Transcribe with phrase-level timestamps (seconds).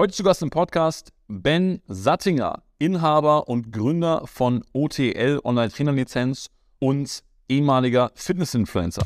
[0.00, 6.46] Heute zu Gast im Podcast Ben Sattinger, Inhaber und Gründer von OTL Online Trainer Lizenz
[6.78, 9.02] und ehemaliger Fitness-Influencer.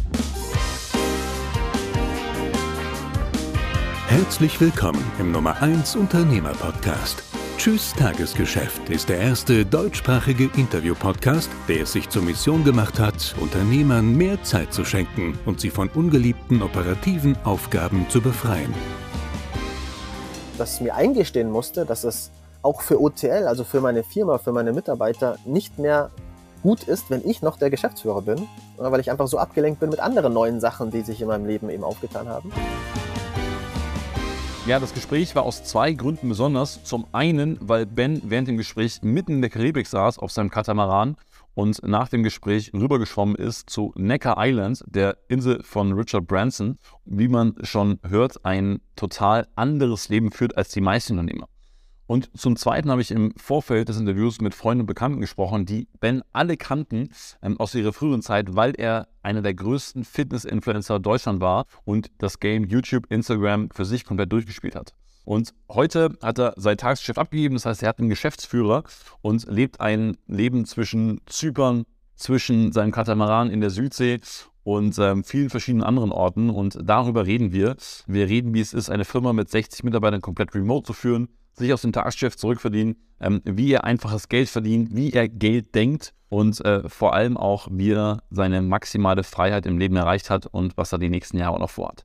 [4.06, 7.24] Herzlich willkommen im Nummer 1 Unternehmer Podcast.
[7.58, 14.16] Tschüss Tagesgeschäft ist der erste deutschsprachige Interview-Podcast, der es sich zur Mission gemacht hat, Unternehmern
[14.16, 18.72] mehr Zeit zu schenken und sie von ungeliebten operativen Aufgaben zu befreien
[20.58, 22.30] dass ich mir eingestehen musste, dass es
[22.62, 26.10] auch für OTL, also für meine Firma, für meine Mitarbeiter, nicht mehr
[26.62, 28.48] gut ist, wenn ich noch der Geschäftsführer bin,
[28.78, 31.68] weil ich einfach so abgelenkt bin mit anderen neuen Sachen, die sich in meinem Leben
[31.68, 32.50] eben aufgetan haben.
[34.66, 36.82] Ja, das Gespräch war aus zwei Gründen besonders.
[36.84, 41.16] Zum einen, weil Ben während dem Gespräch mitten in der Karibik saß auf seinem Katamaran
[41.54, 47.28] und nach dem Gespräch rübergeschwommen ist zu Necker Island, der Insel von Richard Branson, wie
[47.28, 51.48] man schon hört, ein total anderes Leben führt als die meisten Unternehmer.
[52.06, 55.88] Und zum Zweiten habe ich im Vorfeld des Interviews mit Freunden und Bekannten gesprochen, die
[56.00, 57.08] Ben alle kannten
[57.40, 62.40] ähm, aus ihrer früheren Zeit, weil er einer der größten Fitness-Influencer Deutschland war und das
[62.40, 64.94] Game YouTube, Instagram für sich komplett durchgespielt hat.
[65.24, 68.84] Und heute hat er sein Tagesgeschäft abgegeben, das heißt, er hat einen Geschäftsführer
[69.22, 74.20] und lebt ein Leben zwischen Zypern, zwischen seinem Katamaran in der Südsee
[74.62, 76.50] und ähm, vielen verschiedenen anderen Orten.
[76.50, 77.76] Und darüber reden wir.
[78.06, 81.72] Wir reden, wie es ist, eine Firma mit 60 Mitarbeitern komplett remote zu führen, sich
[81.72, 86.64] aus dem Tagesgeschäft zurückverdienen, ähm, wie er einfaches Geld verdient, wie er Geld denkt und
[86.64, 90.92] äh, vor allem auch, wie er seine maximale Freiheit im Leben erreicht hat und was
[90.92, 92.04] er die nächsten Jahre noch vorhat.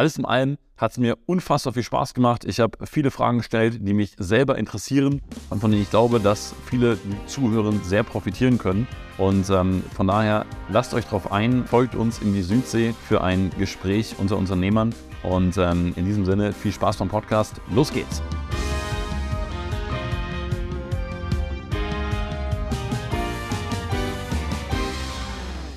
[0.00, 2.46] Alles in allem hat es mir unfassbar viel Spaß gemacht.
[2.46, 5.20] Ich habe viele Fragen gestellt, die mich selber interessieren
[5.50, 8.88] und von denen ich glaube, dass viele Zuhörer sehr profitieren können.
[9.18, 13.50] Und ähm, von daher lasst euch darauf ein, folgt uns in die Südsee für ein
[13.58, 14.94] Gespräch unter Unternehmern.
[15.22, 17.60] Und ähm, in diesem Sinne viel Spaß beim Podcast.
[17.70, 18.22] Los geht's!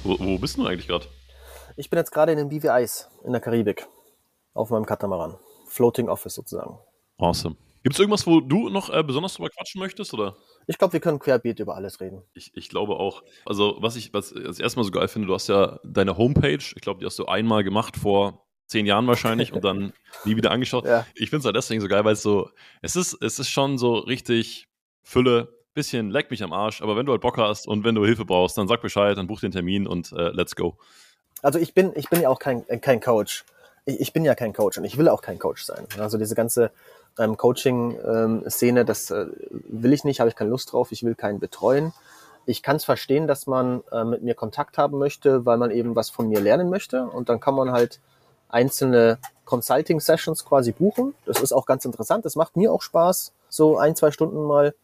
[0.06, 1.08] Wo, wo bist du eigentlich gerade?
[1.76, 3.86] Ich bin jetzt gerade in den BVIs in der Karibik
[4.54, 5.38] auf meinem Katamaran.
[5.68, 6.78] Floating Office sozusagen.
[7.18, 7.56] Awesome.
[7.84, 10.38] Gibt es irgendwas, wo du noch äh, besonders drüber quatschen möchtest, oder?
[10.68, 12.22] Ich glaube, wir können querbeet über alles reden.
[12.34, 13.24] Ich, ich glaube auch.
[13.46, 16.82] Also, was ich was das erstmal so geil finde, du hast ja deine Homepage, ich
[16.82, 19.92] glaube, die hast du einmal gemacht vor zehn Jahren wahrscheinlich und dann
[20.26, 20.86] nie wieder angeschaut.
[20.86, 21.06] Ja.
[21.16, 22.50] Ich finde es halt deswegen so geil, weil es so,
[22.82, 24.70] es ist, es ist schon so richtig
[25.04, 28.06] Fülle, bisschen leck mich am Arsch, aber wenn du halt Bock hast und wenn du
[28.06, 30.78] Hilfe brauchst, dann sag Bescheid, dann buch den Termin und äh, let's go.
[31.42, 33.44] Also ich bin, ich bin ja auch kein, kein Coach
[33.86, 35.86] ich, ich bin ja kein Coach und ich will auch kein Coach sein.
[36.00, 36.72] Also diese ganze
[37.20, 41.16] ähm, Coaching-Szene, ähm, das äh, will ich nicht, habe ich keine Lust drauf, ich will
[41.16, 41.94] keinen betreuen.
[42.46, 45.96] Ich kann es verstehen, dass man äh, mit mir Kontakt haben möchte, weil man eben
[45.96, 47.06] was von mir lernen möchte.
[47.06, 48.00] Und dann kann man halt
[48.50, 51.16] einzelne Consulting-Sessions quasi buchen.
[51.26, 52.26] Das ist auch ganz interessant.
[52.26, 54.76] Das macht mir auch Spaß, so ein, zwei Stunden mal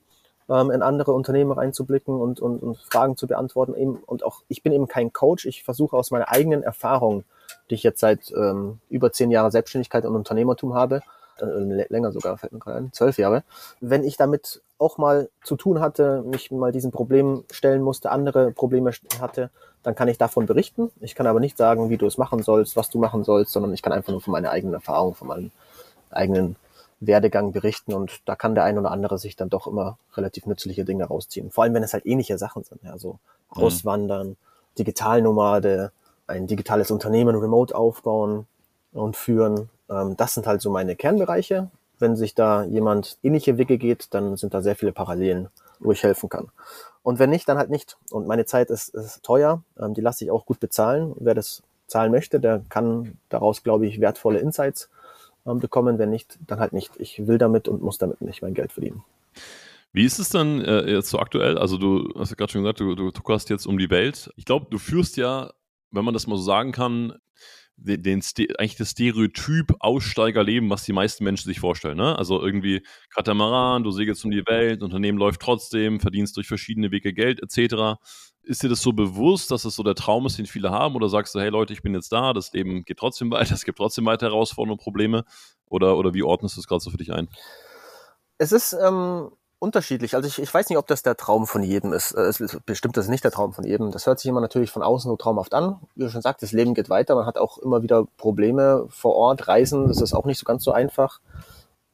[0.50, 3.76] ähm, in andere Unternehmen reinzublicken und, und, und Fragen zu beantworten.
[3.76, 5.46] Eben, und auch ich bin eben kein Coach.
[5.46, 7.26] Ich versuche aus meiner eigenen Erfahrung
[7.70, 11.02] die ich jetzt seit ähm, über zehn Jahren Selbstständigkeit und Unternehmertum habe,
[11.42, 13.44] äh, länger sogar, fällt mir gerade ein, zwölf Jahre.
[13.80, 18.52] Wenn ich damit auch mal zu tun hatte, mich mal diesen Problemen stellen musste, andere
[18.52, 18.92] Probleme
[19.22, 19.50] hatte,
[19.84, 20.92] dann kann ich davon berichten.
[21.00, 23.74] Ich kann aber nicht sagen, wie du es machen sollst, was du machen sollst, sondern
[23.74, 25.52] ich kann einfach nur von meiner eigenen Erfahrung, von meinem
[26.10, 26.56] eigenen
[27.02, 30.84] Werdegang berichten und da kann der ein oder andere sich dann doch immer relativ nützliche
[30.84, 31.50] Dinge rausziehen.
[31.52, 33.20] Vor allem, wenn es halt ähnliche Sachen sind, ja, so
[33.56, 33.64] mhm.
[33.64, 34.38] Auswandern,
[34.78, 35.92] Digitalnomade,
[36.30, 38.48] ein digitales Unternehmen remote aufbauen
[38.94, 39.70] und führen.
[39.90, 41.70] Ähm, das sind halt so meine Kernbereiche.
[41.98, 46.04] Wenn sich da jemand ähnliche Wege geht, dann sind da sehr viele Parallelen, wo ich
[46.04, 46.48] helfen kann.
[47.04, 47.98] Und wenn nicht, dann halt nicht.
[48.12, 51.14] Und meine Zeit ist, ist teuer, ähm, die lasse ich auch gut bezahlen.
[51.20, 54.90] Wer das zahlen möchte, der kann daraus, glaube ich, wertvolle Insights
[55.46, 55.98] ähm, bekommen.
[55.98, 56.92] Wenn nicht, dann halt nicht.
[56.98, 59.04] Ich will damit und muss damit nicht mein Geld verdienen.
[59.92, 61.58] Wie ist es denn äh, jetzt so aktuell?
[61.58, 64.32] Also du hast ja gerade schon gesagt, du, du tuckerst jetzt um die Welt.
[64.36, 65.52] Ich glaube, du führst ja
[65.92, 67.14] wenn man das mal so sagen kann,
[67.82, 68.22] den, den
[68.58, 71.98] eigentlich das Stereotyp Aussteigerleben, was die meisten Menschen sich vorstellen.
[71.98, 72.18] Ne?
[72.18, 72.84] Also irgendwie
[73.14, 78.00] Katamaran, du segelst um die Welt, Unternehmen läuft trotzdem, verdienst durch verschiedene Wege Geld etc.
[78.44, 80.96] Ist dir das so bewusst, dass es so der Traum ist, den viele haben?
[80.96, 83.66] Oder sagst du, hey Leute, ich bin jetzt da, das Leben geht trotzdem weiter, es
[83.66, 85.24] gibt trotzdem weiter Herausforderungen und Probleme?
[85.66, 87.30] Oder, oder wie ordnest du das gerade so für dich ein?
[88.38, 90.16] Es ist ähm, unterschiedlich.
[90.16, 92.14] Also ich, ich weiß nicht, ob das der Traum von jedem ist.
[92.14, 93.92] Äh, es ist bestimmt das ist nicht der Traum von jedem.
[93.92, 95.80] Das hört sich immer natürlich von außen so traumhaft an.
[95.96, 97.16] Wie du schon sagst, das Leben geht weiter.
[97.16, 99.88] Man hat auch immer wieder Probleme vor Ort, Reisen.
[99.88, 101.20] Das ist auch nicht so ganz so einfach.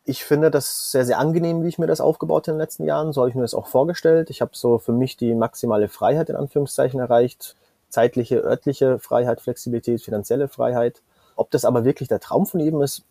[0.04, 3.12] Ich finde das sehr, sehr angenehm, wie ich mir das aufgebaut in den letzten Jahren.
[3.12, 4.30] So habe ich mir das auch vorgestellt.
[4.30, 7.56] Ich habe so für mich die maximale Freiheit in Anführungszeichen erreicht.
[7.90, 11.02] Zeitliche, örtliche Freiheit, Flexibilität, finanzielle Freiheit.
[11.36, 13.04] Ob das aber wirklich der Traum von jedem ist,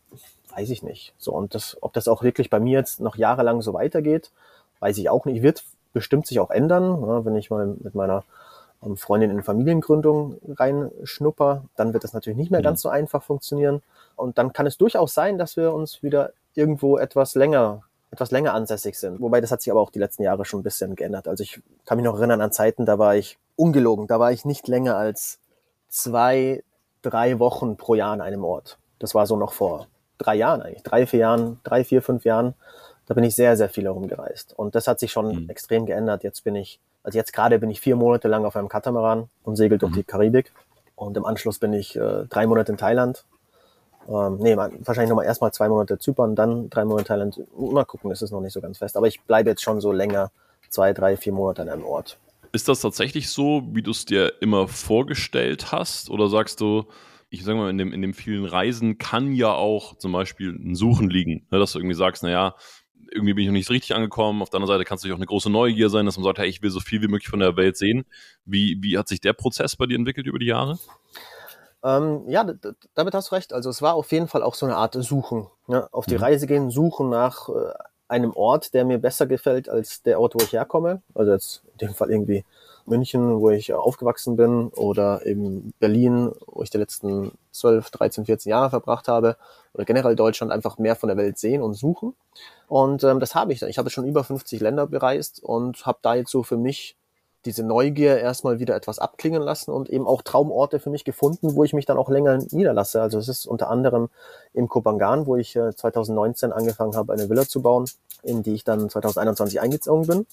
[0.55, 1.15] weiß ich nicht.
[1.19, 4.31] So, und das, ob das auch wirklich bei mir jetzt noch jahrelang so weitergeht,
[4.81, 5.43] weiß ich auch nicht.
[5.43, 8.25] Wird bestimmt sich auch ändern, ja, wenn ich mal mit meiner
[8.85, 12.65] ähm, Freundin in Familiengründung reinschnupper, dann wird das natürlich nicht mehr mhm.
[12.65, 13.83] ganz so einfach funktionieren.
[14.17, 17.83] Und dann kann es durchaus sein, dass wir uns wieder irgendwo etwas länger
[18.15, 19.21] etwas länger ansässig sind.
[19.21, 21.27] Wobei das hat sich aber auch die letzten Jahre schon ein bisschen geändert.
[21.27, 24.45] Also ich kann mich noch erinnern an Zeiten, da war ich ungelogen, da war ich
[24.45, 25.39] nicht länger als
[25.89, 26.63] zwei,
[27.05, 28.79] drei Wochen pro Jahr an einem Ort.
[28.99, 29.87] Das war so noch vor
[30.19, 32.55] drei Jahren eigentlich, drei, vier Jahren, drei, vier, fünf Jahren.
[33.07, 34.55] Da bin ich sehr, sehr viel herumgereist.
[34.57, 35.51] Und das hat sich schon mhm.
[35.51, 36.23] extrem geändert.
[36.23, 39.57] Jetzt bin ich, also jetzt gerade bin ich vier Monate lang auf einem Katamaran und
[39.57, 39.97] segel durch mhm.
[39.97, 40.53] die Karibik.
[40.97, 43.25] Und im Anschluss bin ich äh, drei Monate in Thailand.
[44.09, 47.41] Ähm, nee, wahrscheinlich nochmal erstmal zwei Monate Zypern, dann drei Monate Thailand.
[47.59, 48.97] Mal gucken, ist es noch nicht so ganz fest.
[48.97, 50.31] Aber ich bleibe jetzt schon so länger,
[50.71, 52.17] zwei, drei, vier Monate an einem Ort.
[52.55, 56.09] Ist das tatsächlich so, wie du es dir immer vorgestellt hast?
[56.09, 56.85] Oder sagst du,
[57.29, 60.77] ich sage mal, in dem, in dem vielen Reisen kann ja auch zum Beispiel ein
[60.77, 62.55] Suchen liegen, ne, dass du irgendwie sagst, naja,
[63.11, 64.41] irgendwie bin ich noch nicht richtig angekommen.
[64.41, 66.39] Auf der anderen Seite kann es natürlich auch eine große Neugier sein, dass man sagt,
[66.39, 68.05] hey, ich will so viel wie möglich von der Welt sehen.
[68.45, 70.79] Wie, wie hat sich der Prozess bei dir entwickelt über die Jahre?
[71.83, 72.47] Ähm, ja,
[72.95, 73.53] damit hast du recht.
[73.53, 75.49] Also es war auf jeden Fall auch so eine Art Suchen.
[75.67, 75.93] Ne?
[75.93, 76.23] Auf die mhm.
[76.23, 77.73] Reise gehen, suchen nach äh,
[78.07, 81.03] einem Ort, der mir besser gefällt als der Ort, wo ich herkomme.
[81.17, 82.45] Also jetzt in dem Fall irgendwie
[82.87, 88.51] München, wo ich aufgewachsen bin, oder eben Berlin, wo ich die letzten 12, 13, 14
[88.51, 89.37] Jahre verbracht habe,
[89.73, 92.15] oder generell Deutschland einfach mehr von der Welt sehen und suchen.
[92.69, 93.71] Und ähm, das habe ich dann.
[93.71, 96.97] Ich habe schon über 50 Länder bereist und habe da jetzt so für mich
[97.45, 101.65] diese Neugier erstmal wieder etwas abklingen lassen und eben auch Traumorte für mich gefunden, wo
[101.65, 103.03] ich mich dann auch länger niederlasse.
[103.03, 104.09] Also es ist unter anderem
[104.55, 107.85] im Kopangan, wo ich äh, 2019 angefangen habe, eine Villa zu bauen,
[108.23, 110.27] in die ich dann 2021 eingezogen bin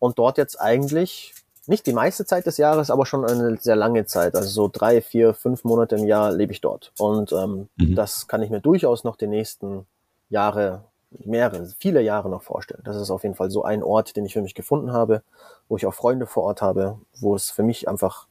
[0.00, 1.34] und dort jetzt eigentlich
[1.66, 4.34] nicht die meiste Zeit des Jahres, aber schon eine sehr lange Zeit.
[4.34, 6.90] Also so drei, vier, fünf Monate im Jahr lebe ich dort.
[6.98, 7.94] Und ähm, mhm.
[7.94, 9.86] das kann ich mir durchaus noch die nächsten
[10.30, 12.82] Jahre, mehrere, viele Jahre noch vorstellen.
[12.84, 15.22] Das ist auf jeden Fall so ein Ort, den ich für mich gefunden habe,
[15.68, 18.26] wo ich auch Freunde vor Ort habe, wo es für mich einfach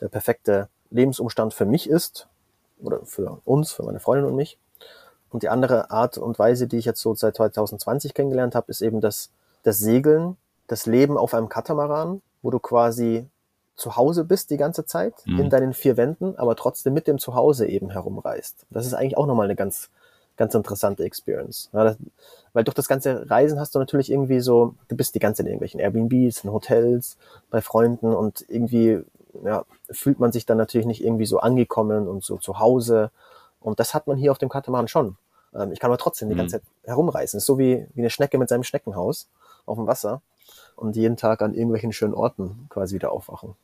[0.00, 2.26] der perfekte Lebensumstand für mich ist
[2.82, 4.58] oder für uns, für meine Freundin und mich.
[5.30, 8.80] Und die andere Art und Weise, die ich jetzt so seit 2020 kennengelernt habe, ist
[8.80, 9.30] eben das,
[9.62, 10.36] das Segeln,
[10.70, 13.26] das Leben auf einem Katamaran, wo du quasi
[13.74, 15.40] zu Hause bist die ganze Zeit, mhm.
[15.40, 18.66] in deinen vier Wänden, aber trotzdem mit dem Zuhause eben herumreist.
[18.70, 19.90] Das ist eigentlich auch nochmal eine ganz,
[20.36, 21.70] ganz interessante Experience.
[21.72, 21.96] Ja, das,
[22.52, 25.46] weil durch das ganze Reisen hast du natürlich irgendwie so, du bist die ganze Zeit
[25.46, 27.16] in irgendwelchen Airbnbs, in Hotels,
[27.50, 29.02] bei Freunden und irgendwie
[29.44, 33.10] ja, fühlt man sich dann natürlich nicht irgendwie so angekommen und so zu Hause.
[33.60, 35.16] Und das hat man hier auf dem Katamaran schon.
[35.52, 36.60] Ähm, ich kann aber trotzdem die ganze mhm.
[36.60, 37.38] Zeit herumreisen.
[37.38, 39.26] Das ist so wie, wie eine Schnecke mit seinem Schneckenhaus
[39.66, 40.22] auf dem Wasser
[40.76, 43.54] und jeden Tag an irgendwelchen schönen Orten quasi wieder aufwachen.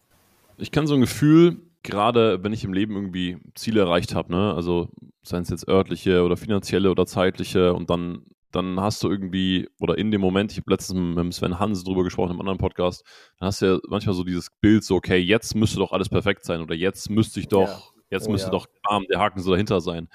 [0.59, 4.55] Ich kann so ein Gefühl, gerade wenn ich im Leben irgendwie Ziele erreicht habe, ne,
[4.55, 4.89] also
[5.23, 8.25] seien es jetzt örtliche oder finanzielle oder zeitliche und dann
[8.57, 12.05] dann hast du irgendwie, oder in dem Moment, ich habe letztens mit Sven Hans drüber
[12.05, 13.05] gesprochen im anderen Podcast,
[13.39, 16.45] dann hast du ja manchmal so dieses Bild, so, okay, jetzt müsste doch alles perfekt
[16.45, 17.83] sein oder jetzt müsste ich doch, ja.
[18.11, 18.53] jetzt oh, müsste ja.
[18.53, 20.09] doch bam, der Haken so dahinter sein.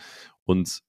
[0.46, 0.82] Und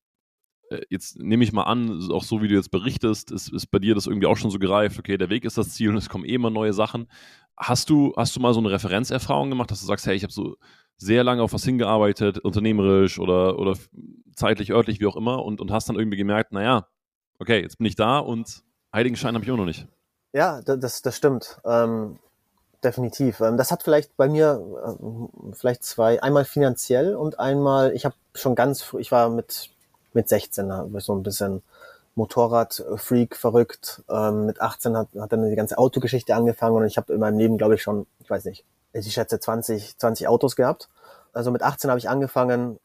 [0.88, 3.94] jetzt nehme ich mal an, auch so wie du jetzt berichtest, ist, ist bei dir
[3.94, 6.24] das irgendwie auch schon so gereift, okay, der Weg ist das Ziel und es kommen
[6.24, 7.08] eh immer neue Sachen.
[7.56, 10.32] Hast du, hast du mal so eine Referenzerfahrung gemacht, dass du sagst, hey, ich habe
[10.32, 10.56] so
[10.96, 13.76] sehr lange auf was hingearbeitet, unternehmerisch oder, oder
[14.34, 16.86] zeitlich, örtlich, wie auch immer, und, und hast dann irgendwie gemerkt, naja,
[17.38, 18.62] okay, jetzt bin ich da und
[18.94, 19.86] Heiligenschein habe ich auch noch nicht.
[20.32, 21.60] Ja, das, das stimmt.
[21.64, 22.18] Ähm,
[22.82, 23.40] definitiv.
[23.40, 28.14] Ähm, das hat vielleicht bei mir äh, vielleicht zwei, einmal finanziell und einmal, ich habe
[28.34, 29.70] schon ganz früh, ich war mit
[30.14, 31.62] mit 16 war ich so ein bisschen
[32.14, 34.02] Motorrad-Freak verrückt.
[34.08, 37.38] Ähm, mit 18 hat, hat dann die ganze Autogeschichte angefangen und ich habe in meinem
[37.38, 40.88] Leben, glaube ich, schon, ich weiß nicht, ich schätze 20, 20 Autos gehabt.
[41.32, 42.78] Also mit 18 habe ich angefangen,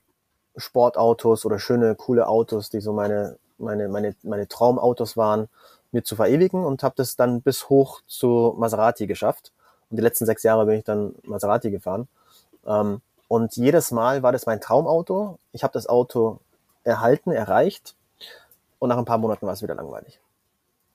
[0.55, 5.50] Sportautos oder schöne, coole Autos, die so meine, meine, meine, meine Traumautos waren,
[5.91, 9.51] mir zu verewigen und habe das dann bis hoch zu Maserati geschafft.
[9.89, 12.07] Und die letzten sechs Jahre bin ich dann Maserati gefahren.
[12.65, 15.38] Ähm, und jedes Mal war das mein Traumauto.
[15.51, 16.39] Ich habe das Auto
[16.88, 17.96] erhalten, erreicht
[18.79, 20.20] und nach ein paar Monaten war es wieder langweilig.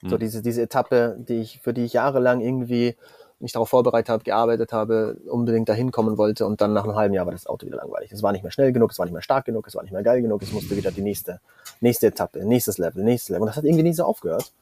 [0.03, 0.09] Mhm.
[0.11, 2.97] So diese, diese Etappe, die ich, für die ich jahrelang irgendwie
[3.41, 7.13] mich darauf vorbereitet habe, gearbeitet habe, unbedingt dahin kommen wollte und dann nach einem halben
[7.13, 8.13] Jahr war das Auto wieder langweilig.
[8.13, 9.93] Es war nicht mehr schnell genug, es war nicht mehr stark genug, es war nicht
[9.93, 11.41] mehr geil genug, es musste wieder die nächste,
[11.81, 13.43] nächste Etappe, nächstes Level, nächstes Level.
[13.43, 14.53] Und das hat irgendwie nie so aufgehört.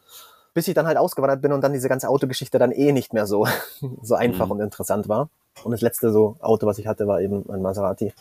[0.54, 3.26] Bis ich dann halt ausgewandert bin und dann diese ganze Autogeschichte dann eh nicht mehr
[3.26, 3.46] so,
[4.02, 4.52] so einfach mhm.
[4.52, 5.28] und interessant war.
[5.62, 8.14] Und das letzte so Auto, was ich hatte, war eben ein Maserati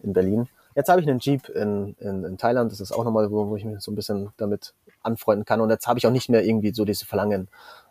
[0.00, 0.48] in Berlin.
[0.74, 3.56] Jetzt habe ich einen Jeep in, in, in Thailand, das ist auch nochmal, wo, wo
[3.56, 5.60] ich mich so ein bisschen damit anfreunden kann.
[5.60, 7.48] Und jetzt habe ich auch nicht mehr irgendwie so diese Verlangen.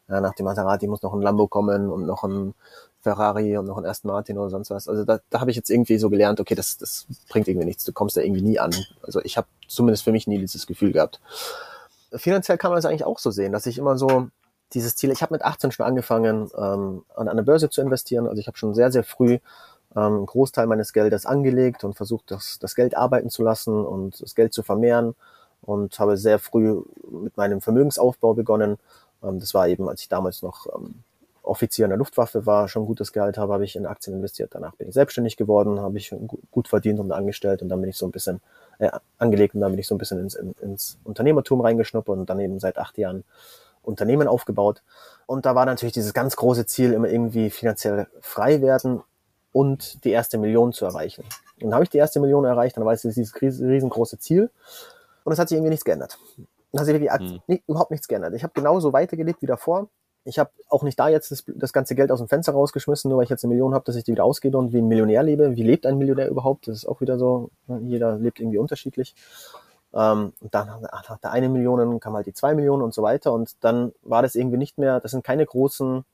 [0.10, 2.54] Ja, nach dem Maserati muss noch ein Lambo kommen und noch ein
[3.02, 4.88] Ferrari und noch einen Aston Martin oder sonst was.
[4.88, 7.86] Also da, da habe ich jetzt irgendwie so gelernt, okay, das, das bringt irgendwie nichts.
[7.86, 8.74] Du kommst da irgendwie nie an.
[9.02, 11.22] Also ich habe zumindest für mich nie dieses Gefühl gehabt.
[12.14, 14.28] Finanziell kann man das eigentlich auch so sehen, dass ich immer so
[14.74, 18.28] dieses Ziel, ich habe mit 18 schon angefangen, ähm, an einer Börse zu investieren.
[18.28, 19.40] Also ich habe schon sehr, sehr früh
[19.96, 24.22] ähm, einen Großteil meines Geldes angelegt und versucht, das, das Geld arbeiten zu lassen und
[24.22, 25.16] das Geld zu vermehren
[25.62, 28.78] und habe sehr früh mit meinem Vermögensaufbau begonnen.
[29.24, 31.04] Ähm, das war eben, als ich damals noch ähm,
[31.44, 34.52] Offizier in der Luftwaffe war, schon gutes Gehalt habe, habe ich in Aktien investiert.
[34.54, 36.16] Danach bin ich selbstständig geworden, habe ich
[36.52, 38.40] gut verdient und angestellt und dann bin ich so ein bisschen
[38.80, 42.40] äh, angelegt und dann bin ich so ein bisschen ins, ins Unternehmertum reingeschnuppert und dann
[42.40, 43.26] eben seit acht Jahren
[43.82, 44.82] Unternehmen aufgebaut.
[45.26, 49.04] Und da war natürlich dieses ganz große Ziel, immer irgendwie finanziell frei werden
[49.54, 51.24] und die erste Million zu erreichen.
[51.62, 54.50] Und dann habe ich die erste Million erreicht, dann war es dieses riesengroße Ziel.
[55.24, 56.18] Und es hat sich irgendwie nichts geändert.
[56.74, 57.40] Es hat sich wirklich hm.
[57.48, 58.34] nicht, überhaupt nichts geändert.
[58.34, 59.88] Ich habe genauso weitergelebt wie davor.
[60.26, 63.18] Ich habe auch nicht da jetzt das, das, ganze Geld aus dem Fenster rausgeschmissen, nur
[63.18, 65.22] weil ich jetzt eine Million habe, dass ich die wieder ausgebe und wie ein Millionär
[65.22, 65.56] lebe.
[65.56, 66.68] Wie lebt ein Millionär überhaupt?
[66.68, 69.16] Das ist auch wieder so, jeder lebt irgendwie unterschiedlich.
[69.94, 73.34] Ähm, und dann nach der eine Million kam halt die zwei Millionen und so weiter.
[73.34, 76.06] Und dann war das irgendwie nicht mehr, das sind keine großen,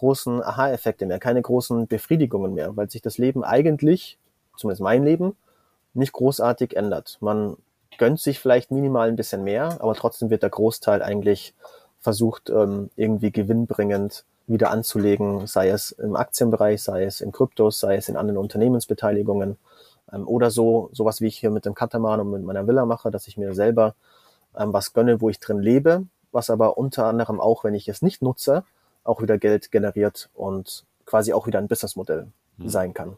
[0.00, 4.18] großen Aha-Effekte mehr, keine großen Befriedigungen mehr, weil sich das Leben eigentlich,
[4.56, 5.36] zumindest mein Leben,
[5.92, 7.18] nicht großartig ändert.
[7.20, 7.58] Man
[7.98, 11.54] gönnt sich vielleicht minimal ein bisschen mehr, aber trotzdem wird der Großteil eigentlich
[11.98, 17.96] versucht, ähm, irgendwie gewinnbringend wieder anzulegen, sei es im Aktienbereich, sei es in Kryptos, sei
[17.96, 19.58] es in anderen Unternehmensbeteiligungen.
[20.10, 23.10] Ähm, oder so, sowas wie ich hier mit dem Katamaran und mit meiner Villa mache,
[23.10, 23.94] dass ich mir selber
[24.56, 28.00] ähm, was gönne, wo ich drin lebe, was aber unter anderem auch, wenn ich es
[28.00, 28.64] nicht nutze,
[29.10, 32.68] auch wieder Geld generiert und quasi auch wieder ein Businessmodell hm.
[32.68, 33.16] sein kann.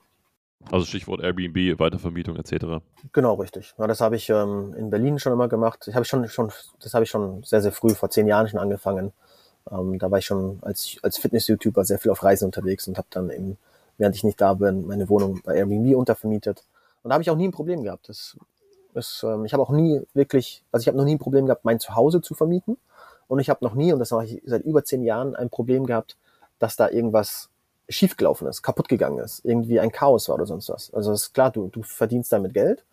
[0.71, 2.83] Also Stichwort Airbnb, Weitervermietung etc.
[3.13, 3.75] Genau, richtig.
[3.79, 5.89] Ja, das habe ich ähm, in Berlin schon immer gemacht.
[5.89, 8.61] Ich habe schon, schon, das habe ich schon sehr, sehr früh, vor zehn Jahren schon
[8.61, 9.13] angefangen.
[9.71, 13.09] Ähm, da war ich schon als, als Fitness-YouTuber sehr viel auf Reisen unterwegs und habe
[13.11, 13.59] dann eben,
[13.99, 16.65] während ich nicht da bin, meine Wohnung bei Airbnb untervermietet.
[17.03, 18.09] Und da habe ich auch nie ein Problem gehabt.
[18.09, 18.37] Das
[18.95, 21.65] ist, ähm, ich habe auch nie wirklich, also ich habe noch nie ein Problem gehabt,
[21.65, 22.77] mein Zuhause zu vermieten.
[23.29, 25.87] Und ich habe noch nie, und das mache ich seit über zehn Jahren, ein Problem
[25.87, 26.17] gehabt,
[26.59, 27.49] dass da irgendwas
[27.89, 30.93] schiefgelaufen ist, kaputt gegangen ist, irgendwie ein Chaos war oder sonst was.
[30.95, 32.85] Also ist klar, du, du verdienst damit Geld.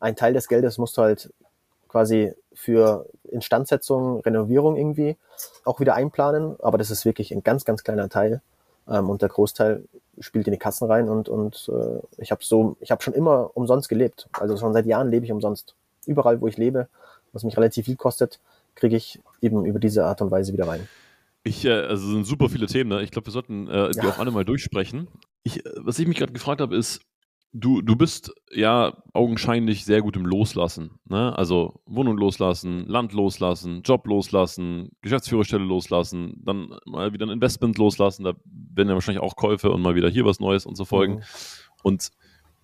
[0.00, 1.32] Ein Teil des Geldes musst du halt
[1.88, 5.16] quasi für Instandsetzung, Renovierung irgendwie
[5.64, 8.42] auch wieder einplanen, aber das ist wirklich ein ganz, ganz kleiner Teil.
[8.88, 9.84] Ähm, und der Großteil
[10.18, 13.50] spielt in die Kassen rein und, und äh, ich habe so, ich habe schon immer
[13.54, 14.28] umsonst gelebt.
[14.32, 15.74] Also schon seit Jahren lebe ich umsonst.
[16.06, 16.88] Überall, wo ich lebe,
[17.32, 18.38] was mich relativ viel kostet,
[18.74, 20.88] kriege ich eben über diese Art und Weise wieder rein.
[21.42, 23.02] Ich, äh, also sind super viele Themen, ne?
[23.02, 24.08] Ich glaube, wir sollten äh, die ja.
[24.08, 25.08] auch alle mal durchsprechen.
[25.42, 27.02] Ich, äh, was ich mich gerade gefragt habe, ist,
[27.54, 30.90] du, du bist ja augenscheinlich sehr gut im Loslassen.
[31.04, 31.36] Ne?
[31.38, 38.24] Also Wohnung loslassen, Land loslassen, Job loslassen, Geschäftsführerstelle loslassen, dann mal wieder ein Investment loslassen.
[38.24, 41.14] Da werden ja wahrscheinlich auch Käufe und mal wieder hier was Neues und so folgen.
[41.14, 41.22] Mhm.
[41.82, 42.10] Und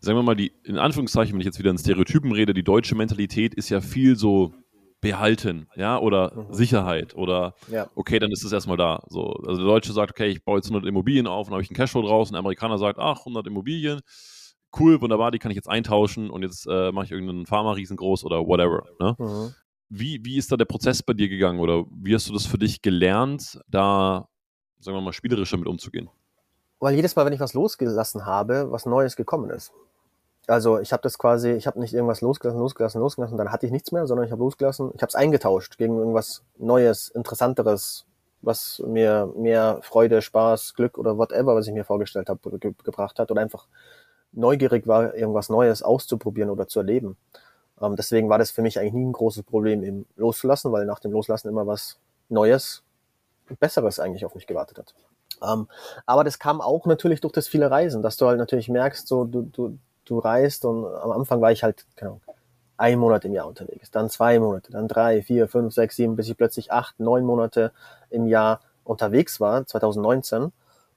[0.00, 2.96] sagen wir mal, die, in Anführungszeichen, wenn ich jetzt wieder in Stereotypen rede, die deutsche
[2.96, 4.54] Mentalität ist ja viel so
[5.00, 6.52] behalten, ja, oder mhm.
[6.52, 7.88] Sicherheit oder ja.
[7.94, 9.02] okay, dann ist es erstmal da.
[9.08, 11.70] So, also der Deutsche sagt, okay, ich baue jetzt 100 Immobilien auf und habe ich
[11.70, 14.00] einen Cashflow draus und der Amerikaner sagt, ach, 100 Immobilien,
[14.78, 18.24] cool, wunderbar, die kann ich jetzt eintauschen und jetzt äh, mache ich irgendeinen Pharma riesengroß
[18.24, 18.84] oder whatever.
[19.00, 19.16] Ne?
[19.18, 19.54] Mhm.
[19.88, 22.58] Wie, wie ist da der Prozess bei dir gegangen oder wie hast du das für
[22.58, 24.28] dich gelernt, da,
[24.78, 26.08] sagen wir mal, spielerischer mit umzugehen?
[26.78, 29.72] Weil jedes Mal, wenn ich was losgelassen habe, was Neues gekommen ist.
[30.46, 33.72] Also ich habe das quasi, ich habe nicht irgendwas losgelassen, losgelassen, losgelassen, dann hatte ich
[33.72, 38.06] nichts mehr, sondern ich habe losgelassen, ich habe es eingetauscht gegen irgendwas Neues, Interessanteres,
[38.42, 43.18] was mir mehr Freude, Spaß, Glück oder whatever, was ich mir vorgestellt habe, ge gebracht
[43.18, 43.66] hat oder einfach
[44.32, 47.16] neugierig war, irgendwas Neues auszuprobieren oder zu erleben.
[47.80, 51.00] Ähm, deswegen war das für mich eigentlich nie ein großes Problem, eben loszulassen, weil nach
[51.00, 52.82] dem Loslassen immer was Neues,
[53.58, 54.94] Besseres eigentlich auf mich gewartet hat.
[55.42, 55.66] Ähm,
[56.06, 59.24] aber das kam auch natürlich durch das viele Reisen, dass du halt natürlich merkst, so
[59.24, 62.22] du, du, du reist und am Anfang war ich halt, keine Ahnung,
[62.76, 66.28] ein Monat im Jahr unterwegs, dann zwei Monate, dann drei, vier, fünf, sechs, sieben, bis
[66.28, 67.72] ich plötzlich acht, neun Monate
[68.08, 70.52] im Jahr unterwegs war, 2019,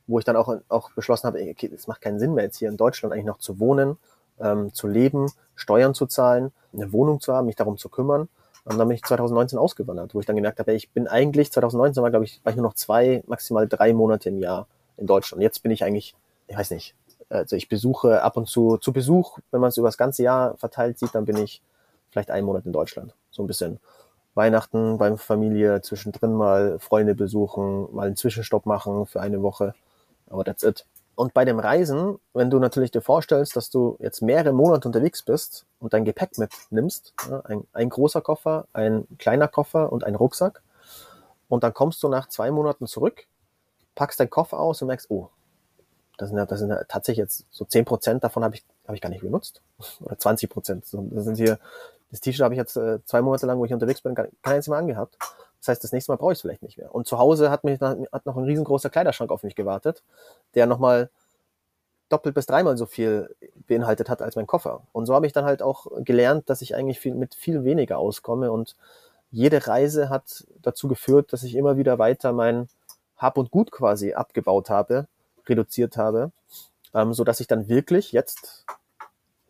[0.08, 2.70] wo ich dann auch, auch beschlossen habe, okay, es macht keinen Sinn mehr jetzt hier
[2.70, 3.98] in Deutschland eigentlich noch zu wohnen,
[4.40, 8.30] ähm, zu leben, Steuern zu zahlen, eine Wohnung zu haben, mich darum zu kümmern.
[8.66, 12.02] Und dann bin ich 2019 ausgewandert, wo ich dann gemerkt habe, ich bin eigentlich, 2019
[12.02, 15.44] war, glaube ich, war ich nur noch zwei, maximal drei Monate im Jahr in Deutschland.
[15.44, 16.16] Jetzt bin ich eigentlich,
[16.48, 16.96] ich weiß nicht,
[17.34, 20.56] also ich besuche ab und zu, zu Besuch, wenn man es über das ganze Jahr
[20.58, 21.62] verteilt sieht, dann bin ich
[22.10, 23.14] vielleicht einen Monat in Deutschland.
[23.32, 23.80] So ein bisschen
[24.36, 29.74] Weihnachten beim Familie, zwischendrin mal Freunde besuchen, mal einen Zwischenstopp machen für eine Woche.
[30.30, 30.86] Aber that's it.
[31.16, 35.22] Und bei dem Reisen, wenn du natürlich dir vorstellst, dass du jetzt mehrere Monate unterwegs
[35.22, 37.14] bist und dein Gepäck mitnimmst,
[37.44, 40.64] ein, ein großer Koffer, ein kleiner Koffer und ein Rucksack,
[41.50, 43.28] und dann kommst du nach zwei Monaten zurück,
[43.94, 45.30] packst deinen Koffer aus und merkst, oh,
[46.18, 48.96] Das sind ja, das sind ja tatsächlich jetzt so zehn Prozent davon habe ich, habe
[48.96, 49.62] ich gar nicht benutzt.
[50.02, 50.86] Oder 20 Prozent.
[50.92, 51.60] Das sind hier,
[52.12, 54.68] das T-Shirt habe ich jetzt äh, zwei Monate lang, wo ich unterwegs bin, kein einziges
[54.68, 55.18] Mal angehabt.
[55.60, 56.94] Das heißt, das nächste Mal brauche ich es vielleicht nicht mehr.
[56.94, 60.04] Und zu Hause hat mich hat noch ein riesengroßer Kleiderschrank auf mich gewartet,
[60.56, 61.10] der nochmal
[62.10, 63.34] doppelt bis dreimal so viel
[63.68, 64.82] beinhaltet hat als mein Koffer.
[64.92, 67.98] Und so habe ich dann halt auch gelernt, dass ich eigentlich viel, mit viel weniger
[67.98, 68.76] auskomme und
[69.32, 72.70] jede Reise hat dazu geführt, dass ich immer wieder weiter mein
[73.18, 75.08] Hab und Gut quasi abgebaut habe,
[75.48, 76.32] reduziert habe,
[76.94, 78.66] ähm, so dass ich dann wirklich jetzt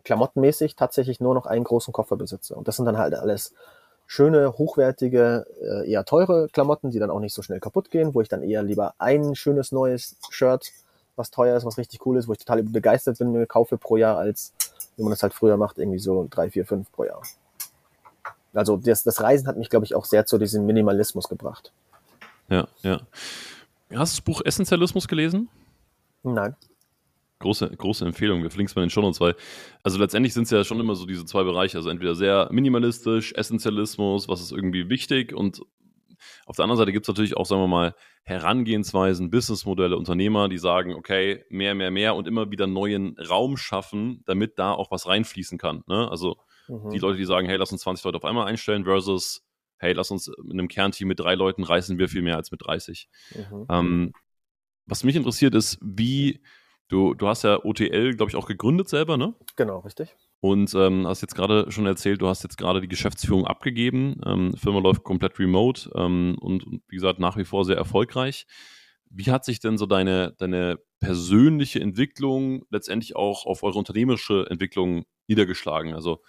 [0.04, 2.56] klamottenmäßig tatsächlich nur noch einen großen Koffer besitze.
[2.56, 3.54] Und das sind dann halt alles
[4.06, 8.22] schöne, hochwertige, äh, eher teure Klamotten, die dann auch nicht so schnell kaputt gehen, wo
[8.22, 10.72] ich dann eher lieber ein schönes neues Shirt,
[11.16, 13.98] was teuer ist, was richtig cool ist, wo ich total begeistert bin, mir kaufe pro
[13.98, 14.54] Jahr, als
[14.98, 17.22] wie man das halt früher macht, irgendwie so drei, vier, fünf pro Jahr.
[18.54, 21.72] Also das, das Reisen hat mich, glaube ich, auch sehr zu diesem Minimalismus gebracht.
[22.50, 23.02] Ja, ja.
[23.96, 25.50] Hast du das Buch Essentialismus gelesen?
[26.24, 26.56] Nein.
[27.40, 28.42] Große, große Empfehlung.
[28.42, 29.36] Wir verlinken es mal in den Shownotes, weil,
[29.84, 31.78] also letztendlich sind es ja schon immer so diese zwei Bereiche.
[31.78, 35.62] Also entweder sehr minimalistisch, Essentialismus, was ist irgendwie wichtig und
[36.46, 40.58] auf der anderen Seite gibt es natürlich auch, sagen wir mal, Herangehensweisen, Businessmodelle, Unternehmer, die
[40.58, 45.06] sagen, okay, mehr, mehr, mehr und immer wieder neuen Raum schaffen, damit da auch was
[45.06, 45.84] reinfließen kann.
[45.88, 46.10] Ne?
[46.10, 46.38] Also
[46.68, 46.92] Mhm.
[46.92, 49.44] Die Leute, die sagen, hey, lass uns 20 Leute auf einmal einstellen, versus,
[49.78, 52.66] hey, lass uns in einem Kernteam mit drei Leuten reißen wir viel mehr als mit
[52.66, 53.10] 30.
[53.36, 53.66] Mhm.
[53.70, 54.14] Ähm,
[54.86, 56.42] was mich interessiert ist, wie
[56.88, 59.36] du, du hast ja OTL, glaube ich, auch gegründet selber, ne?
[59.56, 60.16] Genau, richtig.
[60.40, 64.20] Und ähm, hast jetzt gerade schon erzählt, du hast jetzt gerade die Geschäftsführung abgegeben.
[64.26, 68.46] Ähm, Firma läuft komplett remote ähm, und, wie gesagt, nach wie vor sehr erfolgreich.
[69.10, 75.06] Wie hat sich denn so deine, deine persönliche Entwicklung letztendlich auch auf eure unternehmerische Entwicklung
[75.28, 75.94] niedergeschlagen?
[75.94, 76.22] Also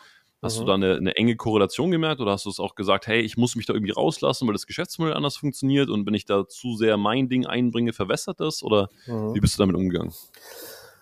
[0.42, 0.60] Hast mhm.
[0.60, 3.36] du da eine, eine, enge Korrelation gemerkt oder hast du es auch gesagt, hey, ich
[3.36, 6.76] muss mich da irgendwie rauslassen, weil das Geschäftsmodell anders funktioniert und wenn ich da zu
[6.76, 8.62] sehr mein Ding einbringe, verwässert das?
[8.62, 9.34] Oder mhm.
[9.34, 10.12] wie bist du damit umgegangen?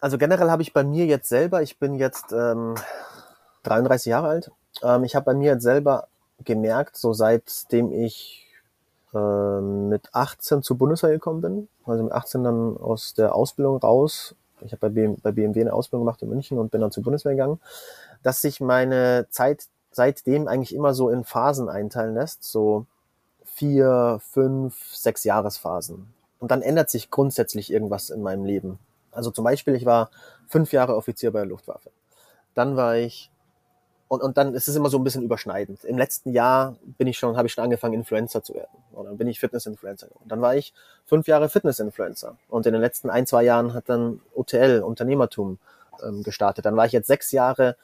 [0.00, 2.74] Also generell habe ich bei mir jetzt selber, ich bin jetzt ähm,
[3.64, 4.50] 33 Jahre alt,
[4.82, 6.08] ähm, ich habe bei mir jetzt selber
[6.44, 8.48] gemerkt, so seitdem ich
[9.14, 14.34] äh, mit 18 zur Bundeswehr gekommen bin, also mit 18 dann aus der Ausbildung raus,
[14.64, 17.32] ich habe bei, bei BMW eine Ausbildung gemacht in München und bin dann zur Bundeswehr
[17.32, 17.60] gegangen,
[18.22, 22.86] dass sich meine Zeit seitdem eigentlich immer so in Phasen einteilen lässt, so
[23.44, 26.12] vier, fünf, sechs Jahresphasen.
[26.38, 28.78] Und dann ändert sich grundsätzlich irgendwas in meinem Leben.
[29.12, 30.10] Also zum Beispiel, ich war
[30.48, 31.90] fünf Jahre Offizier bei der Luftwaffe.
[32.54, 33.30] Dann war ich
[34.12, 35.84] und, und dann ist es immer so ein bisschen überschneidend.
[35.84, 38.68] Im letzten Jahr bin ich schon, habe ich schon angefangen, Influencer zu werden.
[38.92, 40.08] Und dann bin ich Fitness-Influencer.
[40.20, 40.74] Und dann war ich
[41.06, 42.36] fünf Jahre Fitness-Influencer.
[42.50, 45.58] Und in den letzten ein, zwei Jahren hat dann OTL, Unternehmertum,
[46.02, 46.66] ähm, gestartet.
[46.66, 47.76] Dann war ich jetzt sechs Jahre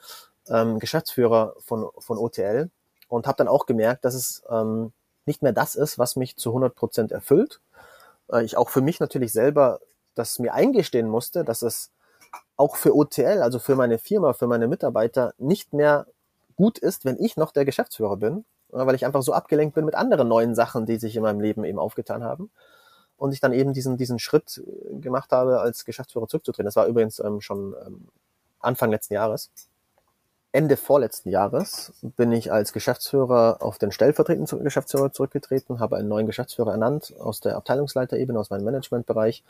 [0.49, 2.69] ähm, Geschäftsführer von, von OTL
[3.07, 4.91] und habe dann auch gemerkt, dass es ähm,
[5.25, 7.61] nicht mehr das ist, was mich zu 100 Prozent erfüllt.
[8.31, 9.79] Äh, ich auch für mich natürlich selber
[10.15, 11.91] das mir eingestehen musste, dass es
[12.57, 16.07] auch für OTL, also für meine Firma, für meine Mitarbeiter nicht mehr
[16.55, 19.85] gut ist, wenn ich noch der Geschäftsführer bin, äh, weil ich einfach so abgelenkt bin
[19.85, 22.51] mit anderen neuen Sachen, die sich in meinem Leben eben aufgetan haben.
[23.17, 26.65] Und ich dann eben diesen, diesen Schritt äh, gemacht habe, als Geschäftsführer zurückzutreten.
[26.65, 28.07] Das war übrigens ähm, schon ähm,
[28.59, 29.51] Anfang letzten Jahres.
[30.51, 36.25] Ende vorletzten Jahres bin ich als Geschäftsführer auf den stellvertretenden Geschäftsführer zurückgetreten, habe einen neuen
[36.25, 39.43] Geschäftsführer ernannt aus der Abteilungsleiterebene, aus meinem Managementbereich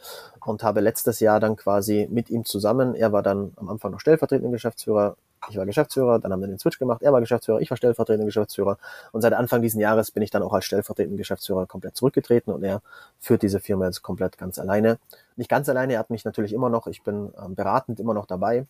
[0.46, 4.02] und habe letztes Jahr dann quasi mit ihm zusammen, er war dann am Anfang noch
[4.02, 5.16] stellvertretender Geschäftsführer,
[5.50, 8.26] ich war Geschäftsführer, dann haben wir den Switch gemacht, er war Geschäftsführer, ich war stellvertretender
[8.26, 8.78] Geschäftsführer
[9.14, 12.62] und seit Anfang diesen Jahres bin ich dann auch als stellvertretender Geschäftsführer komplett zurückgetreten und
[12.66, 12.82] er
[13.22, 14.98] führt diese Firma jetzt komplett ganz alleine.
[15.38, 18.26] Nicht ganz alleine, er hat mich natürlich immer noch, ich bin ähm, beratend immer noch
[18.26, 18.66] dabei,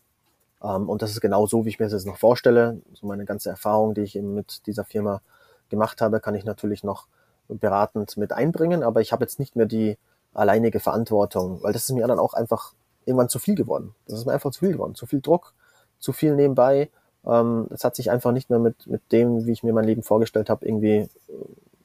[0.64, 2.82] ähm, und das ist genau so, wie ich mir das jetzt noch vorstelle.
[2.94, 5.22] So meine ganze Erfahrung, die ich eben mit dieser Firma
[5.70, 7.08] gemacht habe, kann ich natürlich noch
[7.48, 9.98] beratend mit einbringen, aber ich habe jetzt nicht mehr die
[10.34, 12.74] alleinige Verantwortung, weil das ist mir dann auch einfach
[13.06, 13.96] irgendwann zu viel geworden.
[14.08, 14.96] Das ist mir einfach zu viel geworden.
[14.96, 15.54] Zu viel Druck,
[16.00, 16.90] zu viel nebenbei.
[17.26, 20.04] Ähm, das hat sich einfach nicht mehr mit, mit dem, wie ich mir mein Leben
[20.04, 21.10] vorgestellt habe, irgendwie äh,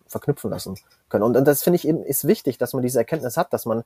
[0.07, 1.25] verknüpfen lassen können.
[1.25, 3.85] Und, und das finde ich eben ist wichtig, dass man diese Erkenntnis hat, dass man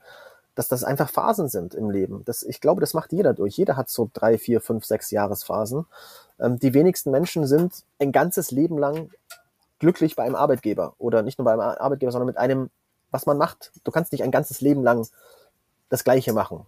[0.59, 2.25] dass das einfach Phasen sind im Leben.
[2.25, 3.57] Das, ich glaube, das macht jeder durch.
[3.57, 5.87] Jeder hat so drei, vier, fünf, sechs Jahresphasen.
[6.41, 9.09] Ähm, die wenigsten Menschen sind ein ganzes Leben lang
[9.79, 12.71] glücklich bei einem Arbeitgeber oder nicht nur bei einem Arbeitgeber, sondern mit einem,
[13.13, 13.71] was man macht.
[13.85, 15.07] Du kannst nicht ein ganzes Leben lang
[15.91, 16.67] das Gleiche machen.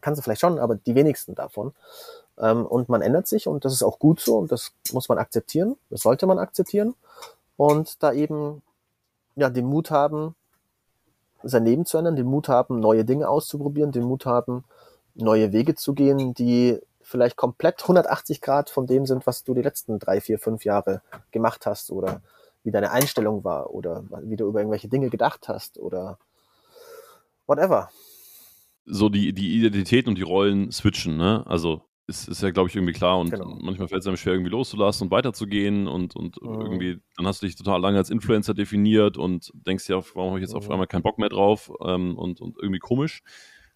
[0.00, 1.74] Kannst du vielleicht schon, aber die wenigsten davon.
[2.38, 5.18] Ähm, und man ändert sich und das ist auch gut so und das muss man
[5.18, 5.76] akzeptieren.
[5.90, 6.94] Das sollte man akzeptieren
[7.58, 8.62] und da eben
[9.36, 10.34] ja den Mut haben,
[11.42, 14.64] sein Leben zu ändern, den Mut haben, neue Dinge auszuprobieren, den Mut haben,
[15.14, 19.62] neue Wege zu gehen, die vielleicht komplett 180 Grad von dem sind, was du die
[19.62, 22.20] letzten drei, vier, fünf Jahre gemacht hast oder
[22.64, 26.18] wie deine Einstellung war oder wie du über irgendwelche Dinge gedacht hast oder
[27.46, 27.88] whatever.
[28.84, 31.44] so die, die Identität und die Rollen switchen, ne?
[31.46, 33.58] Also ist, ist ja, glaube ich, irgendwie klar und genau.
[33.60, 36.60] manchmal fällt es einem schwer, irgendwie loszulassen und weiterzugehen und, und mhm.
[36.60, 40.38] irgendwie, dann hast du dich total lange als Influencer definiert und denkst ja, warum habe
[40.38, 40.58] ich jetzt mhm.
[40.58, 43.22] auf einmal keinen Bock mehr drauf ähm, und, und irgendwie komisch.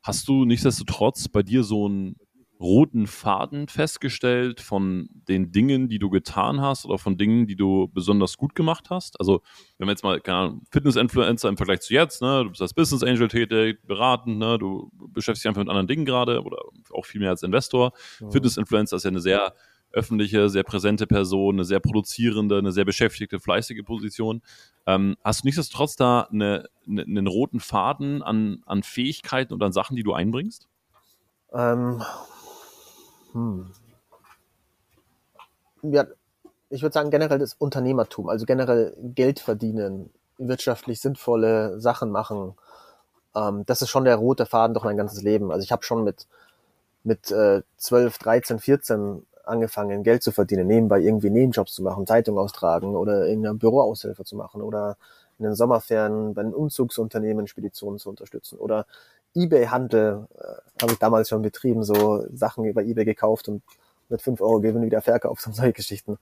[0.02, 2.16] Hast du nichtsdestotrotz bei dir so ein
[2.62, 7.88] roten Faden festgestellt von den Dingen, die du getan hast oder von Dingen, die du
[7.92, 9.18] besonders gut gemacht hast?
[9.18, 9.42] Also,
[9.78, 12.72] wenn wir jetzt mal, keine Ahnung, Fitness-Influencer im Vergleich zu jetzt, ne, du bist als
[12.72, 16.58] Business Angel tätig, beratend, ne, du beschäftigst dich einfach mit anderen Dingen gerade oder
[16.92, 17.92] auch viel mehr als Investor.
[18.20, 18.30] Mhm.
[18.30, 19.54] Fitness-Influencer ist ja eine sehr
[19.92, 24.42] öffentliche, sehr präsente Person, eine sehr produzierende, eine sehr beschäftigte, fleißige Position.
[24.86, 29.72] Ähm, hast du nichtsdestotrotz da eine, eine, einen roten Faden an, an Fähigkeiten und an
[29.72, 30.68] Sachen, die du einbringst?
[31.52, 32.02] Ähm,
[33.32, 33.70] hm.
[35.82, 36.06] Ja,
[36.70, 42.54] ich würde sagen, generell das Unternehmertum, also generell Geld verdienen, wirtschaftlich sinnvolle Sachen machen.
[43.34, 45.50] Ähm, das ist schon der rote Faden durch mein ganzes Leben.
[45.52, 46.26] Also ich habe schon mit,
[47.04, 52.38] mit äh, 12, 13, 14 angefangen, Geld zu verdienen, nebenbei irgendwie Nebenjobs zu machen, Zeitung
[52.38, 54.96] austragen oder in einer Büroaushilfe zu machen oder
[55.38, 58.86] in den Sommerferien bei den Umzugsunternehmen Speditionen zu unterstützen oder
[59.34, 63.62] Ebay-Handel äh, habe ich damals schon betrieben, so Sachen über Ebay gekauft und
[64.08, 66.18] mit 5 Euro Gewinn wieder verkauft und solche Geschichten.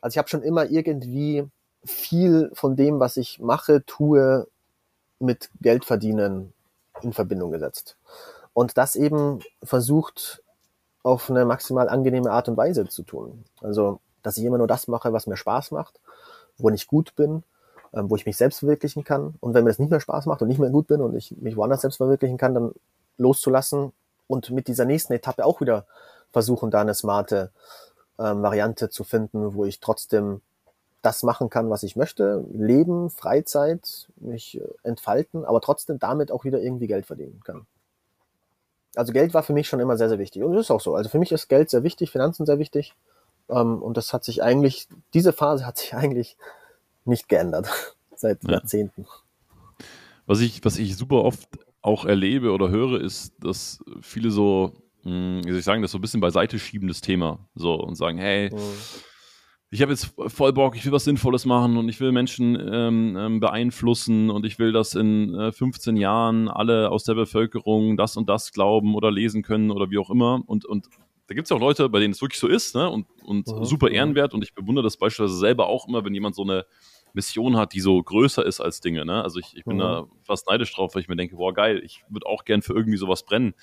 [0.00, 1.48] Also ich habe schon immer irgendwie
[1.84, 4.46] viel von dem, was ich mache, tue,
[5.18, 6.52] mit Geld verdienen
[7.02, 7.96] in Verbindung gesetzt.
[8.52, 10.42] Und das eben versucht
[11.02, 13.44] auf eine maximal angenehme Art und Weise zu tun.
[13.60, 16.00] Also, dass ich immer nur das mache, was mir Spaß macht,
[16.56, 17.42] wo ich gut bin
[17.94, 19.34] ähm, wo ich mich selbst verwirklichen kann.
[19.40, 21.34] Und wenn mir das nicht mehr Spaß macht und nicht mehr gut bin und ich
[21.40, 22.72] mich woanders selbst verwirklichen kann, dann
[23.18, 23.92] loszulassen
[24.26, 25.86] und mit dieser nächsten Etappe auch wieder
[26.32, 27.50] versuchen, da eine smarte
[28.18, 30.40] ähm, Variante zu finden, wo ich trotzdem
[31.02, 36.44] das machen kann, was ich möchte, Leben, Freizeit, mich äh, entfalten, aber trotzdem damit auch
[36.44, 37.66] wieder irgendwie Geld verdienen kann.
[38.96, 40.42] Also Geld war für mich schon immer sehr, sehr wichtig.
[40.42, 40.94] Und das ist auch so.
[40.94, 42.94] Also für mich ist Geld sehr wichtig, Finanzen sehr wichtig.
[43.48, 46.36] Ähm, und das hat sich eigentlich, diese Phase hat sich eigentlich
[47.04, 47.68] nicht geändert
[48.16, 48.52] seit ja.
[48.52, 49.06] Jahrzehnten.
[50.26, 51.48] Was ich, was ich super oft
[51.82, 55.98] auch erlebe oder höre, ist, dass viele so, hm, wie soll ich sagen, das so
[55.98, 57.38] ein bisschen beiseite schieben, das Thema.
[57.54, 58.58] So und sagen, hey, mhm.
[59.70, 63.16] ich habe jetzt voll Bock, ich will was Sinnvolles machen und ich will Menschen ähm,
[63.18, 68.16] ähm, beeinflussen und ich will, dass in äh, 15 Jahren alle aus der Bevölkerung das
[68.16, 70.42] und das glauben oder lesen können oder wie auch immer.
[70.46, 70.88] Und, und
[71.26, 72.88] da gibt es ja auch Leute, bei denen es wirklich so ist, ne?
[72.88, 73.64] Und, und mhm.
[73.64, 74.34] super ehrenwert.
[74.34, 76.64] Und ich bewundere das beispielsweise selber auch immer, wenn jemand so eine
[77.14, 79.04] Mission hat, die so größer ist als Dinge.
[79.04, 79.22] Ne?
[79.22, 79.80] Also ich, ich bin mhm.
[79.80, 82.74] da fast neidisch drauf, weil ich mir denke, boah, geil, ich würde auch gern für
[82.74, 83.54] irgendwie sowas brennen.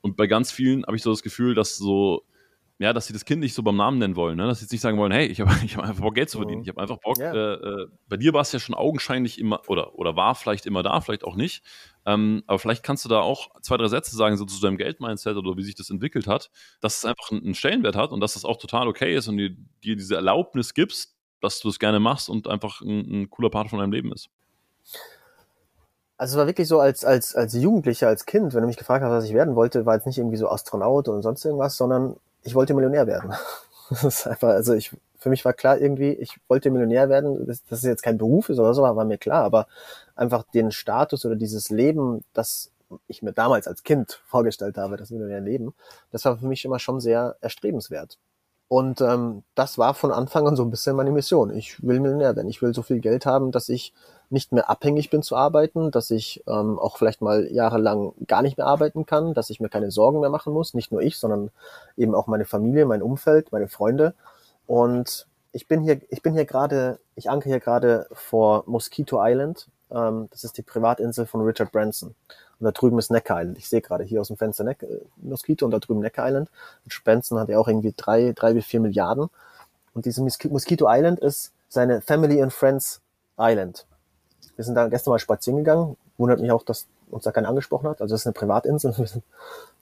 [0.00, 2.22] Und bei ganz vielen habe ich so das Gefühl, dass so,
[2.78, 4.46] ja, dass sie das Kind nicht so beim Namen nennen wollen, ne?
[4.46, 6.38] dass sie jetzt nicht sagen wollen, hey, ich habe ich hab einfach Bock, Geld zu
[6.38, 6.60] verdienen.
[6.60, 6.62] Mhm.
[6.62, 7.18] Ich habe einfach Bock.
[7.18, 7.34] Yeah.
[7.34, 10.84] Äh, äh, bei dir war es ja schon augenscheinlich immer, oder, oder war vielleicht immer
[10.84, 11.64] da, vielleicht auch nicht.
[12.04, 15.36] Ähm, aber vielleicht kannst du da auch zwei, drei Sätze sagen, so zu deinem Geldmindset
[15.36, 18.44] oder wie sich das entwickelt hat, dass es einfach einen Stellenwert hat und dass das
[18.44, 21.15] auch total okay ist und dir, dir diese Erlaubnis gibst,
[21.46, 24.28] dass du es gerne machst und einfach ein, ein cooler Part von deinem Leben ist.
[26.18, 29.04] Also es war wirklich so als, als, als Jugendlicher, als Kind, wenn du mich gefragt
[29.04, 32.16] hast, was ich werden wollte, war jetzt nicht irgendwie so Astronaut und sonst irgendwas, sondern
[32.42, 33.34] ich wollte Millionär werden.
[33.88, 37.64] Das ist einfach, also ich, für mich war klar irgendwie, ich wollte Millionär werden, dass
[37.66, 39.68] das jetzt kein Beruf ist oder so, war mir klar, aber
[40.16, 42.72] einfach den Status oder dieses Leben, das
[43.06, 45.72] ich mir damals als Kind vorgestellt habe, das Millionär leben,
[46.10, 48.18] das war für mich immer schon sehr erstrebenswert.
[48.68, 51.54] Und ähm, das war von Anfang an so ein bisschen meine Mission.
[51.54, 52.48] Ich will Millionär werden.
[52.48, 53.92] Ich will so viel Geld haben, dass ich
[54.28, 58.58] nicht mehr abhängig bin zu arbeiten, dass ich ähm, auch vielleicht mal jahrelang gar nicht
[58.58, 60.74] mehr arbeiten kann, dass ich mir keine Sorgen mehr machen muss.
[60.74, 61.50] Nicht nur ich, sondern
[61.96, 64.14] eben auch meine Familie, mein Umfeld, meine Freunde.
[64.66, 69.68] Und ich bin hier, ich bin hier gerade, ich anke hier gerade vor Mosquito Island.
[69.92, 72.16] Ähm, das ist die Privatinsel von Richard Branson.
[72.58, 73.58] Und da drüben ist Necker Island.
[73.58, 76.50] Ich sehe gerade hier aus dem Fenster Neck äh, Mosquito und da drüben Necker Island.
[76.84, 79.28] Und Spenzen hat ja auch irgendwie drei, drei bis vier Milliarden.
[79.94, 83.00] Und diese Mosquito Island ist seine Family and Friends
[83.38, 83.86] Island.
[84.56, 85.96] Wir sind da gestern mal spazieren gegangen.
[86.16, 88.00] Wundert mich auch, dass uns da keiner angesprochen hat.
[88.00, 88.92] Also das ist eine Privatinsel.
[88.98, 89.24] Wir sind,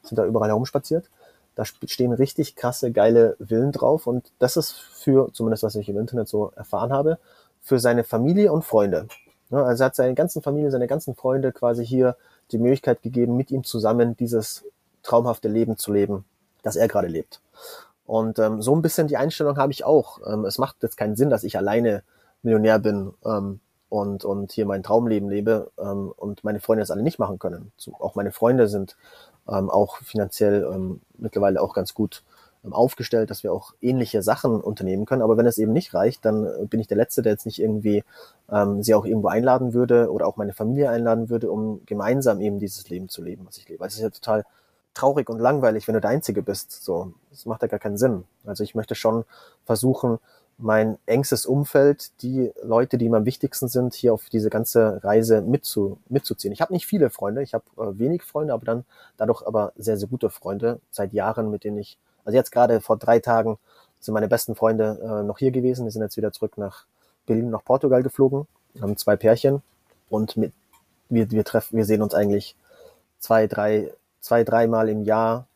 [0.03, 1.09] sind da überall herumspaziert.
[1.55, 4.09] Da stehen richtig krasse, geile Villen drauf.
[4.09, 7.19] Und das ist für, zumindest was ich im Internet so erfahren habe,
[7.63, 9.07] für seine Familie und Freunde.
[9.51, 12.17] Also er hat seine ganzen Familie, seine ganzen Freunde quasi hier
[12.55, 14.65] die Möglichkeit gegeben, mit ihm zusammen dieses
[15.03, 16.25] traumhafte Leben zu leben,
[16.63, 17.41] das er gerade lebt.
[18.07, 20.21] Und ähm, so ein bisschen die Einstellung habe ich auch.
[20.27, 22.03] Ähm, es macht jetzt keinen Sinn, dass ich alleine
[22.43, 27.03] Millionär bin ähm, und, und hier mein Traumleben lebe ähm, und meine Freunde das alle
[27.03, 27.73] nicht machen können.
[27.77, 28.97] So, auch meine Freunde sind
[29.49, 32.23] ähm, auch finanziell ähm, mittlerweile auch ganz gut
[32.73, 35.23] aufgestellt, dass wir auch ähnliche Sachen unternehmen können.
[35.23, 37.61] Aber wenn es eben nicht reicht, dann äh, bin ich der Letzte, der jetzt nicht
[37.61, 38.05] irgendwie
[38.51, 42.59] ähm, sie auch irgendwo einladen würde oder auch meine Familie einladen würde, um gemeinsam eben
[42.59, 43.83] dieses Leben zu leben, was ich lebe.
[43.83, 44.45] Also es ist ja total
[44.95, 46.85] traurig und langweilig, wenn du der Einzige bist.
[46.85, 48.25] So, das macht ja gar keinen Sinn.
[48.45, 49.25] Also ich möchte schon
[49.65, 50.19] versuchen,
[50.57, 55.43] mein engstes Umfeld, die Leute, die mir am wichtigsten sind, hier auf diese ganze Reise
[55.43, 56.53] mitzu, mitzuziehen.
[56.53, 58.85] Ich habe nicht viele Freunde, ich habe äh, wenig Freunde, aber dann
[59.17, 62.97] dadurch aber sehr, sehr gute Freunde seit Jahren, mit denen ich, also jetzt gerade vor
[62.97, 63.59] drei Tagen
[64.01, 65.87] sind meine besten Freunde äh, noch hier gewesen.
[65.87, 66.85] Die sind jetzt wieder zurück nach
[67.27, 68.47] Berlin, nach Portugal geflogen,
[68.81, 69.63] haben zwei Pärchen
[70.11, 70.53] und mit,
[71.09, 72.57] wir, wir treffen, wir sehen uns eigentlich
[73.19, 75.47] zwei, drei, zwei, dreimal im Jahr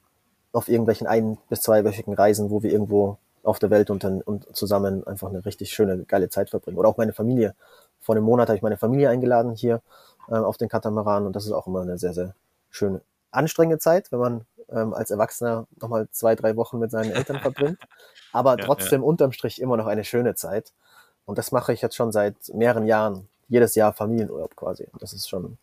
[0.52, 4.54] auf irgendwelchen ein- bis zweiwöchigen Reisen, wo wir irgendwo auf der Welt und, dann, und
[4.56, 6.78] zusammen einfach eine richtig schöne, geile Zeit verbringen.
[6.78, 7.54] Oder auch meine Familie.
[8.00, 9.80] Vor einem Monat habe ich meine Familie eingeladen hier
[10.28, 12.34] äh, auf den Katamaran und das ist auch immer eine sehr, sehr
[12.70, 13.00] schöne,
[13.30, 17.78] anstrengende Zeit, wenn man ähm, als Erwachsener nochmal zwei, drei Wochen mit seinen Eltern verbringt.
[18.32, 20.72] Aber Ja, trotzdem unterm Strich immer noch eine schöne Zeit.
[21.24, 23.28] Und das mache ich jetzt schon seit mehreren Jahren.
[23.48, 24.86] Jedes Jahr Familienurlaub quasi.
[24.92, 25.58] Und das ist schon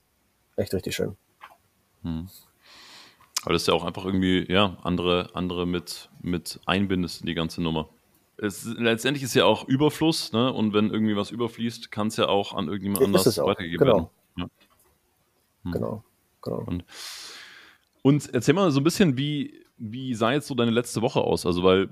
[0.55, 1.15] echt richtig schön.
[2.03, 2.29] Hm.
[3.43, 7.35] Aber das ist ja auch einfach irgendwie, ja, andere, andere mit, mit einbindest in die
[7.35, 7.89] ganze Nummer.
[8.37, 10.51] Es, letztendlich ist ja auch Überfluss, ne?
[10.51, 13.95] Und wenn irgendwie was überfließt, kann es ja auch an irgendjemand anders weitergegeben genau.
[13.95, 14.09] werden.
[14.37, 14.47] Ja.
[15.63, 15.71] Hm.
[15.71, 16.03] Genau.
[16.41, 16.63] genau.
[16.65, 16.85] Und,
[18.05, 21.43] und erzähl mal so ein bisschen, wie, wie sah jetzt so deine letzte Woche aus?
[21.47, 21.89] Also, weil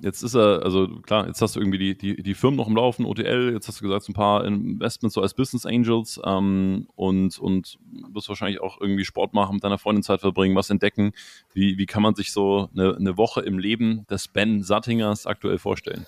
[0.00, 2.76] jetzt ist er, also klar, jetzt hast du irgendwie die, die, die Firmen noch im
[2.76, 6.86] Laufen, OTL, jetzt hast du gesagt, so ein paar Investments so als Business Angels ähm,
[6.94, 7.80] und, und
[8.12, 11.14] wirst wahrscheinlich auch irgendwie Sport machen, mit deiner Freundin Zeit verbringen, was entdecken.
[11.52, 15.58] Wie, wie kann man sich so eine, eine Woche im Leben des Ben Sattingers aktuell
[15.58, 16.06] vorstellen?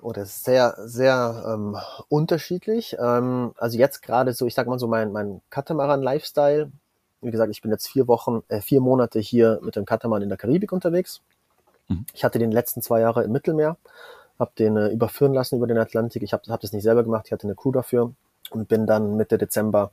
[0.00, 1.76] Oh, das ist sehr, sehr ähm,
[2.08, 2.96] unterschiedlich.
[2.98, 6.72] Ähm, also jetzt gerade so, ich sag mal so mein, mein Katamaran-Lifestyle.
[7.22, 10.28] Wie gesagt, ich bin jetzt vier Wochen, äh, vier Monate hier mit dem Katamaran in
[10.28, 11.22] der Karibik unterwegs.
[11.88, 12.06] Mhm.
[12.12, 13.76] Ich hatte den letzten zwei Jahre im Mittelmeer,
[14.38, 16.22] habe den äh, überführen lassen über den Atlantik.
[16.22, 18.12] Ich habe hab das nicht selber gemacht, ich hatte eine Crew dafür
[18.50, 19.90] und bin dann Mitte Dezember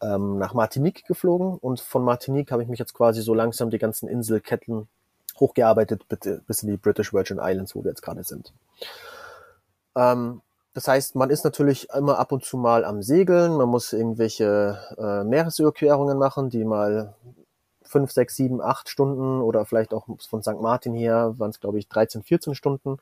[0.00, 1.58] ähm, nach Martinique geflogen.
[1.58, 4.88] Und von Martinique habe ich mich jetzt quasi so langsam die ganzen Inselketten
[5.40, 8.52] hochgearbeitet bitte, bis in die British Virgin Islands, wo wir jetzt gerade sind.
[9.96, 10.40] Ähm,
[10.74, 14.78] das heißt, man ist natürlich immer ab und zu mal am Segeln, man muss irgendwelche
[14.98, 17.14] äh, Meeresüberquerungen machen, die mal
[17.82, 20.60] fünf, sechs, sieben, acht Stunden oder vielleicht auch von St.
[20.60, 22.98] Martin her waren es, glaube ich, 13, 14 Stunden.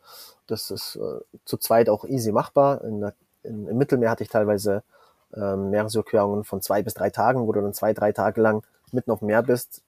[0.48, 2.82] Das ist äh, zu zweit auch easy machbar.
[2.82, 4.82] In der, in, Im Mittelmeer hatte ich teilweise
[5.34, 9.12] ähm, Meeresüberquerungen von zwei bis drei Tagen, wo du dann zwei, drei Tage lang mitten
[9.12, 9.82] auf dem Meer bist,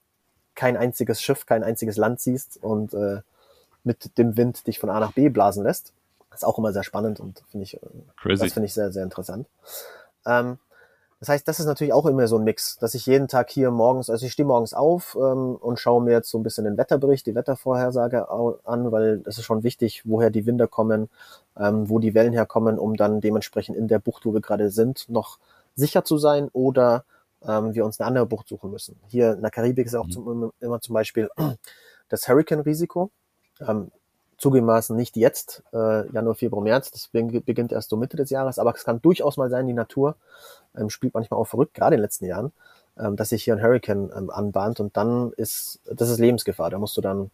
[0.55, 3.23] kein einziges Schiff, kein einziges Land siehst und äh,
[3.83, 5.93] mit dem Wind dich von A nach B blasen lässt.
[6.33, 8.43] Das ist auch immer sehr spannend und finde ich, äh, Crazy.
[8.43, 9.47] das finde ich sehr, sehr interessant.
[10.27, 10.59] Ähm,
[11.21, 13.71] das heißt, das ist natürlich auch immer so ein Mix, dass ich jeden Tag hier
[13.71, 16.77] morgens, also ich stehe morgens auf ähm, und schaue mir jetzt so ein bisschen den
[16.77, 21.09] Wetterbericht, die Wettervorhersage an, weil das ist schon wichtig, woher die Winde kommen,
[21.57, 25.09] ähm, wo die Wellen herkommen, um dann dementsprechend in der Bucht, wo wir gerade sind,
[25.09, 25.39] noch
[25.77, 27.05] sicher zu sein oder
[27.47, 28.99] ähm, wir uns eine andere Bucht suchen müssen.
[29.07, 30.11] Hier in der Karibik ist auch Mhm.
[30.11, 31.31] zum, immer zum Beispiel
[32.09, 33.11] das Hurricane-Risiko.
[33.61, 33.93] Ähm,
[34.43, 38.59] zugegebenermaßen nicht jetzt, äh, Januar, Februar, März, das beginn- beginnt erst so Mitte des Jahres,
[38.59, 40.17] aber es kann durchaus mal sein, die Natur
[40.77, 42.53] ähm, spielt manchmal auch verrückt, gerade in den letzten Jahren,
[42.99, 46.79] ähm, dass sich hier ein Hurricane ähm, anbahnt und dann ist, das ist Lebensgefahr, da
[46.79, 47.31] musst du dann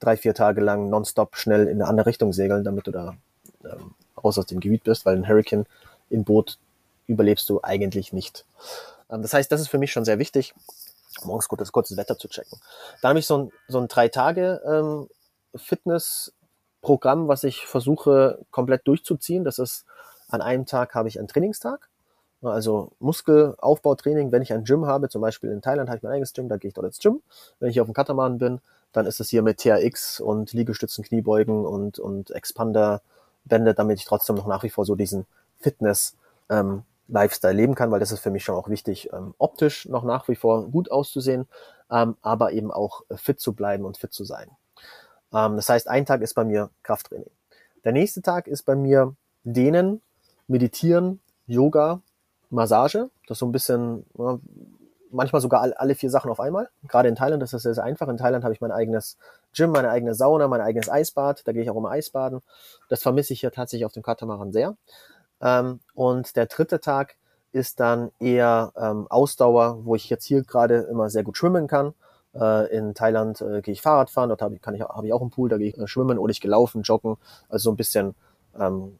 [0.00, 3.14] drei, vier Tage lang nonstop schnell in eine andere Richtung segeln, damit du da
[3.64, 5.64] ähm, raus aus dem Gebiet bist, weil ein Hurricane
[6.10, 6.58] im Boot
[7.06, 8.44] überlebst du eigentlich nicht.
[9.10, 10.54] Ähm, das heißt, das ist für mich schon sehr wichtig,
[11.22, 12.58] morgens das kurzes Wetter zu checken.
[13.00, 15.08] Dann habe ich so ein, so ein drei Tage ähm,
[16.78, 19.44] Fitnessprogramm, was ich versuche komplett durchzuziehen.
[19.44, 19.84] Das ist
[20.28, 21.88] an einem Tag habe ich einen Trainingstag,
[22.42, 24.30] also Muskelaufbautraining.
[24.30, 26.56] Wenn ich ein Gym habe, zum Beispiel in Thailand habe ich mein eigenes Gym, da
[26.56, 27.22] gehe ich dort ins Gym.
[27.60, 28.60] Wenn ich auf dem Katamaran bin,
[28.92, 34.36] dann ist es hier mit TRX und Liegestützen, Kniebeugen und, und Expander-Bände, damit ich trotzdem
[34.36, 35.26] noch nach wie vor so diesen
[35.60, 36.16] Fitness
[36.48, 40.04] ähm, Lifestyle leben kann, weil das ist für mich schon auch wichtig, ähm, optisch noch
[40.04, 41.46] nach wie vor gut auszusehen,
[41.90, 44.50] ähm, aber eben auch fit zu bleiben und fit zu sein.
[45.32, 47.30] Ähm, das heißt, ein Tag ist bei mir Krafttraining.
[47.84, 49.14] Der nächste Tag ist bei mir
[49.44, 50.02] Dehnen,
[50.46, 52.00] Meditieren, Yoga,
[52.50, 53.10] Massage.
[53.26, 54.38] Das ist so ein bisschen, ja,
[55.10, 56.68] manchmal sogar all, alle vier Sachen auf einmal.
[56.86, 58.08] Gerade in Thailand ist das sehr, sehr einfach.
[58.08, 59.16] In Thailand habe ich mein eigenes
[59.54, 61.46] Gym, meine eigene Sauna, mein eigenes Eisbad.
[61.46, 62.42] Da gehe ich auch immer Eisbaden.
[62.88, 64.76] Das vermisse ich hier tatsächlich auf dem Katamaran sehr.
[65.40, 67.16] Ähm, und der dritte Tag
[67.52, 71.94] ist dann eher ähm, Ausdauer, wo ich jetzt hier gerade immer sehr gut schwimmen kann.
[72.34, 75.20] Äh, in Thailand äh, gehe ich Fahrrad fahren, dort habe ich, ich, habe ich auch
[75.20, 77.16] einen Pool, da gehe ich äh, schwimmen oder ich gelaufen, joggen,
[77.48, 78.14] also so ein bisschen
[78.58, 78.98] ähm,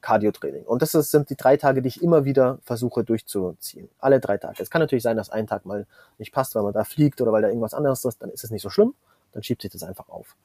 [0.00, 0.64] Cardio-Training.
[0.64, 3.88] Und das ist, sind die drei Tage, die ich immer wieder versuche durchzuziehen.
[3.98, 4.62] Alle drei Tage.
[4.62, 5.86] Es kann natürlich sein, dass ein Tag mal
[6.18, 8.50] nicht passt, weil man da fliegt oder weil da irgendwas anderes ist, dann ist es
[8.50, 8.94] nicht so schlimm.
[9.32, 10.36] dann schiebt sich das einfach auf.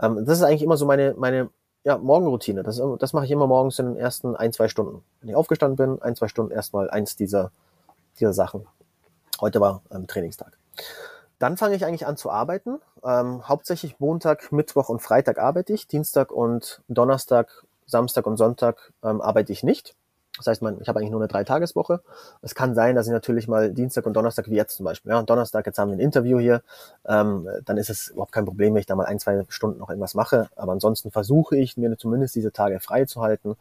[0.00, 1.50] Ähm, das ist eigentlich immer so meine, meine
[1.84, 2.62] ja, Morgenroutine.
[2.62, 5.02] Das, das mache ich immer morgens in den ersten ein, zwei Stunden.
[5.20, 7.52] Wenn ich aufgestanden bin, ein, zwei Stunden erstmal eins dieser,
[8.18, 8.66] dieser Sachen.
[9.40, 10.58] Heute war ähm, Trainingstag.
[11.38, 12.80] Dann fange ich eigentlich an zu arbeiten.
[13.04, 15.86] Ähm, hauptsächlich Montag, Mittwoch und Freitag arbeite ich.
[15.86, 19.94] Dienstag und Donnerstag, Samstag und Sonntag ähm, arbeite ich nicht.
[20.38, 22.00] Das heißt, man, ich habe eigentlich nur eine Dreitageswoche.
[22.42, 25.18] Es kann sein, dass ich natürlich mal Dienstag und Donnerstag, wie jetzt zum Beispiel, ja,
[25.18, 26.62] und Donnerstag, jetzt haben wir ein Interview hier,
[27.06, 29.88] ähm, dann ist es überhaupt kein Problem, wenn ich da mal ein, zwei Stunden noch
[29.88, 30.48] irgendwas mache.
[30.56, 33.56] Aber ansonsten versuche ich, mir zumindest diese Tage frei zu halten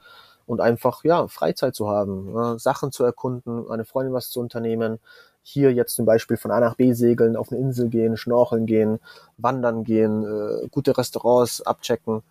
[0.45, 4.99] und einfach, ja, Freizeit zu haben, äh, Sachen zu erkunden, eine Freundin was zu unternehmen.
[5.47, 8.99] Hier jetzt zum Beispiel von A nach B segeln, auf eine Insel gehen, schnorcheln gehen,
[9.37, 12.23] wandern gehen, äh, gute Restaurants abchecken.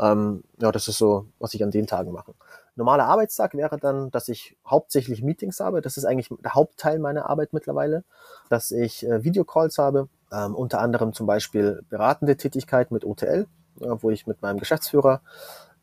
[0.00, 2.34] Ähm, ja, das ist so, was ich an den Tagen mache.
[2.74, 5.80] Normaler Arbeitstag wäre dann, dass ich hauptsächlich Meetings habe.
[5.80, 8.02] Das ist eigentlich der Hauptteil meiner Arbeit mittlerweile,
[8.50, 13.46] dass ich äh, Videocalls habe, ähm, unter anderem zum Beispiel beratende Tätigkeit mit OTL,
[13.80, 15.20] äh, wo ich mit meinem Geschäftsführer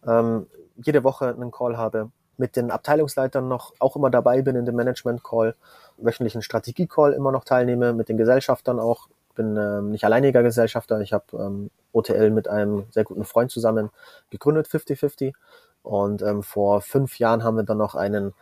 [0.06, 4.66] ähm, jede Woche einen Call habe, mit den Abteilungsleitern noch auch immer dabei bin in
[4.66, 5.56] dem Management-Call,
[5.98, 9.08] wöchentlichen Strategie-Call immer noch teilnehme, mit den Gesellschaftern auch.
[9.36, 13.90] Bin ähm, nicht alleiniger Gesellschafter, ich habe ähm, OTL mit einem sehr guten Freund zusammen
[14.30, 15.34] gegründet, 50-50.
[15.82, 18.34] Und ähm, vor fünf Jahren haben wir dann noch einen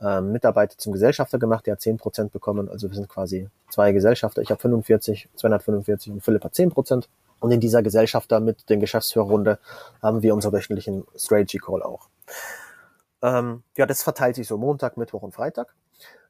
[0.00, 2.68] ähm, Mitarbeiter zum Gesellschafter gemacht, der hat 10 Prozent bekommen.
[2.68, 4.42] Also wir sind quasi zwei Gesellschafter.
[4.42, 7.08] Ich habe 45, 245 und Philipp hat 10 Prozent.
[7.40, 9.58] Und in dieser Gesellschafter mit den Geschäftsführerrunde
[10.02, 12.08] haben wir unser wöchentlichen Strategy Call auch.
[13.22, 15.74] Ähm, ja, das verteilt sich so Montag, Mittwoch und Freitag.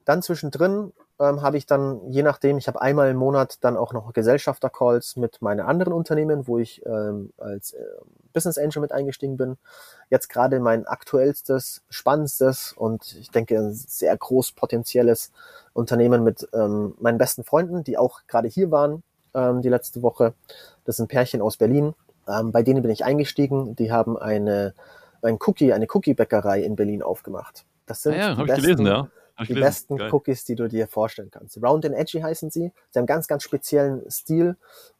[0.05, 3.92] Dann zwischendrin ähm, habe ich dann, je nachdem, ich habe einmal im Monat dann auch
[3.92, 7.85] noch Gesellschafter-Calls mit meinen anderen Unternehmen, wo ich ähm, als äh,
[8.33, 9.57] Business Angel mit eingestiegen bin.
[10.11, 15.33] Jetzt gerade mein aktuellstes, spannendstes und ich denke ein sehr groß potenzielles
[15.72, 19.03] Unternehmen mit ähm, meinen besten Freunden, die auch gerade hier waren
[19.35, 20.35] ähm, die letzte Woche.
[20.85, 21.94] Das sind Pärchen aus Berlin.
[22.29, 23.77] Ähm, bei denen bin ich eingestiegen.
[23.77, 24.75] Die haben eine,
[25.22, 27.64] ein Cookie, eine Cookie-Bäckerei in Berlin aufgemacht.
[27.87, 29.09] Das sind ah ja, die besten, gelesen, ja.
[29.40, 29.61] Die gelesen.
[29.61, 30.11] besten Geil.
[30.12, 31.62] Cookies, die du dir vorstellen kannst.
[31.62, 32.72] Round and Edgy heißen sie.
[32.90, 34.57] Sie haben ganz, ganz speziellen Stil.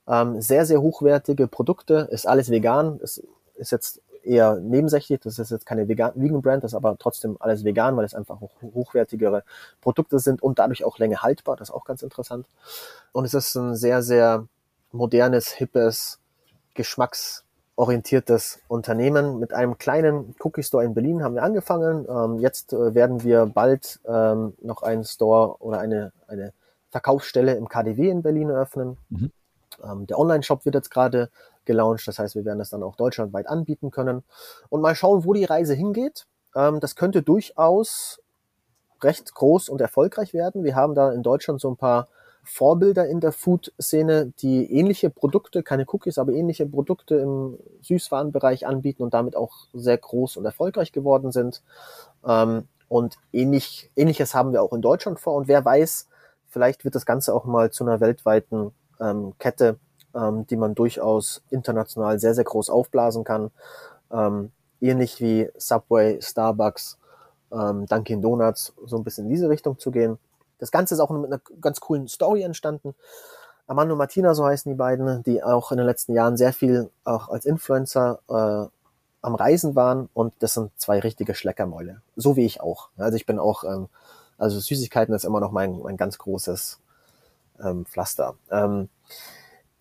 [0.07, 2.09] Ähm, sehr, sehr hochwertige Produkte.
[2.11, 3.01] Ist alles vegan.
[3.01, 3.23] Ist,
[3.57, 5.21] ist jetzt eher nebensächlich.
[5.21, 8.15] Das ist jetzt keine vegan, Vegan Brand, das ist aber trotzdem alles vegan, weil es
[8.15, 9.45] einfach hoch, hochwertigere
[9.81, 11.57] Produkte sind und dadurch auch länger haltbar.
[11.57, 12.47] Das ist auch ganz interessant.
[13.13, 14.47] Und es ist ein sehr, sehr
[14.93, 16.19] modernes, hippes,
[17.77, 19.39] geschmacksorientiertes Unternehmen.
[19.39, 22.07] Mit einem kleinen Cookie Store in Berlin haben wir angefangen.
[22.09, 26.53] Ähm, jetzt äh, werden wir bald ähm, noch einen Store oder eine, eine
[26.91, 28.97] Verkaufsstelle im KDW in Berlin eröffnen.
[29.11, 29.31] Mhm.
[29.85, 31.31] Ähm, der Online-Shop wird jetzt gerade
[31.67, 34.23] gelauncht, das heißt, wir werden das dann auch deutschlandweit anbieten können.
[34.69, 36.27] Und mal schauen, wo die Reise hingeht.
[36.55, 38.21] Ähm, das könnte durchaus
[39.03, 40.65] recht groß und erfolgreich werden.
[40.65, 42.09] Wir haben da in Deutschland so ein paar
[42.47, 49.03] Vorbilder in der Food-Szene, die ähnliche Produkte, keine Cookies, aber ähnliche Produkte im Süßwarenbereich anbieten
[49.03, 51.63] und damit auch sehr groß und erfolgreich geworden sind.
[52.25, 55.35] Ähm, und ähnlich, ähnliches haben wir auch in Deutschland vor.
[55.35, 56.09] Und wer weiß,
[56.49, 59.79] vielleicht wird das Ganze auch mal zu einer weltweiten ähm, Kette,
[60.15, 63.51] ähm, die man durchaus international sehr, sehr groß aufblasen kann.
[64.81, 66.97] Ähnlich wie Subway, Starbucks,
[67.51, 70.19] Dunkin' Donuts, so ein bisschen in diese Richtung zu gehen.
[70.59, 72.95] Das Ganze ist auch mit einer ganz coolen Story entstanden.
[73.67, 76.91] Armando und Martina, so heißen die beiden, die auch in den letzten Jahren sehr viel
[77.05, 78.69] auch als Influencer äh,
[79.23, 82.01] am Reisen waren und das sind zwei richtige Schleckermäule.
[82.15, 82.91] So wie ich auch.
[82.97, 83.89] Also ich bin auch, ähm,
[84.39, 86.79] also Süßigkeiten ist immer noch mein, mein ganz großes
[87.61, 88.37] ähm, Pflaster.
[88.51, 88.89] Ähm,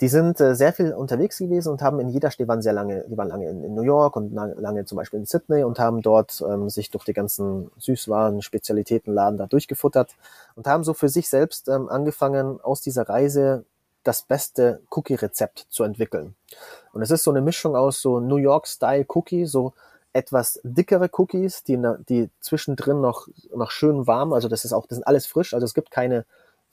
[0.01, 2.73] die sind äh, sehr viel unterwegs gewesen und haben in jeder Stadt, die waren sehr
[2.73, 5.63] lange, die waren lange in, in New York und lange, lange zum Beispiel in Sydney
[5.63, 10.15] und haben dort ähm, sich durch die ganzen Süßwaren, Spezialitätenladen da durchgefuttert
[10.55, 13.63] und haben so für sich selbst ähm, angefangen, aus dieser Reise
[14.03, 16.36] das beste Cookie-Rezept zu entwickeln.
[16.93, 19.73] Und es ist so eine Mischung aus so New York-Style-Cookie, so
[20.12, 24.97] etwas dickere Cookies, die, die zwischendrin noch, noch schön warm, also das ist auch, das
[24.97, 26.25] sind alles frisch, also es gibt keine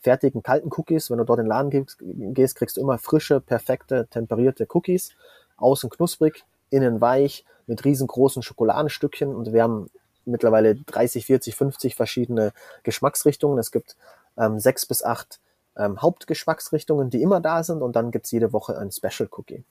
[0.02, 1.10] fertigen kalten Cookies.
[1.10, 5.10] Wenn du dort in den Laden gehst, kriegst du immer frische, perfekte, temperierte Cookies.
[5.56, 9.34] Außen knusprig, innen weich, mit riesengroßen Schokoladenstückchen.
[9.34, 9.90] Und wir haben
[10.24, 13.58] mittlerweile 30, 40, 50 verschiedene Geschmacksrichtungen.
[13.58, 13.96] Es gibt
[14.36, 15.40] ähm, sechs bis acht
[15.76, 17.82] ähm, Hauptgeschmacksrichtungen, die immer da sind.
[17.82, 19.64] Und dann gibt's jede Woche ein Special Cookie.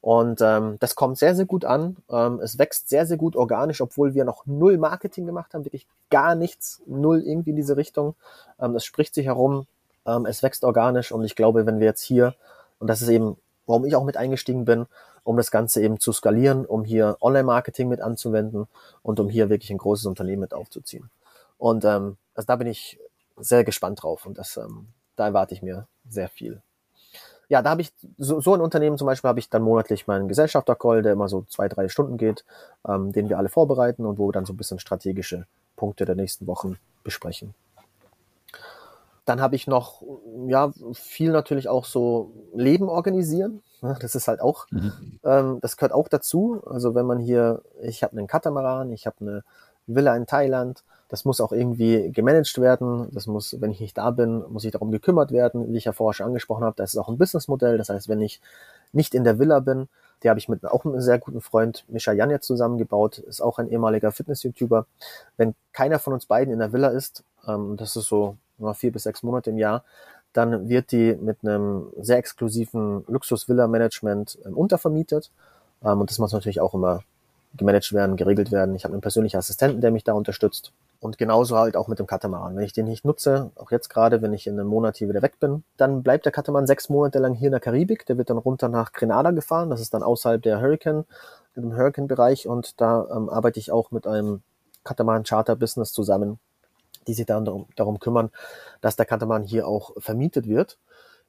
[0.00, 1.96] Und ähm, das kommt sehr, sehr gut an.
[2.08, 5.86] Ähm, es wächst sehr, sehr gut organisch, obwohl wir noch null Marketing gemacht haben, wirklich
[6.08, 8.14] gar nichts, null irgendwie in diese Richtung.
[8.60, 9.66] Ähm, es spricht sich herum,
[10.06, 12.34] ähm, es wächst organisch und ich glaube, wenn wir jetzt hier,
[12.78, 14.86] und das ist eben, warum ich auch mit eingestiegen bin,
[15.24, 18.68] um das Ganze eben zu skalieren, um hier Online-Marketing mit anzuwenden
[19.02, 21.10] und um hier wirklich ein großes Unternehmen mit aufzuziehen.
[21.58, 22.98] Und ähm, also da bin ich
[23.36, 26.62] sehr gespannt drauf und das, ähm, da erwarte ich mir sehr viel.
[27.48, 30.28] Ja, da habe ich so, so ein Unternehmen zum Beispiel habe ich dann monatlich meinen
[30.28, 32.44] Gesellschafter-Call, der immer so zwei, drei Stunden geht,
[32.86, 35.46] ähm, den wir alle vorbereiten und wo wir dann so ein bisschen strategische
[35.76, 37.54] Punkte der nächsten Wochen besprechen.
[39.24, 40.02] Dann habe ich noch,
[40.46, 43.62] ja, viel natürlich auch so Leben organisieren.
[43.80, 45.18] Das ist halt auch, mhm.
[45.22, 46.62] ähm, das gehört auch dazu.
[46.66, 49.44] Also wenn man hier, ich habe einen Katamaran, ich habe eine
[49.88, 53.08] Villa in Thailand, das muss auch irgendwie gemanagt werden.
[53.12, 55.92] Das muss, wenn ich nicht da bin, muss ich darum gekümmert werden, wie ich ja
[55.92, 56.76] vorher schon angesprochen habe.
[56.76, 57.78] Das ist auch ein Businessmodell.
[57.78, 58.40] Das heißt, wenn ich
[58.92, 59.88] nicht in der Villa bin,
[60.22, 63.58] die habe ich mit auch einem sehr guten Freund Mischa Jan jetzt zusammengebaut, ist auch
[63.58, 64.86] ein ehemaliger Fitness-YouTuber.
[65.36, 68.36] Wenn keiner von uns beiden in der Villa ist, ähm, das ist so
[68.74, 69.84] vier bis sechs Monate im Jahr,
[70.32, 75.30] dann wird die mit einem sehr exklusiven Luxus-Villa-Management ähm, untervermietet.
[75.82, 77.02] Ähm, und das muss natürlich auch immer
[77.54, 78.74] gemanagt werden, geregelt werden.
[78.74, 80.72] Ich habe einen persönlichen Assistenten, der mich da unterstützt.
[81.00, 82.56] Und genauso halt auch mit dem Katamaran.
[82.56, 85.22] Wenn ich den nicht nutze, auch jetzt gerade, wenn ich in einem Monat hier wieder
[85.22, 88.04] weg bin, dann bleibt der Katamaran sechs Monate lang hier in der Karibik.
[88.06, 89.70] Der wird dann runter nach Grenada gefahren.
[89.70, 91.04] Das ist dann außerhalb der Hurricane,
[91.54, 92.48] im Hurricane-Bereich.
[92.48, 94.42] Und da ähm, arbeite ich auch mit einem
[94.84, 96.38] Katamaran-Charter-Business zusammen,
[97.06, 98.30] die sich dann darum, darum kümmern,
[98.80, 100.78] dass der Katamaran hier auch vermietet wird.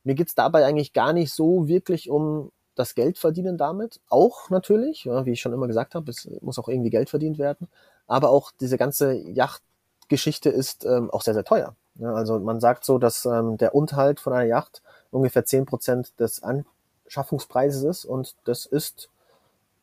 [0.04, 4.00] Mir geht's dabei eigentlich gar nicht so wirklich um das Geld verdienen damit.
[4.10, 7.38] Auch natürlich, ja, wie ich schon immer gesagt habe, es muss auch irgendwie Geld verdient
[7.38, 7.68] werden.
[8.08, 11.76] Aber auch diese ganze Yachtgeschichte ist ähm, auch sehr, sehr teuer.
[11.96, 16.18] Ja, also man sagt so, dass ähm, der Unterhalt von einer Yacht ungefähr zehn Prozent
[16.20, 19.10] des Anschaffungspreises ist und das ist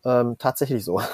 [0.04, 1.00] ähm, tatsächlich so.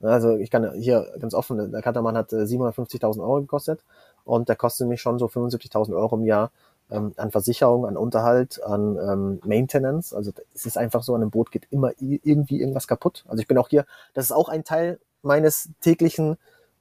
[0.00, 3.80] Also ich kann hier ganz offen, der Kataman hat äh, 750.000 Euro gekostet
[4.24, 6.50] und der kostet mich schon so 75.000 Euro im Jahr
[6.90, 10.14] ähm, an Versicherung, an Unterhalt, an ähm, Maintenance.
[10.14, 13.24] Also es ist einfach so, an einem Boot geht immer irgendwie irgendwas kaputt.
[13.28, 16.36] Also ich bin auch hier, das ist auch ein Teil meines täglichen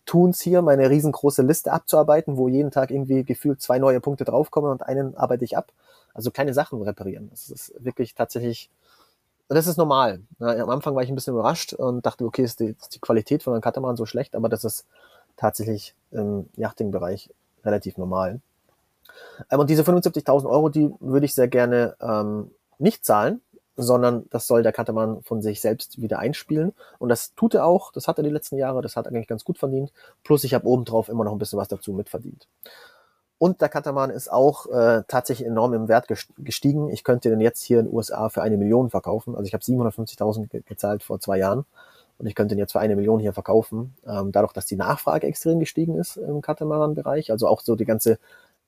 [0.05, 4.69] Tuns hier, meine riesengroße Liste abzuarbeiten, wo jeden Tag irgendwie gefühlt zwei neue Punkte draufkommen
[4.69, 5.71] und einen arbeite ich ab.
[6.13, 7.29] Also kleine Sachen reparieren.
[7.31, 8.69] Das ist wirklich tatsächlich,
[9.47, 10.21] das ist normal.
[10.39, 13.43] am Anfang war ich ein bisschen überrascht und dachte, okay, ist die, ist die Qualität
[13.43, 14.85] von einem Katamaran so schlecht, aber das ist
[15.37, 17.29] tatsächlich im Yachting-Bereich
[17.63, 18.41] relativ normal.
[19.49, 23.41] Ähm, und diese 75.000 Euro, die würde ich sehr gerne ähm, nicht zahlen,
[23.75, 26.73] sondern das soll der Katamaran von sich selbst wieder einspielen.
[26.99, 29.27] Und das tut er auch, das hat er die letzten Jahre, das hat er eigentlich
[29.27, 29.91] ganz gut verdient.
[30.23, 32.47] Plus ich habe obendrauf immer noch ein bisschen was dazu mitverdient.
[33.39, 36.89] Und der Katamaran ist auch äh, tatsächlich enorm im Wert gestiegen.
[36.89, 39.35] Ich könnte den jetzt hier in den USA für eine Million verkaufen.
[39.35, 41.65] Also ich habe 750.000 ge gezahlt vor zwei Jahren
[42.19, 43.95] und ich könnte den jetzt für eine Million hier verkaufen.
[44.07, 48.17] Ähm, dadurch, dass die Nachfrage extrem gestiegen ist im Katamaran-Bereich, also auch so die ganze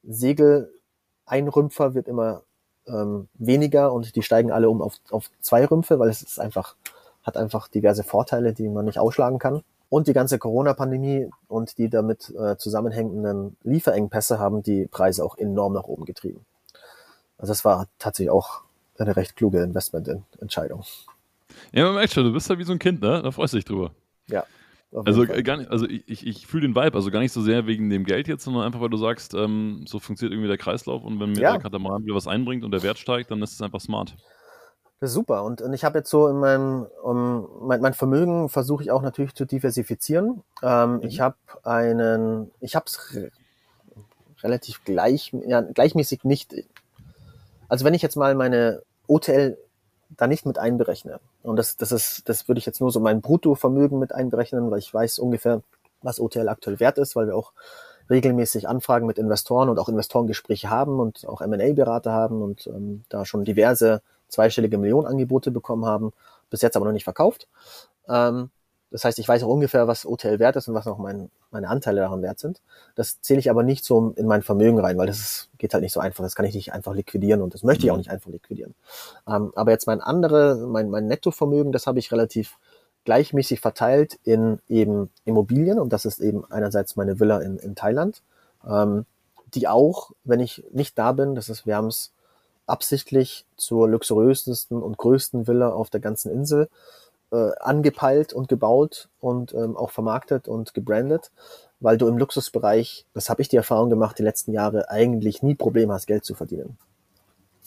[0.08, 2.44] Segeleinrümpfer wird immer
[2.88, 6.76] ähm, weniger und die steigen alle um auf, auf zwei Rümpfe, weil es ist einfach,
[7.24, 9.62] hat einfach diverse Vorteile, die man nicht ausschlagen kann.
[9.90, 15.74] Und die ganze Corona-Pandemie und die damit äh, zusammenhängenden Lieferengpässe haben die Preise auch enorm
[15.74, 16.46] nach oben getrieben.
[17.38, 18.62] Also das war tatsächlich auch
[18.98, 20.84] eine recht kluge Investmententscheidung.
[21.72, 23.22] Ja, man merkt schon, du bist ja wie so ein Kind, ne?
[23.22, 23.92] Da freust du dich drüber.
[24.28, 24.44] Ja.
[25.04, 27.68] Also gar nicht, also ich, ich, ich fühle den Vibe, also gar nicht so sehr
[27.68, 31.04] wegen dem Geld jetzt, sondern einfach, weil du sagst, ähm, so funktioniert irgendwie der Kreislauf
[31.04, 31.52] und wenn mir ja.
[31.54, 34.16] der Katamaran wieder was einbringt und der Wert steigt, dann ist es einfach smart.
[35.00, 35.44] Das ist super.
[35.44, 39.02] Und, und ich habe jetzt so in meinem, um, mein, mein Vermögen versuche ich auch
[39.02, 40.44] natürlich zu diversifizieren.
[40.64, 41.04] Ähm, mhm.
[41.04, 43.32] Ich habe einen, ich habe es re
[44.44, 46.54] relativ gleich, ja, gleichmäßig nicht.
[47.68, 49.58] Also wenn ich jetzt mal meine OTL
[50.10, 51.20] da nicht mit einberechne.
[51.44, 54.80] Und das, das ist, das würde ich jetzt nur so mein Bruttovermögen mit einberechnen, weil
[54.80, 55.62] ich weiß ungefähr,
[56.02, 57.54] was OTL aktuell wert ist, weil wir auch
[58.10, 63.26] regelmäßig Anfragen mit Investoren und auch Investorengespräche haben und auch M&A-Berater haben und ähm, da
[63.26, 66.14] schon diverse zweistellige Millionenangebote bekommen haben,
[66.50, 67.48] bis jetzt aber noch nicht verkauft.
[68.08, 68.50] Ähm,
[68.96, 71.68] das heißt, ich weiß auch ungefähr, was OTL wert ist und was noch mein, meine
[71.68, 72.62] Anteile daran wert sind.
[72.96, 75.84] Das zähle ich aber nicht so in mein Vermögen rein, weil das ist, geht halt
[75.84, 76.24] nicht so einfach.
[76.24, 78.00] Das kann ich nicht einfach liquidieren und das möchte ich auch mhm.
[78.00, 78.74] nicht einfach liquidieren.
[79.28, 82.58] Ähm, aber jetzt mein andere, mein, mein Nettovermögen, das habe ich relativ
[83.04, 88.22] gleichmäßig verteilt in eben Immobilien und das ist eben einerseits meine Villa in, in Thailand,
[88.66, 89.06] ähm,
[89.54, 92.14] die auch, wenn ich nicht da bin, das ist, wir haben es
[92.66, 96.70] absichtlich zur luxuriösesten und größten Villa auf der ganzen Insel
[97.36, 101.32] äh, angepeilt und gebaut und ähm, auch vermarktet und gebrandet,
[101.80, 105.56] weil du im Luxusbereich, das habe ich die Erfahrung gemacht, die letzten Jahre eigentlich nie
[105.56, 106.78] Probleme hast, Geld zu verdienen.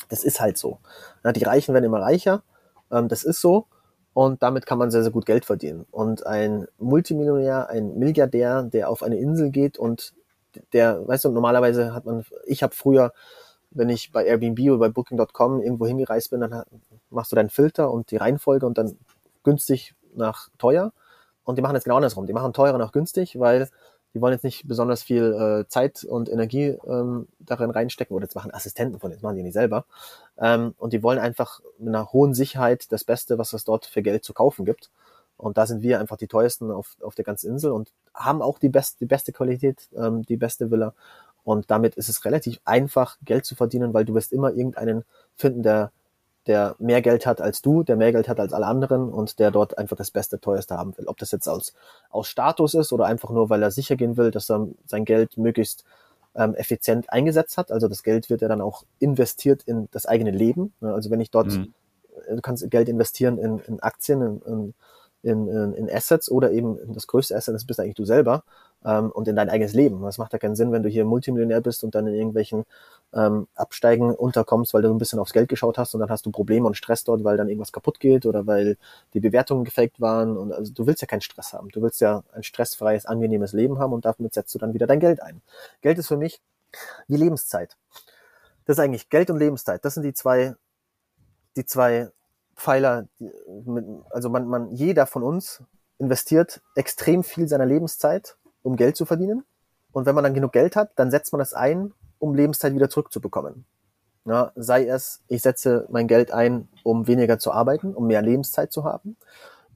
[0.08, 0.78] Das ist halt so.
[1.24, 2.42] Ja, die Reichen werden immer reicher,
[2.90, 3.66] ähm, das ist so
[4.14, 5.86] und damit kann man sehr, sehr gut Geld verdienen.
[5.90, 10.12] Und ein Multimillionär, ein Milliardär, der auf eine Insel geht und
[10.72, 13.12] der, weißt du, normalerweise hat man, ich habe früher,
[13.70, 16.64] wenn ich bei Airbnb oder bei Booking.com irgendwo hingereist bin, dann
[17.10, 18.96] machst du deinen Filter und die Reihenfolge und dann
[19.42, 20.92] günstig nach teuer.
[21.44, 22.26] Und die machen es genau andersrum.
[22.26, 23.68] Die machen teurer nach günstig, weil
[24.14, 28.34] die wollen jetzt nicht besonders viel äh, Zeit und Energie ähm, darin reinstecken oder jetzt
[28.34, 29.84] machen Assistenten von, jetzt machen die nicht selber.
[30.38, 34.02] Ähm, und die wollen einfach mit einer hohen Sicherheit das Beste, was es dort für
[34.02, 34.90] Geld zu kaufen gibt.
[35.36, 38.58] Und da sind wir einfach die teuersten auf, auf der ganzen Insel und haben auch
[38.58, 40.94] die, best, die beste Qualität, ähm, die beste Villa.
[41.44, 45.04] Und damit ist es relativ einfach, Geld zu verdienen, weil du wirst immer irgendeinen
[45.36, 45.92] finden, der
[46.46, 49.50] der mehr Geld hat als du, der mehr Geld hat als alle anderen und der
[49.50, 51.06] dort einfach das Beste, teuerste haben will.
[51.06, 51.74] Ob das jetzt aus,
[52.10, 55.36] aus Status ist oder einfach nur, weil er sicher gehen will, dass er sein Geld
[55.36, 55.84] möglichst
[56.34, 57.70] ähm, effizient eingesetzt hat.
[57.70, 60.72] Also das Geld wird ja dann auch investiert in das eigene Leben.
[60.80, 61.74] Also wenn ich dort, mhm.
[62.28, 64.74] du kannst Geld investieren in, in Aktien, in, in
[65.22, 68.44] in, in, in Assets oder eben das größte Asset, das bist eigentlich du selber
[68.84, 70.02] ähm, und in dein eigenes Leben.
[70.02, 72.64] Das macht ja keinen Sinn, wenn du hier Multimillionär bist und dann in irgendwelchen
[73.12, 76.30] ähm, Absteigen unterkommst, weil du ein bisschen aufs Geld geschaut hast und dann hast du
[76.30, 78.76] Probleme und Stress dort, weil dann irgendwas kaputt geht oder weil
[79.14, 80.36] die Bewertungen gefaked waren.
[80.36, 81.68] Und also du willst ja keinen Stress haben.
[81.70, 85.00] Du willst ja ein stressfreies, angenehmes Leben haben und damit setzt du dann wieder dein
[85.00, 85.40] Geld ein.
[85.80, 86.40] Geld ist für mich
[87.06, 87.76] wie Lebenszeit.
[88.66, 89.84] Das ist eigentlich Geld und Lebenszeit.
[89.84, 90.54] Das sind die zwei,
[91.56, 92.10] die zwei
[92.54, 93.06] Pfeiler,
[94.10, 95.62] also man, man, jeder von uns
[95.98, 99.44] investiert extrem viel seiner Lebenszeit, um Geld zu verdienen.
[99.92, 102.90] Und wenn man dann genug Geld hat, dann setzt man es ein, um Lebenszeit wieder
[102.90, 103.64] zurückzubekommen.
[104.24, 108.72] Ja, sei es, ich setze mein Geld ein, um weniger zu arbeiten, um mehr Lebenszeit
[108.72, 109.16] zu haben,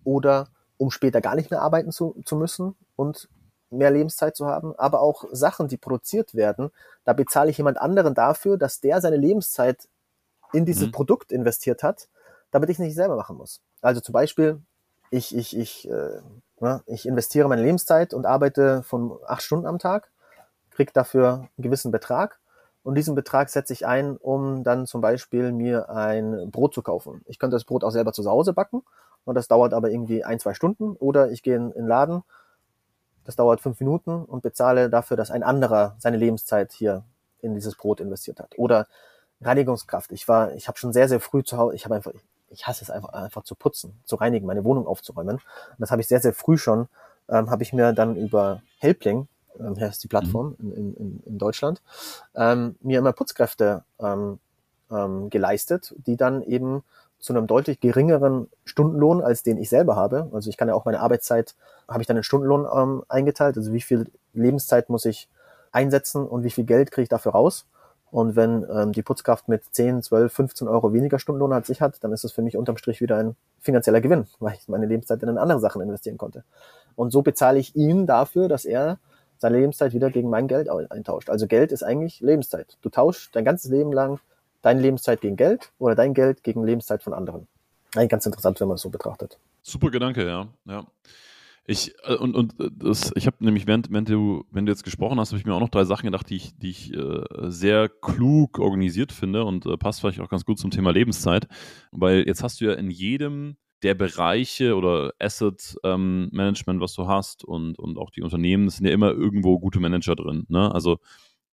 [0.05, 3.29] oder um später gar nicht mehr arbeiten zu, zu müssen und
[3.71, 6.71] mehr Lebenszeit zu haben, aber auch Sachen, die produziert werden,
[7.05, 9.89] da bezahle ich jemand anderen dafür, dass der seine Lebenszeit
[10.53, 10.93] in dieses mhm.
[10.93, 12.09] Produkt investiert hat
[12.53, 13.61] damit ich es nicht selber machen muss.
[13.81, 14.63] Also zum Beispiel,
[15.13, 16.21] ich, ich, ich, äh,
[16.61, 20.11] ja, ich investiere meine Lebenszeit und arbeite von acht Stunden am Tag,
[20.71, 22.39] kriege dafür einen gewissen Betrag
[22.83, 27.21] und diesen Betrag setze ich ein, um dann zum Beispiel mir ein Brot zu kaufen.
[27.27, 28.83] Ich könnte das Brot auch selber zu Hause backen
[29.25, 32.23] und das dauert aber irgendwie ein, zwei Stunden oder ich gehe in den Laden,
[33.25, 37.05] das dauert fünf Minuten und bezahle dafür, dass ein anderer seine Lebenszeit hier
[37.41, 38.55] in dieses Brot investiert hat.
[38.57, 38.87] Oder
[39.43, 40.11] Reinigungskraft.
[40.13, 42.13] Ich war, ich habe schon sehr, sehr früh zu Hause, ich habe einfach,
[42.53, 45.37] ich hasse es einfach, einfach zu putzen, zu reinigen, meine Wohnung aufzuräumen.
[45.37, 46.89] Und das habe ich sehr, sehr früh schon,
[47.29, 49.29] ähm, habe ich mir dann über Helpling,
[49.59, 50.73] ähm, heißt die Plattform mhm.
[50.73, 51.83] in, in, in Deutschland,
[52.35, 54.39] ähm, mir immer Putzkräfte ähm,
[54.91, 56.83] ähm, geleistet, die dann eben
[57.19, 60.29] zu einem deutlich geringeren Stundenlohn, als den ich selber habe.
[60.33, 61.55] Also ich kann ja auch meine Arbeitszeit,
[61.89, 65.29] habe ich dann in Stundenlohn ähm, eingeteilt, also wie viel Lebenszeit muss ich
[65.71, 67.67] einsetzen und wie viel Geld kriege ich dafür raus.
[68.13, 72.05] Und wenn ähm, die Putzkraft mit 10, 12, 15 Euro weniger Stundenlohn als ich hat,
[72.05, 75.23] dann ist es für mich unterm Strich wieder ein finanzieller Gewinn, weil ich meine Lebenszeit
[75.23, 76.45] in andere Sachen investieren konnte.
[76.95, 78.99] Und so bezahle ich ihm dafür, dass er
[79.39, 81.31] seine Lebenszeit wieder gegen mein Geld eintauscht.
[81.31, 82.77] Also Geld ist eigentlich Lebenszeit.
[82.83, 84.21] Du tauschst dein ganzes Leben lang
[84.61, 87.49] deine Lebenszeit gegen Geld oder dein Geld gegen Lebenszeit von anderen.
[87.97, 89.39] Eigentlich ganz interessant, wenn man es so betrachtet.
[89.63, 90.47] Super Gedanke, ja.
[90.67, 90.85] ja.
[91.65, 94.85] Ich, äh, und, und äh, das, ich habe nämlich, während, während, du, wenn du jetzt
[94.85, 97.25] gesprochen hast, habe ich mir auch noch drei Sachen gedacht, die ich, die ich äh,
[97.51, 101.47] sehr klug organisiert finde und äh, passt vielleicht auch ganz gut zum Thema Lebenszeit.
[101.93, 107.07] Weil jetzt hast du ja in jedem der Bereiche oder Asset ähm, Management, was du
[107.07, 110.47] hast und, und auch die Unternehmen, sind ja immer irgendwo gute Manager drin.
[110.49, 110.73] Ne?
[110.73, 110.99] Also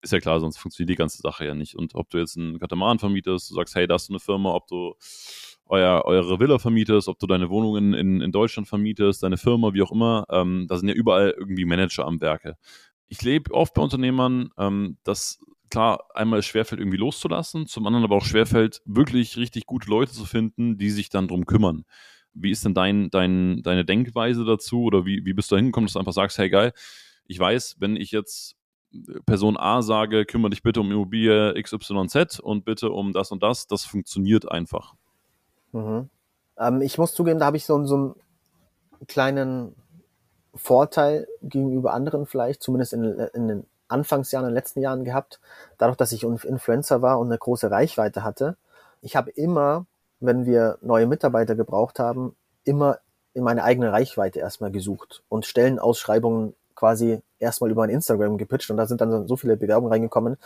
[0.03, 1.75] ist ja klar, sonst funktioniert die ganze Sache ja nicht.
[1.75, 4.55] Und ob du jetzt einen Katamaran vermietest, du sagst, hey, da hast du eine Firma,
[4.55, 4.95] ob du
[5.69, 9.83] euer, eure Villa vermietest, ob du deine Wohnungen in, in Deutschland vermietest, deine Firma, wie
[9.83, 12.57] auch immer, ähm, da sind ja überall irgendwie Manager am Werke.
[13.09, 15.39] Ich lebe oft bei Unternehmern, ähm, dass
[15.71, 20.13] klar einmal es schwerfällt, irgendwie loszulassen, zum anderen aber auch schwerfällt, wirklich richtig gute Leute
[20.13, 21.85] zu finden, die sich dann drum kümmern.
[22.33, 25.87] Wie ist denn dein, dein, deine Denkweise dazu oder wie, wie bist du da hingekommen,
[25.87, 26.73] dass du einfach sagst, hey geil,
[27.27, 28.57] ich weiß, wenn ich jetzt
[29.27, 33.67] Person A sage, kümmere dich bitte um Immobilie XYZ und bitte um das und das,
[33.67, 34.95] das funktioniert einfach.
[35.73, 36.09] Mhm.
[36.59, 38.15] Ähm, ich muss zugeben, da habe ich so, so einen
[39.07, 39.75] kleinen
[40.55, 45.41] Vorteil gegenüber anderen vielleicht, zumindest in, in den Anfangsjahren, in den letzten Jahren gehabt,
[45.79, 48.57] dadurch, dass ich Influencer war und eine große Reichweite hatte.
[49.01, 49.87] Ich habe immer,
[50.21, 52.99] wenn wir neue Mitarbeiter gebraucht haben, immer
[53.35, 58.77] in meine eigene Reichweite erstmal gesucht und Stellenausschreibungen quasi erstmal über mein Instagram gepitcht und
[58.77, 60.37] da sind dann so viele Bewerbungen reingekommen,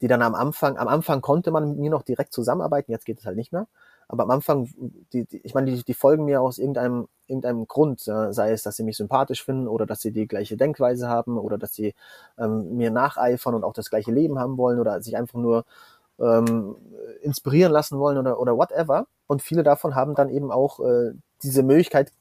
[0.00, 3.18] die dann am Anfang, am Anfang konnte man mit mir noch direkt zusammenarbeiten, jetzt geht
[3.18, 3.66] es halt nicht mehr.
[4.14, 4.70] Aber am Anfang,
[5.12, 8.62] die, die, ich meine, die, die folgen mir aus irgendeinem, irgendeinem Grund, ja, sei es,
[8.62, 11.94] dass sie mich sympathisch finden oder dass sie die gleiche Denkweise haben oder dass sie
[12.38, 15.64] ähm, mir nacheifern und auch das gleiche Leben haben wollen oder sich einfach nur
[16.20, 16.76] ähm,
[17.22, 19.06] inspirieren lassen wollen oder, oder whatever.
[19.26, 21.12] Und viele davon haben dann eben auch äh,
[21.42, 22.12] diese Möglichkeit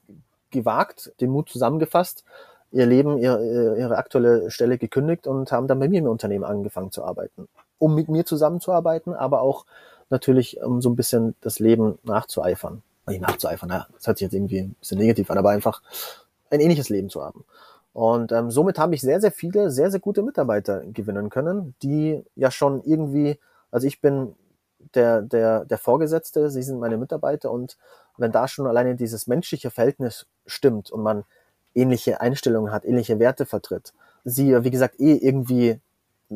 [0.50, 2.24] gewagt, den Mut zusammengefasst,
[2.72, 3.40] ihr Leben, ihr,
[3.78, 7.48] ihre aktuelle Stelle gekündigt und haben dann bei mir im Unternehmen angefangen zu arbeiten.
[7.78, 9.66] Um mit mir zusammenzuarbeiten, aber auch
[10.10, 12.82] natürlich, um so ein bisschen das Leben nachzueifern.
[13.08, 15.82] Nicht nachzueifern, ja, das hört sich jetzt irgendwie ein bisschen negativ an, aber einfach
[16.50, 17.44] ein ähnliches Leben zu haben.
[17.94, 22.24] Und ähm, somit habe ich sehr, sehr viele, sehr, sehr gute Mitarbeiter gewinnen können, die
[22.36, 23.40] ja schon irgendwie,
[23.72, 24.36] also ich bin
[24.96, 27.78] der, der, der Vorgesetzte, sie sind meine Mitarbeiter und
[28.18, 31.24] wenn da schon alleine dieses menschliche Verhältnis stimmt und man
[31.76, 33.94] ähnliche Einstellungen hat, ähnliche Werte vertritt,
[34.24, 35.80] sie, wie gesagt, eh irgendwie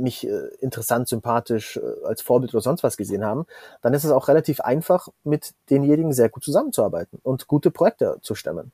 [0.02, 3.46] mich äh, interessant, sympathisch äh, als Vorbild oder sonst was gesehen haben,
[3.82, 8.36] dann ist es auch relativ einfach, mit denjenigen sehr gut zusammenzuarbeiten und gute Projekte zu
[8.36, 8.72] stemmen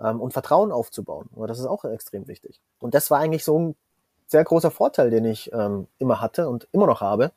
[0.00, 1.28] ähm, und Vertrauen aufzubauen.
[1.36, 2.60] Aber das ist auch extrem wichtig.
[2.78, 3.76] Und das war eigentlich so ein
[4.26, 7.32] sehr großer Vorteil, den ich ähm, immer hatte und immer noch habe.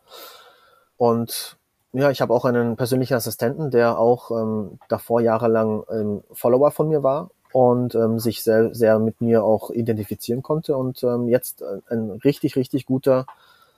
[0.98, 1.58] Und
[1.92, 6.90] ja, ich habe auch einen persönlichen Assistenten, der auch ähm, davor jahrelang ähm, Follower von
[6.90, 11.64] mir war und ähm, sich sehr, sehr mit mir auch identifizieren konnte und ähm, jetzt
[11.90, 13.26] ein richtig, richtig guter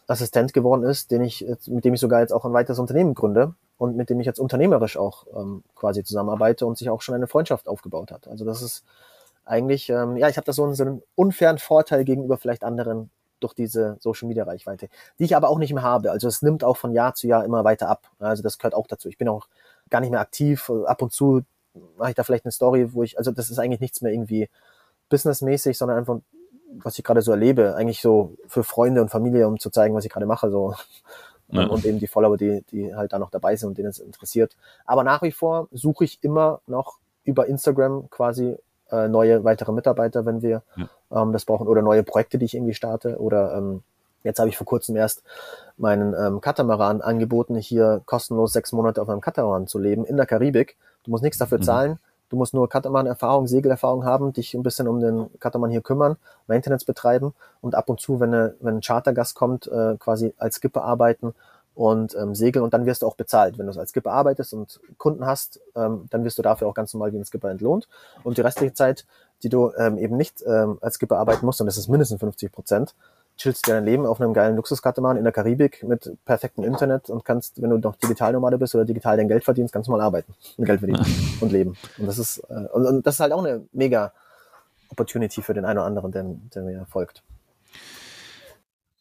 [0.07, 3.53] Assistent geworden ist, den ich, mit dem ich sogar jetzt auch ein weiteres Unternehmen gründe
[3.77, 7.27] und mit dem ich jetzt unternehmerisch auch ähm, quasi zusammenarbeite und sich auch schon eine
[7.27, 8.27] Freundschaft aufgebaut hat.
[8.27, 8.83] Also das ist
[9.45, 13.09] eigentlich, ähm, ja, ich habe da so einen, so einen unfairen Vorteil gegenüber vielleicht anderen
[13.39, 16.11] durch diese Social Media Reichweite, die ich aber auch nicht mehr habe.
[16.11, 18.09] Also es nimmt auch von Jahr zu Jahr immer weiter ab.
[18.19, 19.09] Also das gehört auch dazu.
[19.09, 19.47] Ich bin auch
[19.89, 20.71] gar nicht mehr aktiv.
[20.85, 21.41] Ab und zu
[21.97, 24.49] mache ich da vielleicht eine Story, wo ich, also das ist eigentlich nichts mehr irgendwie
[25.09, 26.19] businessmäßig, sondern einfach,
[26.77, 30.05] was ich gerade so erlebe, eigentlich so für Freunde und Familie, um zu zeigen, was
[30.05, 30.73] ich gerade mache, so.
[31.53, 31.65] Ja.
[31.65, 34.55] Und eben die Follower, die, die halt da noch dabei sind und denen es interessiert.
[34.85, 38.55] Aber nach wie vor suche ich immer noch über Instagram quasi
[38.89, 40.89] äh, neue weitere Mitarbeiter, wenn wir ja.
[41.11, 43.83] ähm, das brauchen, oder neue Projekte, die ich irgendwie starte, oder ähm,
[44.23, 45.23] Jetzt habe ich vor kurzem erst
[45.77, 50.25] meinen ähm, Katamaran angeboten, hier kostenlos sechs Monate auf einem Katamaran zu leben in der
[50.25, 50.77] Karibik.
[51.03, 51.63] Du musst nichts dafür mhm.
[51.63, 51.99] zahlen.
[52.29, 56.15] Du musst nur Katamaran-Erfahrung, Segelerfahrung haben, dich ein bisschen um den Katamaran hier kümmern,
[56.47, 60.55] Maintenance betreiben und ab und zu, wenn, eine, wenn ein Chartergast kommt, äh, quasi als
[60.55, 61.33] Skipper arbeiten
[61.75, 63.57] und ähm, segeln und dann wirst du auch bezahlt.
[63.57, 66.93] Wenn du als Skipper arbeitest und Kunden hast, ähm, dann wirst du dafür auch ganz
[66.93, 67.89] normal wie ein Skipper entlohnt.
[68.23, 69.05] Und die restliche Zeit,
[69.43, 72.49] die du ähm, eben nicht ähm, als Skipper arbeiten musst, und das ist mindestens 50
[72.51, 72.95] Prozent,
[73.41, 77.25] chillst dir dein Leben auf einem geilen Luxuskatamaran in der Karibik mit perfektem Internet und
[77.25, 80.65] kannst, wenn du noch Digitalnomade bist oder digital dein Geld verdienst, ganz normal arbeiten und
[80.65, 81.05] Geld verdienen
[81.39, 81.75] und leben.
[81.97, 84.13] Und das ist, äh, und, und, das ist halt auch eine mega
[84.89, 87.23] Opportunity für den einen oder anderen, der, der mir folgt.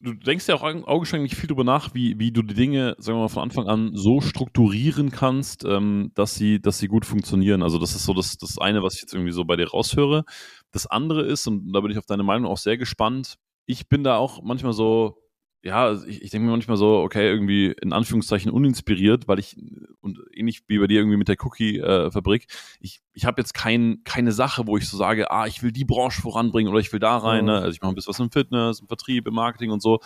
[0.02, 3.22] Du denkst ja auch augenscheinlich viel darüber nach, wie, wie du die Dinge, sagen wir
[3.22, 7.62] mal, von Anfang an so strukturieren kannst, ähm, dass, sie, dass sie gut funktionieren.
[7.62, 10.24] Also das ist so das, das eine, was ich jetzt irgendwie so bei dir raushöre.
[10.72, 13.36] Das andere ist, und da bin ich auf deine Meinung auch sehr gespannt,
[13.70, 15.16] ich bin da auch manchmal so,
[15.62, 19.56] ja, also ich, ich denke mir manchmal so, okay, irgendwie in Anführungszeichen uninspiriert, weil ich,
[20.00, 24.02] und ähnlich wie bei dir irgendwie mit der Cookie-Fabrik, äh, ich, ich habe jetzt kein,
[24.04, 26.98] keine Sache, wo ich so sage, ah, ich will die Branche voranbringen oder ich will
[26.98, 27.44] da rein.
[27.44, 27.54] Ne?
[27.54, 30.00] Also ich mache ein bisschen was im Fitness, im Vertrieb, im Marketing und so.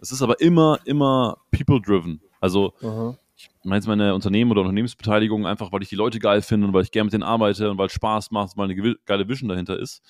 [0.00, 2.20] Es ist aber immer, immer people-driven.
[2.40, 3.16] Also mhm.
[3.34, 6.72] ich meine jetzt meine Unternehmen oder Unternehmensbeteiligung einfach, weil ich die Leute geil finde und
[6.74, 9.48] weil ich gerne mit denen arbeite und weil es Spaß macht, weil eine geile Vision
[9.48, 10.02] dahinter ist.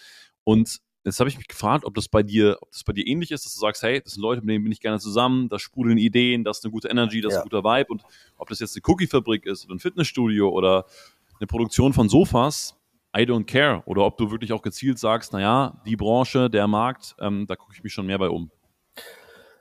[0.45, 3.31] Und Jetzt habe ich mich gefragt, ob das bei dir, ob das bei dir ähnlich
[3.31, 5.59] ist, dass du sagst, hey, das sind Leute, mit denen bin ich gerne zusammen, da
[5.59, 7.39] sprudeln Ideen, das ist eine gute Energy, das ja.
[7.39, 7.93] ist ein guter Vibe.
[7.93, 8.03] Und
[8.37, 10.87] ob das jetzt eine Cookie-Fabrik ist oder ein Fitnessstudio oder
[11.39, 12.77] eine Produktion von Sofas,
[13.17, 13.83] I don't care.
[13.87, 17.73] Oder ob du wirklich auch gezielt sagst, naja, die Branche, der Markt, ähm, da gucke
[17.75, 18.51] ich mich schon mehr bei um.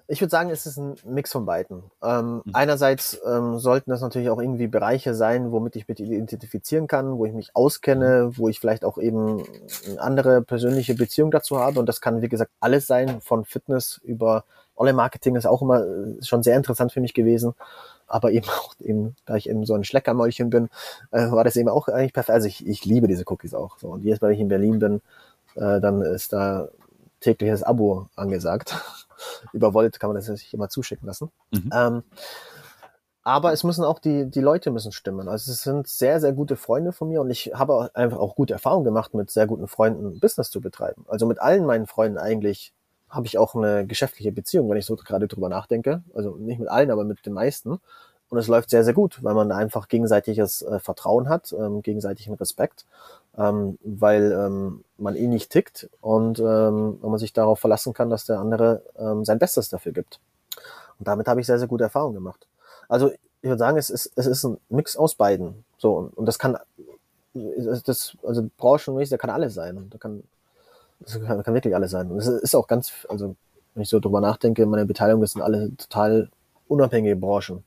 [0.10, 1.84] Ich würde sagen, es ist ein Mix von beiden.
[2.02, 2.44] Ähm, mhm.
[2.54, 7.26] Einerseits ähm, sollten das natürlich auch irgendwie Bereiche sein, womit ich mich identifizieren kann, wo
[7.26, 9.44] ich mich auskenne, wo ich vielleicht auch eben
[9.86, 11.80] eine andere persönliche Beziehung dazu habe.
[11.80, 14.46] Und das kann, wie gesagt, alles sein, von Fitness über
[14.78, 17.54] Online-Marketing ist auch immer äh, schon sehr interessant für mich gewesen.
[18.08, 20.70] Aber eben auch eben, da ich eben so ein Schleckermäulchen bin,
[21.12, 22.34] äh, war das eben auch eigentlich perfekt.
[22.34, 23.78] Also ich, ich liebe diese Cookies auch.
[23.78, 23.90] So.
[23.90, 25.02] Und jedes Mal, wenn ich in Berlin bin,
[25.56, 26.70] äh, dann ist da
[27.20, 28.76] tägliches Abo angesagt.
[29.54, 31.32] Über Volt kann man das sich immer zuschicken lassen.
[31.52, 31.70] Mhm.
[31.74, 32.04] Ähm,
[33.28, 35.28] aber es müssen auch die, die Leute müssen stimmen.
[35.28, 38.54] Also es sind sehr, sehr gute Freunde von mir und ich habe einfach auch gute
[38.54, 41.04] Erfahrungen gemacht, mit sehr guten Freunden Business zu betreiben.
[41.10, 42.72] Also mit allen meinen Freunden eigentlich
[43.10, 46.04] habe ich auch eine geschäftliche Beziehung, wenn ich so gerade drüber nachdenke.
[46.14, 47.82] Also nicht mit allen, aber mit den meisten.
[48.30, 52.36] Und es läuft sehr, sehr gut, weil man einfach gegenseitiges äh, Vertrauen hat, ähm, gegenseitigen
[52.36, 52.86] Respekt
[53.38, 58.26] ähm, weil ähm, man eh nicht tickt und ähm, man sich darauf verlassen kann, dass
[58.26, 60.20] der andere ähm, sein Bestes dafür gibt.
[61.00, 62.48] Und damit habe ich sehr, sehr gute Erfahrungen gemacht.
[62.90, 65.64] Also ich würde sagen, es ist, es ist ein Mix aus beiden.
[65.78, 66.58] So, und, und das kann,
[67.34, 69.88] das, also branchenmäßig, da kann alles sein.
[69.92, 70.24] Da kann,
[71.00, 72.10] das kann, kann wirklich alles sein.
[72.10, 73.36] Und es ist auch ganz, also
[73.76, 76.32] wenn ich so drüber nachdenke, meine Beteiligung, das sind alle total
[76.68, 77.64] unabhängige Branchen.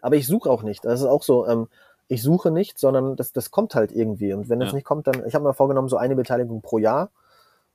[0.00, 0.84] Aber ich suche auch nicht.
[0.84, 1.66] Das ist auch so, ähm,
[2.08, 4.32] ich suche nicht, sondern das, das kommt halt irgendwie.
[4.32, 4.74] Und wenn es ja.
[4.74, 7.10] nicht kommt, dann, ich habe mir vorgenommen, so eine Beteiligung pro Jahr.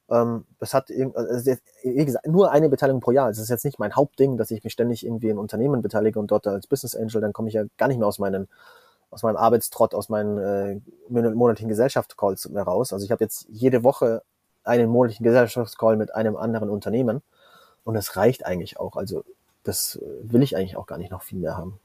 [0.10, 1.52] Ähm, das hat also
[1.84, 3.30] wie gesagt, nur eine Beteiligung pro Jahr.
[3.30, 6.32] Es ist jetzt nicht mein Hauptding, dass ich mich ständig irgendwie in Unternehmen beteilige und
[6.32, 8.48] dort als Business Angel, dann komme ich ja gar nicht mehr aus meinen
[9.10, 12.92] aus meinem Arbeitstrott, aus meinen äh, monatlichen Gesellschaftscalls mehr raus.
[12.92, 14.22] Also ich habe jetzt jede Woche
[14.64, 17.22] einen monatlichen Gesellschaftscall mit einem anderen Unternehmen.
[17.84, 18.98] Und das reicht eigentlich auch.
[18.98, 19.24] Also
[19.64, 21.80] das will ich eigentlich auch gar nicht noch viel mehr haben.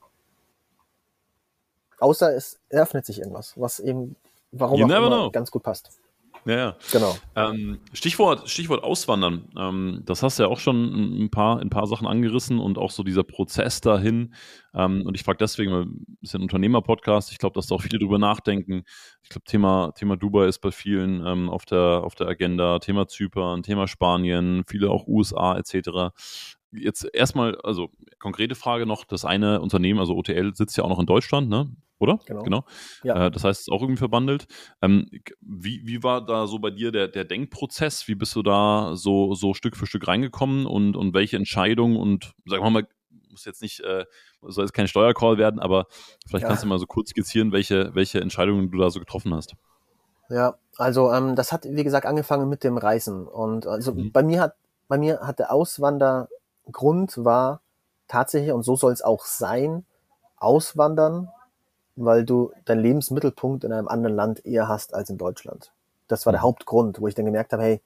[2.03, 4.17] Außer es eröffnet sich irgendwas, was eben,
[4.51, 6.01] warum You auch immer, ganz gut passt.
[6.45, 6.77] Ja, ja.
[6.91, 7.17] Genau.
[7.37, 9.49] Ähm, Stichwort, Stichwort Auswandern.
[9.57, 12.91] Ähm, das hast du ja auch schon ein paar, ein paar Sachen angerissen und auch
[12.91, 14.35] so dieser Prozess dahin.
[14.75, 17.31] Ähm, und ich frage deswegen, weil ein bisschen Unternehmer-Podcast.
[17.31, 18.83] Ich glaube, dass da auch viele drüber nachdenken.
[19.23, 22.81] Ich glaube, Thema, Thema Dubai ist bei vielen ähm, auf, der, auf der Agenda.
[22.81, 26.13] Thema Zypern, Thema Spanien, viele auch USA etc.
[26.73, 29.05] Jetzt erstmal, also konkrete Frage noch.
[29.05, 31.71] Das eine Unternehmen, also OTL, sitzt ja auch noch in Deutschland, ne?
[32.03, 32.19] Oder?
[32.27, 32.65] Genau.
[33.03, 33.27] Ja.
[33.27, 34.47] Äh, das heißt, es ist auch irgendwie verbandelt.
[34.83, 35.09] Ähm,
[35.41, 38.09] wie, wie war da so bei dir der, der Denkprozess?
[38.09, 42.35] Wie bist du da so, so Stück für Stück reingekommen und, und welche Entscheidungen und
[42.47, 42.89] sagen wir mal,
[43.31, 44.05] muss jetzt nicht, äh,
[44.43, 45.87] soll jetzt kein Steuercall werden, aber
[46.27, 46.49] vielleicht Ja.
[46.49, 49.55] kannst du mal so kurz skizzieren, welche, welche Entscheidungen du da so getroffen hast.
[50.29, 53.27] Ja, also ähm, das hat, wie gesagt, angefangen mit dem Reisen.
[53.27, 54.13] Und also Mhm.
[54.13, 54.55] bei mir hat,
[54.89, 57.61] bei mir hat der Auswandergrund war
[58.09, 59.85] tatsächlich, und so soll es auch sein,
[60.37, 61.29] auswandern,
[61.97, 65.73] weil du deinen Lebensmittelpunkt in einem anderen Land eher hast als in Deutschland.
[66.09, 66.47] Das war der Mhm.
[66.47, 67.81] Hauptgrund, wo ich dann gemerkt habe, hey,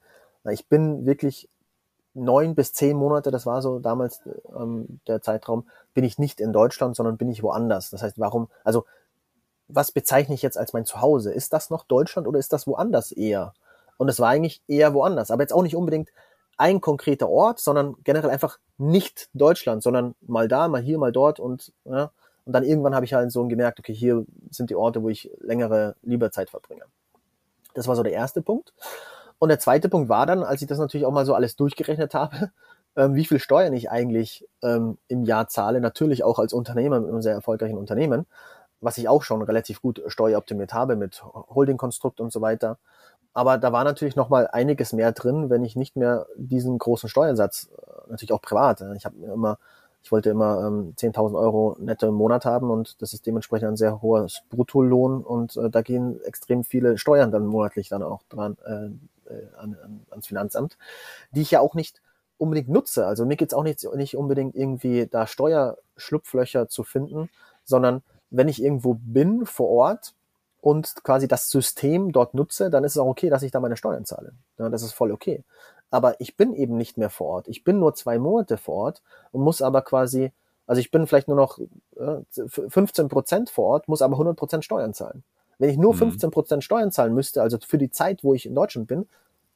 [0.45, 1.49] na, ich bin wirklich
[2.15, 4.23] neun bis zehn Monate, das war so damals
[4.57, 7.91] ähm, der Zeitraum, bin ich nicht in Deutschland, sondern bin ich woanders.
[7.91, 8.85] Das heißt, warum, also
[9.69, 11.33] was bezeichne ich jetzt als mein Zuhause?
[11.33, 13.55] Ist das noch Deutschland oder ist das woanders eher?
[13.99, 16.11] Und es war eigentlich eher woanders, aber jetzt auch nicht unbedingt
[16.57, 21.41] ein konkreter Ort, sondern generell einfach nicht Deutschland, sondern mal da, mal hier, mal dort
[21.41, 22.11] und ja,
[22.47, 25.31] und dann irgendwann habe ich halt so gemerkt, okay, hier sind die Orte, wo ich
[25.41, 26.85] längere Lieberzeit verbringe.
[27.75, 28.73] Das war so der erste Punkt.
[29.39, 32.15] Und der zweite Punkt war dann, als ich das natürlich auch mal so alles durchgerechnet
[32.15, 32.51] habe,
[32.97, 37.11] ähm, wie viel Steuern ich eigentlich ähm, im Jahr zahle, natürlich auch als Unternehmer mit
[37.11, 38.27] einem sehr erfolgreichen Unternehmen,
[38.81, 42.79] was ich auch schon relativ gut steueroptimiert habe mit Holdingkonstrukt und so weiter.
[43.35, 47.09] Aber da war natürlich noch mal einiges mehr drin, wenn ich nicht mehr diesen großen
[47.09, 48.81] Steuersatz, äh, natürlich auch privat.
[48.81, 49.59] äh, Ich habe mir immer,
[50.07, 53.77] ich wollte immer ähm, 10.000 Euro netto im Monat haben und das ist dementsprechend ein
[53.77, 58.57] sehr hoher Bruttolohn und äh, da gehen extrem viele Steuern dann monatlich dann auch dran
[58.65, 58.85] äh,
[59.29, 60.79] äh, an, an, ans Finanzamt,
[61.33, 62.03] die ich ja auch nicht
[62.39, 63.05] unbedingt nutze.
[63.05, 67.29] Also mir geht's auch nicht, nicht unbedingt irgendwie da Steuerschlupflöcher zu finden,
[67.65, 70.15] sondern wenn ich irgendwo bin vor Ort
[70.61, 73.77] und quasi das System dort nutze, dann ist es auch okay, dass ich da meine
[73.77, 74.35] Steuern zahle.
[74.57, 75.43] Ja, das ist voll okay.
[75.91, 77.49] Aber ich bin eben nicht mehr vor Ort.
[77.49, 80.33] Ich bin nur zwei Monate vor Ort und muss aber quasi,
[80.67, 81.59] also ich bin vielleicht nur noch
[81.97, 82.19] äh,
[82.69, 85.23] 15 Prozent vor Ort, muss aber 100 Prozent Steuern zahlen.
[85.59, 85.99] Wenn ich nur Mhm.
[85.99, 89.09] 15 Prozent Steuern zahlen müsste, also für die Zeit, wo ich in Deutschland bin,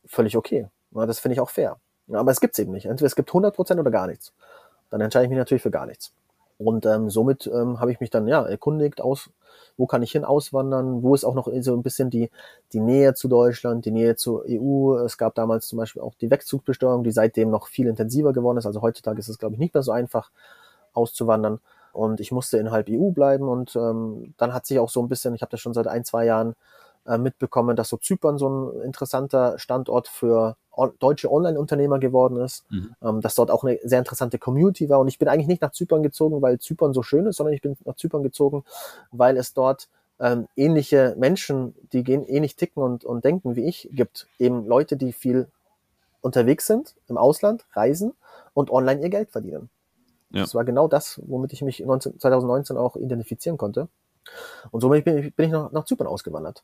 [0.06, 0.68] völlig okay.
[0.92, 1.76] Das finde ich auch fair.
[2.10, 2.86] Aber es gibt's eben nicht.
[2.86, 4.32] Entweder es gibt 100 Prozent oder gar nichts.
[4.88, 6.12] Dann entscheide ich mich natürlich für gar nichts.
[6.60, 9.30] Und ähm, somit ähm, habe ich mich dann ja erkundigt, aus,
[9.78, 12.30] wo kann ich hin auswandern, wo ist auch noch so ein bisschen die,
[12.74, 14.98] die Nähe zu Deutschland, die Nähe zur EU.
[14.98, 18.66] Es gab damals zum Beispiel auch die Wegzugsbesteuerung, die seitdem noch viel intensiver geworden ist.
[18.66, 20.30] Also heutzutage ist es, glaube ich, nicht mehr so einfach
[20.92, 21.60] auszuwandern.
[21.92, 25.34] Und ich musste innerhalb EU bleiben und ähm, dann hat sich auch so ein bisschen,
[25.34, 26.54] ich habe das schon seit ein, zwei Jahren
[27.06, 32.64] äh, mitbekommen, dass so Zypern so ein interessanter Standort für on deutsche Online-Unternehmer geworden ist,
[32.70, 32.94] Mhm.
[33.02, 35.00] ähm, dass dort auch eine sehr interessante Community war.
[35.00, 37.60] Und ich bin eigentlich nicht nach Zypern gezogen, weil Zypern so schön ist, sondern ich
[37.62, 38.64] bin nach Zypern gezogen,
[39.10, 39.88] weil es dort
[40.20, 44.26] ähm, ähnliche Menschen, die gehen ähnlich ticken und, und denken wie ich, gibt.
[44.38, 45.48] Eben Leute, die viel
[46.20, 48.12] unterwegs sind, im Ausland, reisen
[48.54, 49.70] und online ihr Geld verdienen.
[50.30, 50.42] Ja.
[50.42, 53.88] Das war genau das, womit ich mich 19, 2019 auch identifizieren konnte.
[54.70, 56.62] Und somit bin ich, bin ich nach, nach Zypern ausgewandert.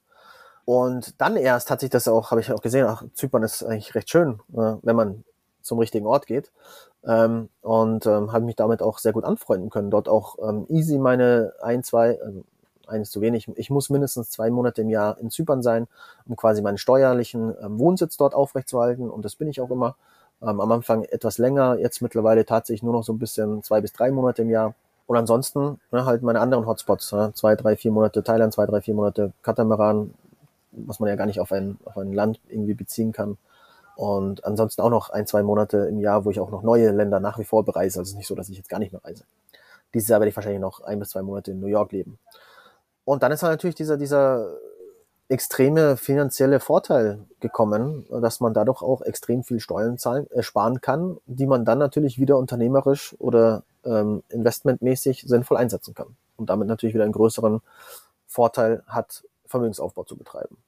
[0.67, 3.95] Und dann erst hat sich das auch, habe ich auch gesehen, ach, Zypern ist eigentlich
[3.95, 5.25] recht schön, äh, wenn man
[5.63, 6.51] zum richtigen Ort geht.
[7.07, 9.91] Ähm, und ähm, habe mich damit auch sehr gut anfreunden können.
[9.91, 12.43] Dort auch ähm, easy meine ein, zwei, also
[12.89, 13.49] eines zu wenig.
[13.55, 15.87] Ich muss mindestens zwei Monate im Jahr in Zypern sein,
[16.27, 19.09] um quasi meinen steuerlichen ähm, Wohnsitz dort aufrechtzuerhalten.
[19.09, 19.95] Und das bin ich auch immer.
[20.43, 23.93] Ähm, am Anfang etwas länger, jetzt mittlerweile tatsächlich nur noch so ein bisschen zwei bis
[23.93, 24.75] drei Monate im Jahr.
[25.07, 28.81] Und ansonsten ne, halt meine anderen Hotspots, ne, zwei, drei, vier Monate Thailand, zwei, drei,
[28.81, 30.13] vier Monate Katamaran,
[30.77, 33.39] was man ja gar nicht auf ein, auf ein Land irgendwie beziehen kann.
[33.97, 37.19] Und ansonsten auch noch ein, zwei Monate im Jahr, wo ich auch noch neue Länder
[37.19, 37.99] nach wie vor bereise.
[37.99, 39.25] Also es ist nicht so, dass ich jetzt gar nicht mehr reise.
[39.95, 42.19] Dieses Jahr werde ich wahrscheinlich noch ein bis zwei Monate in New York leben.
[43.05, 44.55] Und dann ist halt natürlich dieser, dieser
[45.29, 51.19] extreme finanzielle Vorteil gekommen, dass man dadurch auch extrem viel Steuern zahlen, äh, sparen kann,
[51.27, 56.17] die man dann natürlich wieder unternehmerisch oder ähm, investmentmäßig sinnvoll einsetzen kann.
[56.37, 57.61] Und damit natürlich wieder einen größeren
[58.27, 60.59] Vorteil hat, Vermögensaufbau zu betreiben.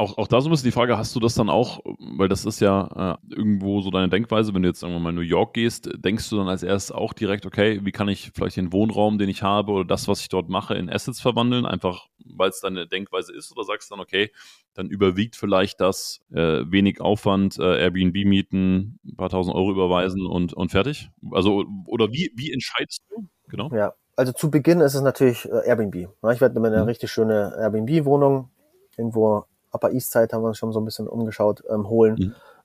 [0.00, 2.44] Auch, auch da so ein bisschen die Frage, hast du das dann auch, weil das
[2.44, 5.54] ist ja äh, irgendwo so deine Denkweise, wenn du jetzt sagen wir mal New York
[5.54, 9.18] gehst, denkst du dann als erstes auch direkt, okay, wie kann ich vielleicht den Wohnraum,
[9.18, 12.60] den ich habe oder das, was ich dort mache, in Assets verwandeln, einfach weil es
[12.60, 14.30] deine Denkweise ist oder sagst du dann, okay,
[14.74, 20.26] dann überwiegt vielleicht das äh, wenig Aufwand, äh, Airbnb mieten, ein paar tausend Euro überweisen
[20.26, 21.10] und, und fertig?
[21.32, 23.26] Also, oder wie, wie entscheidest du?
[23.48, 23.68] Genau.
[23.74, 25.96] Ja, also zu Beginn ist es natürlich äh, Airbnb.
[26.32, 26.84] Ich werde mir eine mhm.
[26.84, 28.50] richtig schöne Airbnb-Wohnung
[28.96, 32.16] irgendwo Upper East Side haben wir uns schon so ein bisschen umgeschaut, ähm, holen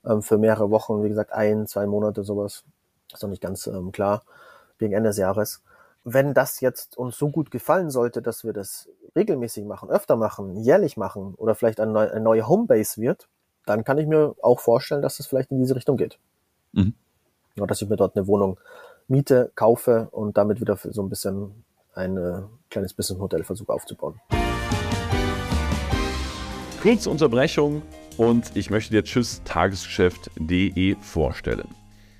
[0.04, 0.10] mhm.
[0.10, 2.64] ähm, für mehrere Wochen, wie gesagt, ein, zwei Monate sowas.
[3.14, 4.24] Ist noch nicht ganz ähm, klar,
[4.80, 5.62] gegen Ende des Jahres.
[6.04, 10.58] Wenn das jetzt uns so gut gefallen sollte, dass wir das regelmäßig machen, öfter machen,
[10.58, 13.28] jährlich machen oder vielleicht eine, neue, eine neue Homebase wird,
[13.66, 16.20] dann kann ich mir auch vorstellen, dass es vielleicht in diese Richtung geht.
[16.74, 16.94] Mhm.
[17.58, 18.60] Oder dass ich mir dort eine Wohnung
[19.08, 24.20] miete, kaufe und damit wieder für so ein bisschen ein äh, kleines Businessmodell versuche aufzubauen.
[26.84, 27.82] Kurze Unterbrechung
[28.18, 31.70] und ich möchte dir Tschüss Tagesgeschäft.de vorstellen.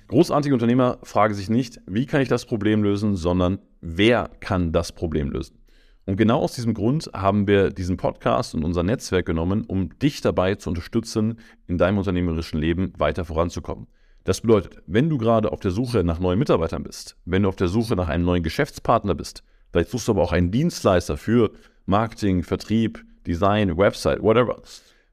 [0.08, 4.92] Großartige Unternehmer fragen sich nicht, wie kann ich das Problem lösen, sondern wer kann das
[4.92, 5.58] Problem lösen.
[6.06, 10.22] Und genau aus diesem Grund haben wir diesen Podcast und unser Netzwerk genommen, um dich
[10.22, 13.86] dabei zu unterstützen, in deinem unternehmerischen Leben weiter voranzukommen.
[14.24, 17.56] Das bedeutet, wenn du gerade auf der Suche nach neuen Mitarbeitern bist, wenn du auf
[17.56, 21.50] der Suche nach einem neuen Geschäftspartner bist, vielleicht suchst du aber auch einen Dienstleister für
[21.84, 24.62] Marketing, Vertrieb, Design, Website, whatever.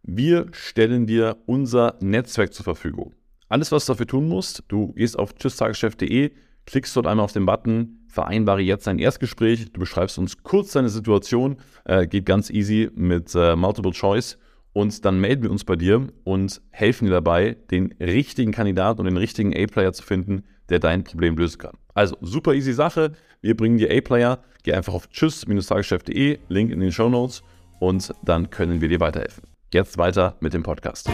[0.04, 3.14] Wir stellen dir unser Netzwerk zur Verfügung.
[3.50, 6.32] Alles, was du dafür tun musst, du gehst auf tschüsstageschef.de,
[6.66, 10.90] klickst dort einmal auf den Button, vereinbare jetzt ein Erstgespräch, du beschreibst uns kurz deine
[10.90, 14.38] Situation, äh, geht ganz easy mit äh, Multiple Choice
[14.74, 19.06] und dann melden wir uns bei dir und helfen dir dabei, den richtigen Kandidaten und
[19.06, 21.78] den richtigen A-Player zu finden, der dein Problem lösen kann.
[21.94, 26.92] Also super easy Sache, wir bringen dir A-Player, geh einfach auf tschüss-tageschef.de, Link in den
[26.92, 27.44] Show Notes
[27.82, 29.44] und dann können wir dir weiterhelfen.
[29.74, 31.10] Jetzt weiter mit dem Podcast.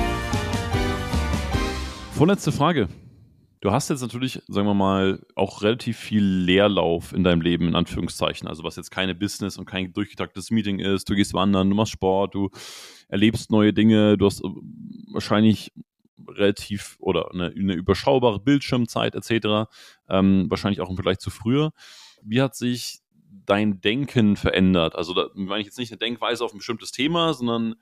[2.12, 2.90] Vorletzte Frage.
[3.62, 7.76] Du hast jetzt natürlich, sagen wir mal, auch relativ viel Leerlauf in deinem Leben, in
[7.76, 8.48] Anführungszeichen.
[8.50, 11.10] Also was jetzt keine Business und kein durchgetaktetes Meeting ist.
[11.10, 12.50] Du gehst wandern, du machst Sport, du
[13.08, 14.50] erlebst neue Dinge, du hast äh,
[15.14, 15.72] wahrscheinlich
[16.28, 19.70] relativ oder eine, eine überschaubare Bildschirmzeit etc.
[20.10, 21.72] Ähm, wahrscheinlich auch im Vergleich zu früher.
[22.24, 23.00] Wie hat sich
[23.48, 24.96] dein Denken verändert?
[24.96, 27.76] Also da meine ich jetzt nicht eine Denkweise auf ein bestimmtes Thema, sondern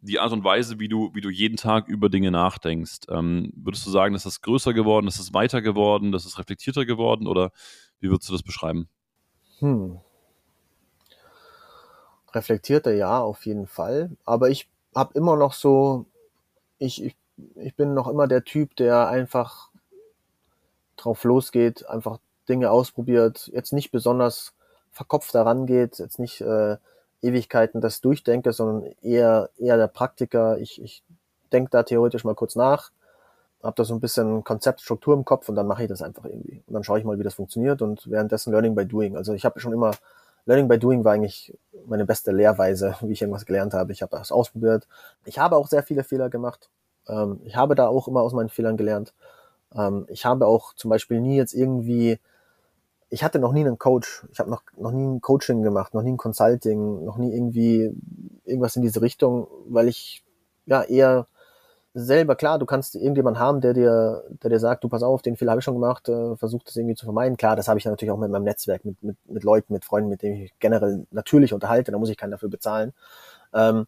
[0.00, 3.00] die Art und Weise, wie du, wie du jeden Tag über Dinge nachdenkst.
[3.10, 6.86] Ähm, würdest du sagen, dass das größer geworden, dass das weiter geworden, dass es reflektierter
[6.86, 7.52] geworden oder
[8.00, 8.88] wie würdest du das beschreiben?
[9.58, 10.00] Hm.
[12.32, 14.16] Reflektierter ja, auf jeden Fall.
[14.24, 16.06] Aber ich habe immer noch so,
[16.78, 17.16] ich, ich,
[17.56, 19.70] ich bin noch immer der Typ, der einfach
[20.96, 24.54] drauf losgeht, einfach Dinge ausprobiert, jetzt nicht besonders
[24.90, 26.76] verkopft daran geht, jetzt nicht äh,
[27.22, 30.58] Ewigkeiten das durchdenke, sondern eher, eher der Praktiker.
[30.58, 31.02] Ich, ich
[31.52, 32.90] denke da theoretisch mal kurz nach,
[33.62, 36.62] habe da so ein bisschen Konzeptstruktur im Kopf und dann mache ich das einfach irgendwie.
[36.66, 39.16] Und dann schaue ich mal, wie das funktioniert und währenddessen Learning by Doing.
[39.16, 39.92] Also ich habe schon immer,
[40.46, 43.92] Learning by Doing war eigentlich meine beste Lehrweise, wie ich irgendwas gelernt habe.
[43.92, 44.86] Ich habe das ausprobiert.
[45.24, 46.70] Ich habe auch sehr viele Fehler gemacht.
[47.06, 49.12] Ähm, ich habe da auch immer aus meinen Fehlern gelernt.
[49.74, 52.18] Ähm, ich habe auch zum Beispiel nie jetzt irgendwie
[53.10, 54.24] ich hatte noch nie einen Coach.
[54.32, 57.92] Ich habe noch, noch nie ein Coaching gemacht, noch nie ein Consulting, noch nie irgendwie
[58.44, 60.24] irgendwas in diese Richtung, weil ich
[60.66, 61.26] ja eher
[61.92, 65.36] selber, klar, du kannst irgendjemanden haben, der dir, der dir sagt, du pass auf, den
[65.36, 67.36] Fehler habe ich schon gemacht, äh, versuch das irgendwie zu vermeiden.
[67.36, 70.08] Klar, das habe ich natürlich auch mit meinem Netzwerk, mit, mit, mit Leuten, mit Freunden,
[70.08, 72.92] mit denen ich generell natürlich unterhalte, da muss ich keinen dafür bezahlen.
[73.52, 73.86] Ähm,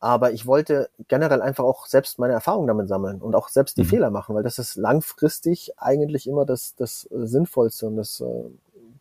[0.00, 3.82] aber ich wollte generell einfach auch selbst meine Erfahrungen damit sammeln und auch selbst die
[3.82, 3.88] mhm.
[3.88, 8.44] Fehler machen, weil das ist langfristig eigentlich immer das, das Sinnvollste und das äh,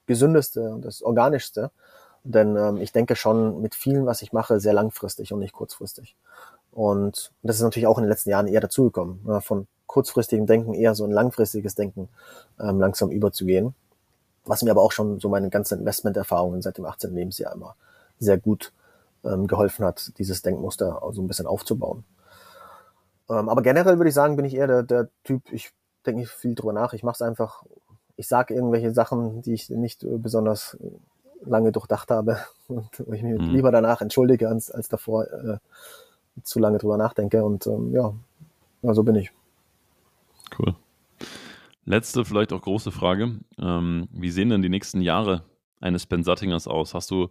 [0.07, 1.69] Gesündeste und das Organischste.
[2.23, 6.15] Denn ähm, ich denke schon mit vielen, was ich mache, sehr langfristig und nicht kurzfristig.
[6.71, 10.73] Und das ist natürlich auch in den letzten Jahren eher dazugekommen, ja, von kurzfristigem Denken
[10.73, 12.09] eher so ein langfristiges Denken
[12.59, 13.75] ähm, langsam überzugehen.
[14.45, 17.13] Was mir aber auch schon so meine ganzen Investmenterfahrungen seit dem 18.
[17.13, 17.75] Lebensjahr immer
[18.19, 18.71] sehr gut
[19.23, 22.03] ähm, geholfen hat, dieses Denkmuster so ein bisschen aufzubauen.
[23.29, 25.71] Ähm, aber generell würde ich sagen, bin ich eher der, der Typ, ich
[26.05, 27.63] denke nicht viel drüber nach, ich mache es einfach,
[28.15, 30.77] ich sage irgendwelche Sachen, die ich nicht besonders
[31.45, 33.51] lange durchdacht habe und ich mich mhm.
[33.51, 35.57] lieber danach entschuldige, als, als davor äh,
[36.43, 37.43] zu lange drüber nachdenke.
[37.43, 38.13] Und ähm, ja,
[38.93, 39.31] so bin ich.
[40.57, 40.75] Cool.
[41.85, 43.39] Letzte, vielleicht auch große Frage.
[43.57, 45.43] Ähm, wie sehen denn die nächsten Jahre
[45.79, 46.93] eines Ben Sattingers aus?
[46.93, 47.27] Hast du,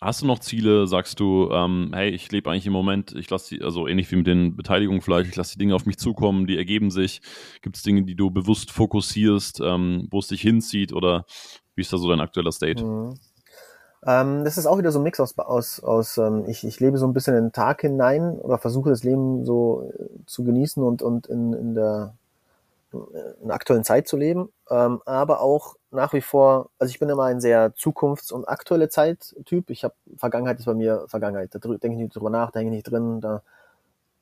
[0.00, 0.86] hast du noch Ziele?
[0.86, 4.16] Sagst du, ähm, hey, ich lebe eigentlich im Moment, ich lasse die, also ähnlich wie
[4.16, 7.20] mit den Beteiligungen vielleicht, ich lasse die Dinge auf mich zukommen, die ergeben sich.
[7.62, 11.24] Gibt es Dinge, die du bewusst fokussierst, ähm, wo es dich hinzieht oder
[11.74, 12.84] wie ist da so dein aktueller State?
[12.84, 13.14] Mhm.
[14.06, 16.98] Ähm, das ist auch wieder so ein Mix aus, aus, aus ähm, ich, ich lebe
[16.98, 20.82] so ein bisschen in den Tag hinein oder versuche das Leben so äh, zu genießen
[20.82, 22.14] und, und in, in der
[23.42, 27.24] in aktuellen Zeit zu leben, ähm, aber auch nach wie vor, also ich bin immer
[27.24, 29.70] ein sehr zukunfts- und aktuelle Zeit-Typ.
[29.70, 31.54] Ich habe Vergangenheit ist bei mir Vergangenheit.
[31.54, 33.20] Da denke ich nicht drüber nach, da hänge ich nicht drin.
[33.20, 33.42] Da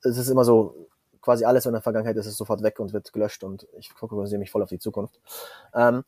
[0.03, 0.87] es ist immer so,
[1.21, 4.39] quasi alles in der Vergangenheit ist, ist sofort weg und wird gelöscht und ich fokussiere
[4.39, 5.19] mich voll auf die Zukunft.
[5.73, 6.03] Ähm,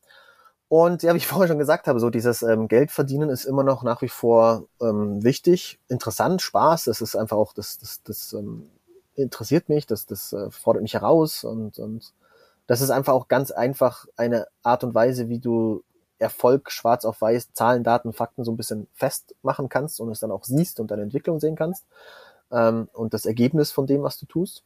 [0.69, 3.63] und ja, wie ich vorher schon gesagt habe, so dieses ähm, Geld verdienen ist immer
[3.63, 6.85] noch nach wie vor ähm, wichtig, interessant, Spaß.
[6.85, 8.69] Das ist einfach auch, das, das, das ähm,
[9.15, 12.13] interessiert mich, das, das äh, fordert mich heraus und, und
[12.69, 15.83] das ist einfach auch ganz einfach eine Art und Weise, wie du
[16.19, 20.29] Erfolg schwarz auf weiß, Zahlen, Daten, Fakten so ein bisschen festmachen kannst und es dann
[20.29, 21.87] auch siehst und deine Entwicklung sehen kannst
[22.51, 24.61] ähm, und das Ergebnis von dem, was du tust.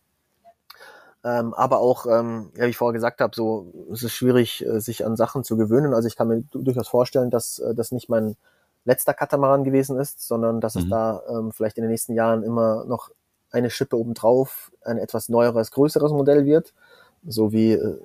[1.23, 4.81] Ähm, aber auch, ähm, ja, wie ich vorher gesagt habe, so es ist schwierig, äh,
[4.81, 5.93] sich an Sachen zu gewöhnen.
[5.93, 8.35] Also ich kann mir durchaus vorstellen, dass äh, das nicht mein
[8.83, 10.81] letzter Katamaran gewesen ist, sondern dass mhm.
[10.81, 13.11] es da ähm, vielleicht in den nächsten Jahren immer noch
[13.49, 16.73] eine Schippe obendrauf, ein etwas neueres, größeres Modell wird
[17.27, 17.97] so wie äh,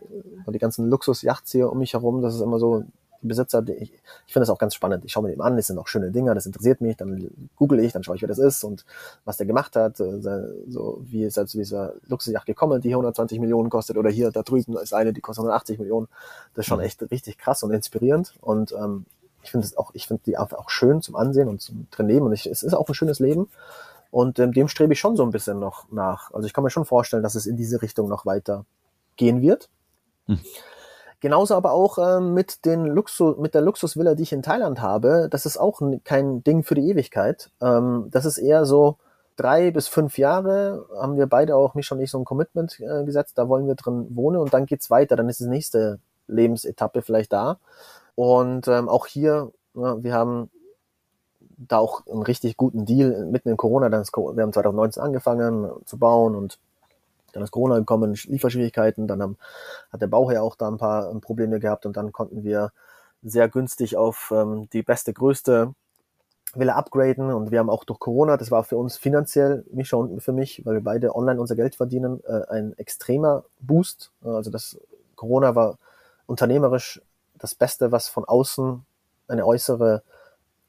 [0.48, 2.84] die ganzen Luxus-Yachts hier um mich herum, das ist immer so,
[3.22, 3.92] die Besitzer, die, ich,
[4.26, 5.04] ich finde das auch ganz spannend.
[5.04, 7.80] Ich schaue mir dem an, das sind auch schöne Dinger, das interessiert mich, dann google
[7.80, 8.84] ich, dann schaue ich, wer das ist und
[9.24, 10.20] was der gemacht hat, äh,
[10.68, 14.42] so wie ist halt zu dieser Luxusjacht gekommen, die 120 Millionen kostet oder hier da
[14.42, 16.08] drüben ist eine, die kostet 180 Millionen.
[16.54, 16.84] Das ist schon mhm.
[16.84, 19.06] echt richtig krass und inspirierend und ähm,
[19.42, 22.24] ich finde es auch, ich finde die einfach auch schön zum Ansehen und zum Trainieren
[22.24, 23.48] und ich, es ist auch ein schönes Leben.
[24.10, 26.32] Und ähm, dem strebe ich schon so ein bisschen noch nach.
[26.32, 28.64] Also ich kann mir schon vorstellen, dass es in diese Richtung noch weiter
[29.18, 29.68] gehen wird.
[30.26, 30.40] Hm.
[31.20, 35.28] Genauso aber auch äh, mit, den Luxus, mit der Luxusvilla, die ich in Thailand habe.
[35.30, 37.50] Das ist auch kein Ding für die Ewigkeit.
[37.60, 38.98] Ähm, das ist eher so
[39.36, 40.86] drei bis fünf Jahre.
[40.96, 43.36] Haben wir beide auch, mich schon nicht so ein Commitment äh, gesetzt.
[43.36, 45.16] Da wollen wir drin wohnen und dann geht's weiter.
[45.16, 45.98] Dann ist die nächste
[46.28, 47.58] Lebensetappe vielleicht da.
[48.14, 50.50] Und ähm, auch hier, ja, wir haben
[51.56, 53.88] da auch einen richtig guten Deal mitten in Corona.
[53.88, 56.58] Dann ist, wir haben 2019 angefangen zu bauen und
[57.32, 59.36] dann ist Corona gekommen, Lieferschwierigkeiten, dann haben,
[59.92, 62.72] hat der Bauherr auch da ein paar ähm, Probleme gehabt und dann konnten wir
[63.22, 65.74] sehr günstig auf ähm, die beste, größte
[66.54, 70.20] Villa upgraden und wir haben auch durch Corona, das war für uns finanziell, mich schon
[70.20, 74.12] für mich, weil wir beide online unser Geld verdienen, äh, ein extremer Boost.
[74.24, 74.78] Also das
[75.14, 75.78] Corona war
[76.26, 77.02] unternehmerisch
[77.38, 78.84] das Beste, was von außen
[79.28, 80.02] eine äußere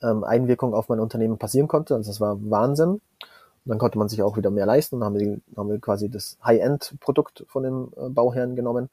[0.01, 1.95] ähm, Einwirkung auf mein Unternehmen passieren konnte.
[1.95, 2.99] Also das war Wahnsinn
[3.66, 4.99] dann konnte man sich auch wieder mehr leisten.
[4.99, 8.89] Dann haben wir, haben wir quasi das High-End-Produkt von dem äh, Bauherrn genommen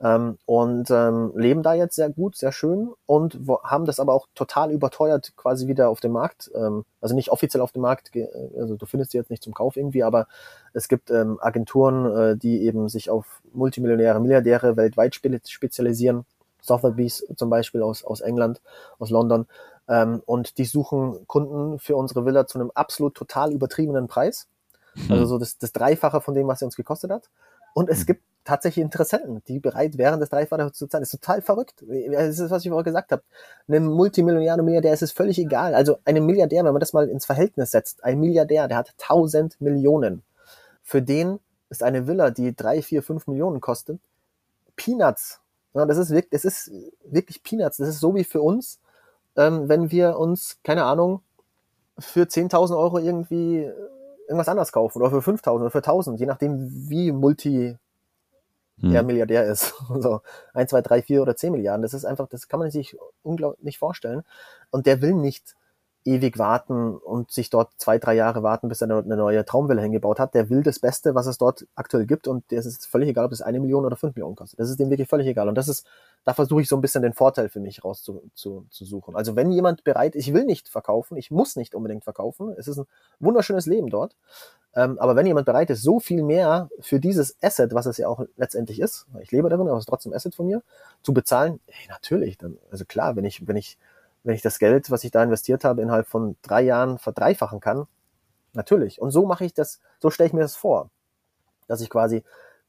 [0.00, 4.14] ähm, und ähm, leben da jetzt sehr gut, sehr schön und wo, haben das aber
[4.14, 6.50] auch total überteuert quasi wieder auf dem Markt.
[6.54, 8.12] Ähm, also nicht offiziell auf dem Markt,
[8.56, 10.28] also du findest die jetzt nicht zum Kauf irgendwie, aber
[10.72, 16.24] es gibt ähm, Agenturen, äh, die eben sich auf Multimillionäre, Milliardäre weltweit spezialisieren.
[16.60, 18.60] Sotheby's zum Beispiel aus, aus England,
[18.98, 19.46] aus London,
[19.88, 24.46] ähm, und die suchen Kunden für unsere Villa zu einem absolut total übertriebenen Preis.
[24.94, 25.12] Mhm.
[25.12, 27.30] Also so das, das Dreifache von dem, was sie uns gekostet hat.
[27.74, 28.06] Und es mhm.
[28.06, 31.02] gibt tatsächlich Interessenten, die bereit wären, das Dreifache zu zahlen.
[31.02, 31.84] Das ist total verrückt.
[32.10, 33.22] Das ist, was ich vorher gesagt habe.
[33.68, 35.74] Einem Multimillionär, Milliardär ist es völlig egal.
[35.74, 39.60] Also einem Milliardär, wenn man das mal ins Verhältnis setzt, ein Milliardär, der hat 1000
[39.60, 40.22] Millionen.
[40.82, 44.00] Für den ist eine Villa, die drei, vier, fünf Millionen kostet,
[44.76, 45.40] Peanuts.
[45.74, 46.70] Ja, das ist wirklich, das ist
[47.04, 47.76] wirklich Peanuts.
[47.76, 48.80] Das ist so wie für uns,
[49.38, 51.22] ähm, wenn wir uns, keine Ahnung,
[51.98, 53.70] für 10.000 Euro irgendwie
[54.26, 57.76] irgendwas anderes kaufen oder für 5.000 oder für 1.000, je nachdem, wie multi
[58.80, 58.94] hm.
[58.94, 59.74] er Milliardär ist.
[60.00, 60.20] So
[60.54, 61.82] 1, 2, 3, 4 oder 10 Milliarden.
[61.82, 64.22] Das ist einfach, das kann man sich unglaublich nicht vorstellen.
[64.70, 65.54] Und der will nicht
[66.04, 70.18] ewig warten und sich dort zwei, drei Jahre warten, bis er eine neue Traumwelle hingebaut
[70.18, 70.34] hat.
[70.34, 73.32] Der will das Beste, was es dort aktuell gibt und es ist völlig egal, ob
[73.32, 74.58] es eine Million oder fünf Millionen kostet.
[74.58, 75.48] Das ist dem wirklich völlig egal.
[75.48, 75.86] Und das ist,
[76.24, 78.30] da versuche ich so ein bisschen den Vorteil für mich rauszusuchen.
[78.34, 82.54] Zu, zu also wenn jemand bereit, ich will nicht verkaufen, ich muss nicht unbedingt verkaufen.
[82.56, 82.86] Es ist ein
[83.20, 84.16] wunderschönes Leben dort.
[84.74, 88.08] Ähm, aber wenn jemand bereit ist, so viel mehr für dieses Asset, was es ja
[88.08, 90.62] auch letztendlich ist, ich lebe darin, aber es ist trotzdem Asset von mir,
[91.02, 93.78] zu bezahlen, hey, natürlich, dann, also klar, wenn ich, wenn ich
[94.24, 97.86] wenn ich das Geld, was ich da investiert habe, innerhalb von drei Jahren verdreifachen kann,
[98.52, 99.00] natürlich.
[99.00, 100.90] Und so mache ich das, so stelle ich mir das vor,
[101.66, 102.24] dass ich quasi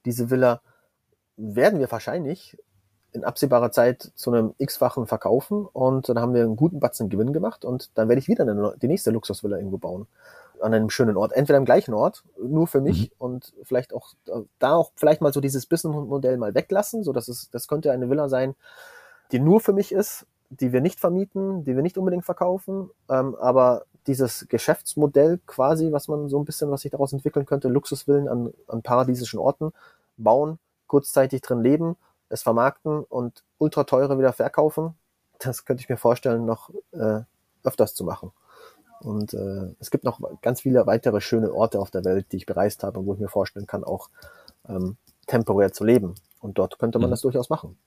[0.06, 0.62] diese Villa
[1.38, 2.58] werden wir wahrscheinlich
[3.12, 7.34] in absehbarer Zeit zu einem x-fachen verkaufen und dann haben wir einen guten Batzen Gewinn
[7.34, 10.08] gemacht und dann werde ich wieder eine, die nächste Luxusvilla irgendwo bauen.
[10.62, 11.32] An einem schönen Ort.
[11.32, 13.16] Entweder am gleichen Ort, nur für mich mhm.
[13.18, 14.14] und vielleicht auch
[14.60, 18.10] da auch vielleicht mal so dieses Businessmodell mal weglassen, so dass es, das könnte eine
[18.10, 18.56] Villa sein,
[19.32, 23.36] die nur für mich ist die wir nicht vermieten, die wir nicht unbedingt verkaufen, ähm,
[23.36, 28.28] aber dieses Geschäftsmodell quasi, was man so ein bisschen, was sich daraus entwickeln könnte, Luxusvillen
[28.28, 29.72] an, an paradiesischen Orten
[30.18, 31.96] bauen, kurzzeitig drin leben,
[32.30, 34.96] es vermarkten und ultra teure wieder verkaufen,
[35.40, 37.22] das könnte ich mir vorstellen, noch äh,
[37.64, 38.32] öfters zu machen.
[39.02, 42.46] Und äh, es gibt noch ganz viele weitere schöne Orte auf der Welt, die ich
[42.46, 44.10] bereist habe, wo ich mir vorstellen kann, auch
[44.68, 44.98] ähm,
[45.28, 46.16] temporär zu leben.
[46.42, 47.12] Und dort könnte man mhm.
[47.12, 47.78] das durchaus machen.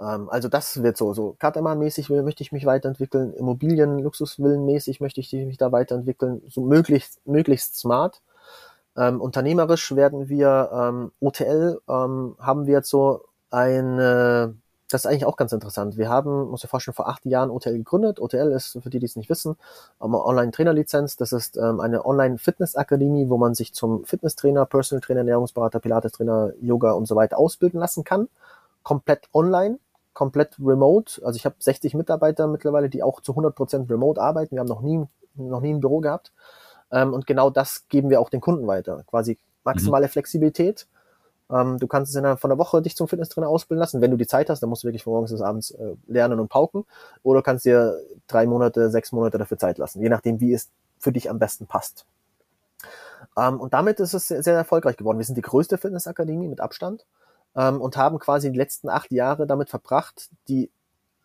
[0.00, 5.32] Ähm, also das wird so, so Kataman-mäßig möchte ich mich weiterentwickeln, Immobilien, Luxusvillen-mäßig möchte ich
[5.32, 8.22] mich da weiterentwickeln, so möglichst, möglichst smart.
[8.96, 14.56] Ähm, unternehmerisch werden wir, ähm, OTL ähm, haben wir jetzt so eine
[14.94, 15.96] das ist eigentlich auch ganz interessant.
[15.96, 18.20] Wir haben, muss ich vorstellen, vor acht Jahren OTL gegründet.
[18.20, 19.56] OTL ist, für die, die es nicht wissen,
[19.98, 21.16] Online-Trainerlizenz.
[21.16, 26.92] Das ist ähm, eine Online-Fitness-Akademie, wo man sich zum Fitnesstrainer, Personal Trainer, Ernährungsberater, Pilates-Trainer, Yoga
[26.92, 28.28] und so weiter ausbilden lassen kann.
[28.82, 29.78] Komplett online,
[30.14, 31.20] komplett remote.
[31.24, 34.56] Also ich habe 60 Mitarbeiter mittlerweile, die auch zu 100% remote arbeiten.
[34.56, 35.04] Wir haben noch nie,
[35.34, 36.32] noch nie ein Büro gehabt.
[36.90, 39.04] Ähm, und genau das geben wir auch den Kunden weiter.
[39.06, 40.10] Quasi maximale mhm.
[40.10, 40.86] Flexibilität
[41.50, 44.00] ähm, du kannst es innerhalb von einer Woche dich zum Fitnesstrainer ausbilden lassen.
[44.00, 46.40] Wenn du die Zeit hast, dann musst du wirklich von morgens bis abends äh, lernen
[46.40, 46.84] und pauken.
[47.22, 51.12] Oder kannst dir drei Monate, sechs Monate dafür Zeit lassen, je nachdem, wie es für
[51.12, 52.06] dich am besten passt.
[53.36, 55.18] Ähm, und damit ist es sehr, sehr erfolgreich geworden.
[55.18, 57.04] Wir sind die größte Fitnessakademie mit Abstand
[57.56, 60.70] ähm, und haben quasi die letzten acht Jahre damit verbracht, die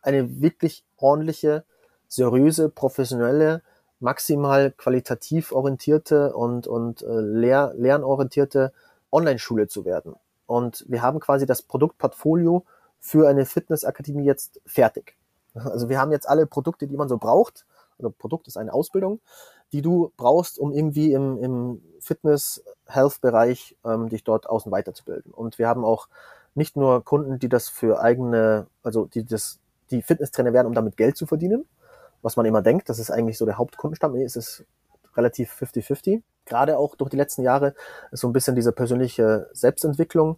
[0.02, 1.64] eine wirklich ordentliche,
[2.08, 3.62] seriöse, professionelle,
[4.00, 8.72] maximal qualitativ orientierte und, und äh, lehr lernorientierte
[9.12, 10.16] Online-Schule zu werden.
[10.46, 12.66] Und wir haben quasi das Produktportfolio
[13.00, 15.16] für eine Fitnessakademie jetzt fertig.
[15.54, 17.66] Also wir haben jetzt alle Produkte, die man so braucht.
[17.98, 19.20] Also Produkt ist eine Ausbildung,
[19.72, 25.32] die du brauchst, um irgendwie im, im Fitness-Health-Bereich ähm, dich dort außen weiterzubilden.
[25.32, 26.08] Und wir haben auch
[26.56, 29.60] nicht nur Kunden, die das für eigene, also die das,
[29.92, 31.66] die Fitnesstrainer werden, um damit Geld zu verdienen,
[32.22, 34.16] was man immer denkt, das ist eigentlich so der Hauptkundenstamm.
[34.16, 34.66] Es ist
[35.16, 37.74] relativ 50-50 gerade auch durch die letzten Jahre
[38.12, 40.38] ist so ein bisschen diese persönliche Selbstentwicklung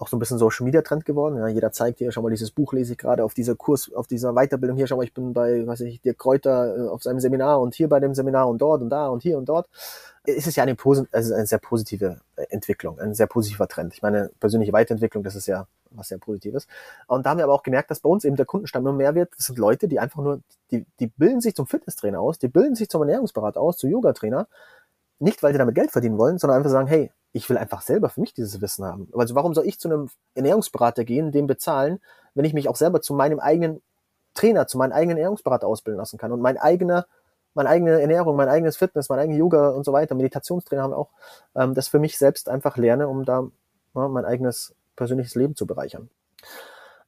[0.00, 1.36] auch so ein bisschen Social Media Trend geworden.
[1.36, 4.06] Ja, jeder zeigt hier, schau mal, dieses Buch lese ich gerade auf dieser Kurs, auf
[4.06, 7.20] dieser Weiterbildung hier, schau mal, ich bin bei, weiß ich, Dirk Kräuter äh, auf seinem
[7.20, 9.68] Seminar und hier bei dem Seminar und dort und da und hier und dort.
[10.24, 10.76] Es ist ja eine,
[11.12, 13.92] also eine sehr positive äh, Entwicklung, ein sehr positiver Trend.
[13.92, 16.66] Ich meine, persönliche Weiterentwicklung, das ist ja was sehr Positives.
[17.06, 19.14] Und da haben wir aber auch gemerkt, dass bei uns eben der Kundenstamm immer mehr
[19.14, 19.32] wird.
[19.36, 20.40] Das sind Leute, die einfach nur,
[20.70, 24.46] die, die bilden sich zum Fitnesstrainer aus, die bilden sich zum Ernährungsberater aus, zu Yoga-Trainer
[25.18, 28.08] nicht, weil sie damit Geld verdienen wollen, sondern einfach sagen, hey, ich will einfach selber
[28.08, 29.08] für mich dieses Wissen haben.
[29.14, 32.00] Also warum soll ich zu einem Ernährungsberater gehen, dem bezahlen,
[32.34, 33.82] wenn ich mich auch selber zu meinem eigenen
[34.34, 37.06] Trainer, zu meinem eigenen Ernährungsberater ausbilden lassen kann und mein eigener,
[37.54, 41.10] meine eigene Ernährung, mein eigenes Fitness, mein eigenes Yoga und so weiter, Meditationstrainer haben auch,
[41.54, 43.48] ähm, das für mich selbst einfach lerne, um da
[43.94, 46.10] ja, mein eigenes persönliches Leben zu bereichern.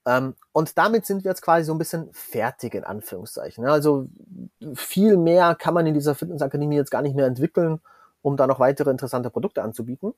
[0.05, 3.65] Ähm, und damit sind wir jetzt quasi so ein bisschen fertig, in Anführungszeichen.
[3.67, 4.07] Also
[4.75, 7.81] viel mehr kann man in dieser Fitnessakademie jetzt gar nicht mehr entwickeln
[8.23, 10.15] um da noch weitere interessante Produkte anzubieten.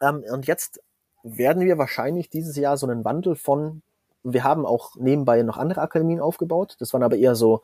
[0.00, 0.80] Ähm, und jetzt
[1.22, 3.82] werden wir wahrscheinlich dieses Jahr so einen Wandel von,
[4.22, 7.62] wir haben auch nebenbei noch andere Akademien aufgebaut, das waren aber eher so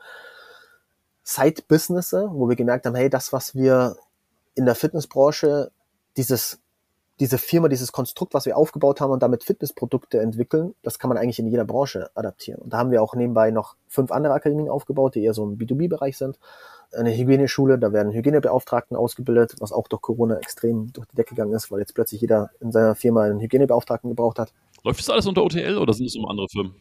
[1.25, 3.97] Side-Businesse, wo wir gemerkt haben, hey, das, was wir
[4.55, 5.71] in der Fitnessbranche,
[6.17, 6.59] dieses
[7.21, 11.19] diese Firma, dieses Konstrukt, was wir aufgebaut haben und damit Fitnessprodukte entwickeln, das kann man
[11.19, 12.61] eigentlich in jeder Branche adaptieren.
[12.63, 15.59] Und da haben wir auch nebenbei noch fünf andere Akademien aufgebaut, die eher so im
[15.59, 16.39] B2B-Bereich sind.
[16.93, 21.53] Eine Hygieneschule, da werden Hygienebeauftragten ausgebildet, was auch durch Corona extrem durch die Decke gegangen
[21.53, 24.53] ist, weil jetzt plötzlich jeder in seiner Firma einen Hygienebeauftragten gebraucht hat.
[24.85, 26.75] Läuft das alles unter OTL oder sind es um andere Firmen?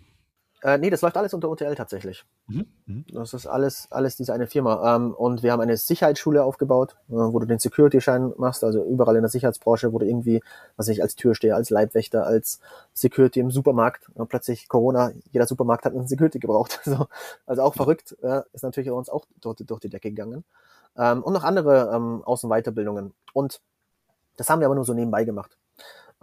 [0.64, 2.26] Äh, nee, das läuft alles unter OTL tatsächlich.
[2.48, 2.66] Mhm.
[2.88, 3.06] Mhm.
[3.14, 4.96] Das ist alles, alles diese eine Firma.
[4.96, 9.16] Ähm, und wir haben eine Sicherheitsschule aufgebaut, äh, wo du den Security-Schein machst, also überall
[9.16, 10.42] in der Sicherheitsbranche, wo du irgendwie,
[10.76, 12.60] was ich, als Türsteher, als Leibwächter, als
[12.94, 16.80] Security im Supermarkt, äh, plötzlich Corona, jeder Supermarkt hat einen Security gebraucht.
[16.86, 17.08] also,
[17.46, 20.44] also auch verrückt, äh, ist natürlich bei uns auch durch, durch die Decke gegangen.
[20.98, 23.14] Ähm, und noch andere ähm, Außenweiterbildungen.
[23.34, 23.62] Und
[24.38, 25.58] das haben wir aber nur so nebenbei gemacht.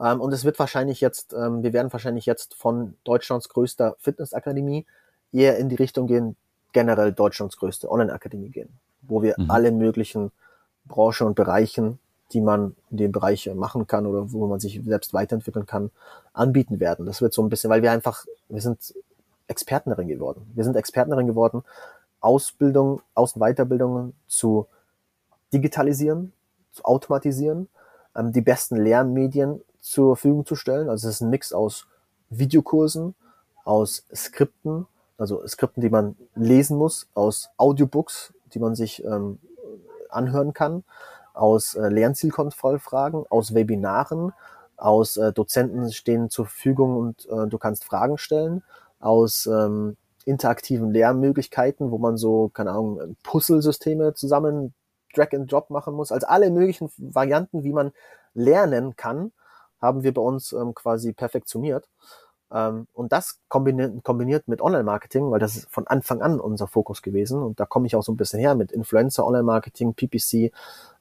[0.01, 4.87] Ähm, und es wird wahrscheinlich jetzt, ähm, wir werden wahrscheinlich jetzt von Deutschlands größter Fitnessakademie
[5.33, 6.37] eher in die Richtung gehen,
[6.73, 8.71] generell Deutschlands größte Online-Akademie gehen,
[9.03, 9.51] wo wir mhm.
[9.51, 10.33] alle möglichen
[10.87, 11.99] Branchen und Bereichen,
[12.33, 15.91] die man in dem Bereich machen kann oder wo man sich selbst weiterentwickeln kann,
[16.33, 17.07] anbieten werden.
[17.07, 18.95] Das wird so ein bisschen, weil wir einfach, wir sind
[19.47, 20.51] Experten darin geworden.
[20.55, 21.63] Wir sind Experten darin geworden,
[22.21, 24.67] Ausbildung, Aus- und Weiterbildungen zu
[25.53, 26.33] digitalisieren,
[26.73, 27.69] zu automatisieren,
[28.17, 30.89] ähm, die besten Lernmedien zur Verfügung zu stellen.
[30.89, 31.87] Also es ist ein Mix aus
[32.31, 33.15] Videokursen,
[33.65, 34.87] aus Skripten,
[35.19, 39.39] also Skripten, die man lesen muss, aus Audiobooks, die man sich ähm,
[40.09, 40.85] anhören kann,
[41.35, 44.33] aus äh, Lernzielkontrollfragen, aus Webinaren,
[44.79, 48.63] aus äh, Dozenten stehen zur Verfügung und äh, du kannst Fragen stellen,
[49.01, 54.73] aus ähm, interaktiven Lehrmöglichkeiten, wo man so, keine Ahnung, Puzzle-Systeme zusammen
[55.15, 57.93] Drag and Drop machen muss, also alle möglichen Varianten, wie man
[58.33, 59.33] lernen kann,
[59.85, 61.89] haben wir bei uns ähm, quasi perfektioniert.
[62.53, 67.03] Ähm, und das kombiniert, kombiniert mit Online-Marketing, weil das ist von Anfang an unser Fokus
[67.03, 67.43] gewesen.
[67.43, 70.53] Und da komme ich auch so ein bisschen her mit Influencer, Online-Marketing, PPC,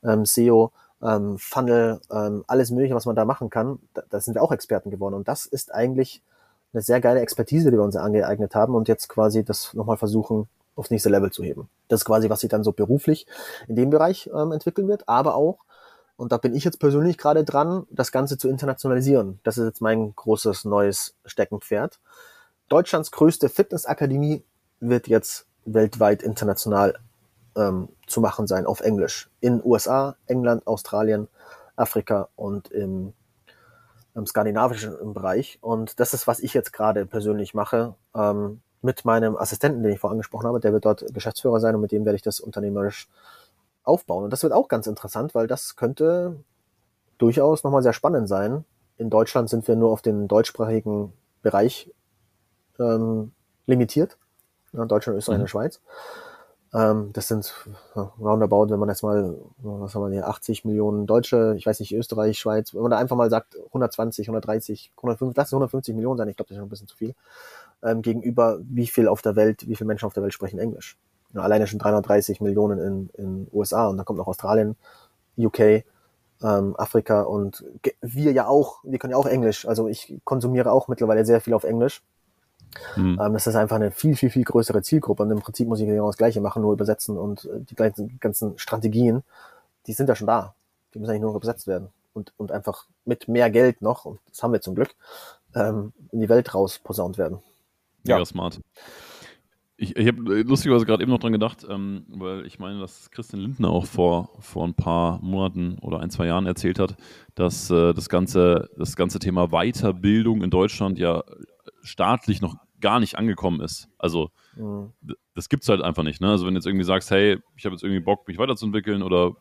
[0.03, 3.79] ähm, SEO, ähm, Funnel, ähm, alles Mögliche, was man da machen kann.
[3.93, 5.15] Da, da sind wir auch Experten geworden.
[5.15, 6.21] Und das ist eigentlich
[6.73, 10.47] eine sehr geile Expertise, die wir uns angeeignet haben und jetzt quasi das nochmal versuchen,
[10.75, 11.69] aufs nächste Level zu heben.
[11.87, 13.27] Das ist quasi, was sich dann so beruflich
[13.67, 15.59] in dem Bereich ähm, entwickeln wird, aber auch,
[16.15, 19.39] und da bin ich jetzt persönlich gerade dran, das Ganze zu internationalisieren.
[19.43, 21.99] Das ist jetzt mein großes neues Steckenpferd.
[22.69, 24.43] Deutschlands größte Fitnessakademie
[24.79, 26.99] wird jetzt weltweit international
[27.55, 29.29] ähm, zu machen sein auf Englisch.
[29.39, 31.27] In USA, England, Australien,
[31.75, 33.13] Afrika und im,
[34.15, 35.57] im skandinavischen Bereich.
[35.61, 37.95] Und das ist, was ich jetzt gerade persönlich mache.
[38.15, 41.81] Ähm, mit meinem Assistenten, den ich vorher angesprochen habe, der wird dort Geschäftsführer sein und
[41.81, 43.07] mit dem werde ich das unternehmerisch
[43.83, 44.23] aufbauen.
[44.23, 46.37] Und das wird auch ganz interessant, weil das könnte
[47.17, 48.65] durchaus nochmal sehr spannend sein.
[48.97, 51.91] In Deutschland sind wir nur auf den deutschsprachigen Bereich
[52.79, 53.31] ähm,
[53.65, 54.17] limitiert.
[54.71, 55.43] Ja, Deutschland, Österreich mhm.
[55.43, 55.81] und Schweiz.
[56.73, 57.53] Ähm, das sind
[57.95, 61.93] roundabout, wenn man jetzt mal, was haben wir hier, 80 Millionen Deutsche, ich weiß nicht,
[61.93, 66.17] Österreich, Schweiz, wenn man da einfach mal sagt, 120, 130, 150, lass es 150 Millionen
[66.17, 67.13] sein, ich glaube, das ist schon ein bisschen zu viel,
[67.83, 70.97] ähm, gegenüber wie viel auf der Welt, wie viele Menschen auf der Welt sprechen Englisch.
[71.33, 74.75] Ja, alleine schon 330 Millionen in, in USA und dann kommt noch Australien,
[75.37, 75.83] UK,
[76.41, 77.63] ähm, Afrika und
[78.01, 81.53] wir ja auch, wir können ja auch Englisch, also ich konsumiere auch mittlerweile sehr viel
[81.53, 82.03] auf Englisch
[82.95, 83.19] Mhm.
[83.21, 85.23] Ähm, das ist einfach eine viel, viel, viel größere Zielgruppe.
[85.23, 88.19] Und im Prinzip muss ich genau das Gleiche machen, nur übersetzen und äh, die ganzen,
[88.19, 89.23] ganzen Strategien,
[89.87, 90.55] die sind ja schon da.
[90.93, 91.89] Die müssen eigentlich nur noch übersetzt werden.
[92.13, 94.95] Und, und einfach mit mehr Geld noch, und das haben wir zum Glück,
[95.55, 97.39] ähm, in die Welt raus posaunt werden.
[98.03, 98.59] Ja, ja smart.
[99.83, 103.41] Ich, ich habe lustigerweise gerade eben noch dran gedacht, ähm, weil ich meine, dass Christian
[103.41, 106.95] Lindner auch vor, vor ein paar Monaten oder ein, zwei Jahren erzählt hat,
[107.35, 111.23] dass äh, das, ganze, das ganze Thema Weiterbildung in Deutschland ja
[111.81, 113.89] staatlich noch gar nicht angekommen ist.
[113.97, 114.93] Also mhm.
[115.35, 116.21] das gibt es halt einfach nicht.
[116.21, 116.29] Ne?
[116.29, 119.35] Also wenn du jetzt irgendwie sagst, hey, ich habe jetzt irgendwie Bock, mich weiterzuentwickeln oder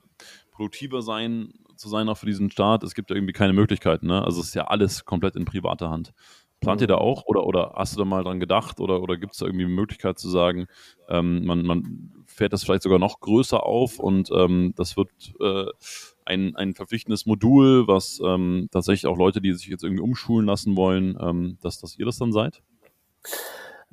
[0.51, 4.06] produktiver sein zu sein auch für diesen Staat, es gibt ja irgendwie keine Möglichkeiten.
[4.06, 4.24] Ne?
[4.24, 6.12] Also es ist ja alles komplett in privater Hand.
[6.62, 7.02] Plant ihr da mhm.
[7.02, 9.64] auch oder, oder hast du da mal dran gedacht oder, oder gibt es da irgendwie
[9.64, 10.66] eine Möglichkeit zu sagen,
[11.09, 15.10] ähm, man, man fährt das vielleicht sogar noch größer auf und ähm, das wird
[15.40, 15.66] äh,
[16.24, 20.76] ein, ein verpflichtendes Modul, was ähm, tatsächlich auch Leute, die sich jetzt irgendwie umschulen lassen
[20.76, 22.62] wollen, ähm, dass, dass ihr das dann seid?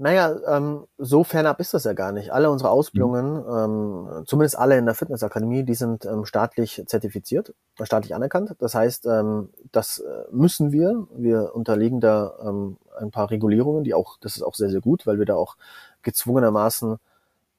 [0.01, 2.31] Naja, ähm, so fernab ist das ja gar nicht.
[2.31, 4.07] Alle unsere Ausbildungen, mhm.
[4.17, 7.53] ähm, zumindest alle in der Fitnessakademie, die sind ähm, staatlich zertifiziert,
[7.84, 8.55] staatlich anerkannt.
[8.59, 11.05] Das heißt, ähm, das äh, müssen wir.
[11.17, 15.05] Wir unterliegen da ähm, ein paar Regulierungen, die auch, das ist auch sehr, sehr gut,
[15.05, 15.57] weil wir da auch
[16.01, 16.97] gezwungenermaßen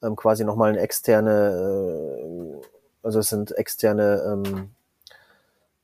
[0.03, 2.67] ähm, quasi nochmal eine externe, äh,
[3.03, 4.71] also es sind externe ähm,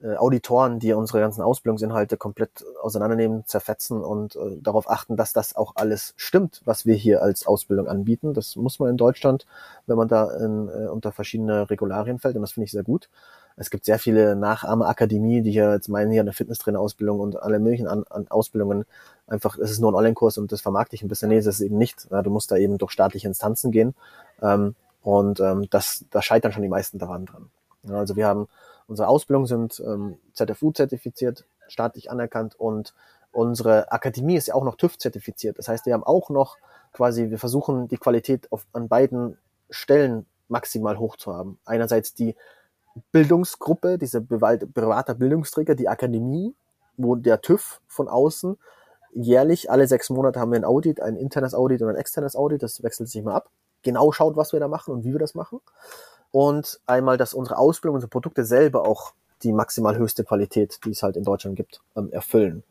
[0.03, 5.57] äh, Auditoren, die unsere ganzen Ausbildungsinhalte komplett auseinandernehmen, zerfetzen und äh, darauf achten, dass das
[5.57, 8.35] auch alles stimmt, was wir hier als Ausbildung anbieten.
[8.35, 9.47] Das muss man in Deutschland,
[9.87, 13.09] wenn man da in, äh, unter verschiedene Regularien fällt und das finde ich sehr gut.
[13.59, 17.89] Es gibt sehr viele Nachahmerakademie, die hier jetzt meinen, hier eine Fitnesstrainerausbildung und alle möglichen
[17.89, 18.85] an, an Ausbildungen
[19.27, 21.31] einfach, es ist nur ein Online-Kurs und das vermarkte ich ein bisschen.
[21.31, 22.07] Nee, das ist eben nicht.
[22.11, 23.95] Ja, du musst da eben durch staatliche Instanzen gehen.
[24.43, 27.49] Ähm, und ähm, das, da scheitern schon die meisten daran dran.
[27.85, 28.49] Ja, also wir haben
[28.87, 32.95] Unsere Ausbildungen sind ähm, ZFU-zertifiziert, staatlich anerkannt und
[33.33, 35.59] unsere Akademie ist ja auch noch TÜV-zertifiziert.
[35.59, 36.57] Das heißt, wir haben auch noch
[36.93, 39.37] quasi, wir versuchen die Qualität auf, an beiden
[39.69, 41.59] Stellen maximal hoch zu haben.
[41.65, 42.37] Einerseits die
[43.13, 46.55] Bildungsgruppe, diese privater Bildungsträger, die Akademie,
[46.97, 48.57] wo der TÜV von außen
[49.13, 52.63] jährlich, alle sechs Monate haben wir ein Audit, ein internes Audit und ein externes Audit,
[52.63, 53.51] das wechselt sich mal ab,
[53.83, 55.61] genau schaut, was wir da machen und wie wir das machen
[56.37, 61.03] und einmal, dass unsere Ausbildung, unsere Produkte selber auch die maximal höchste Qualität, die es
[61.03, 62.63] halt in Deutschland gibt, ähm, erfüllen.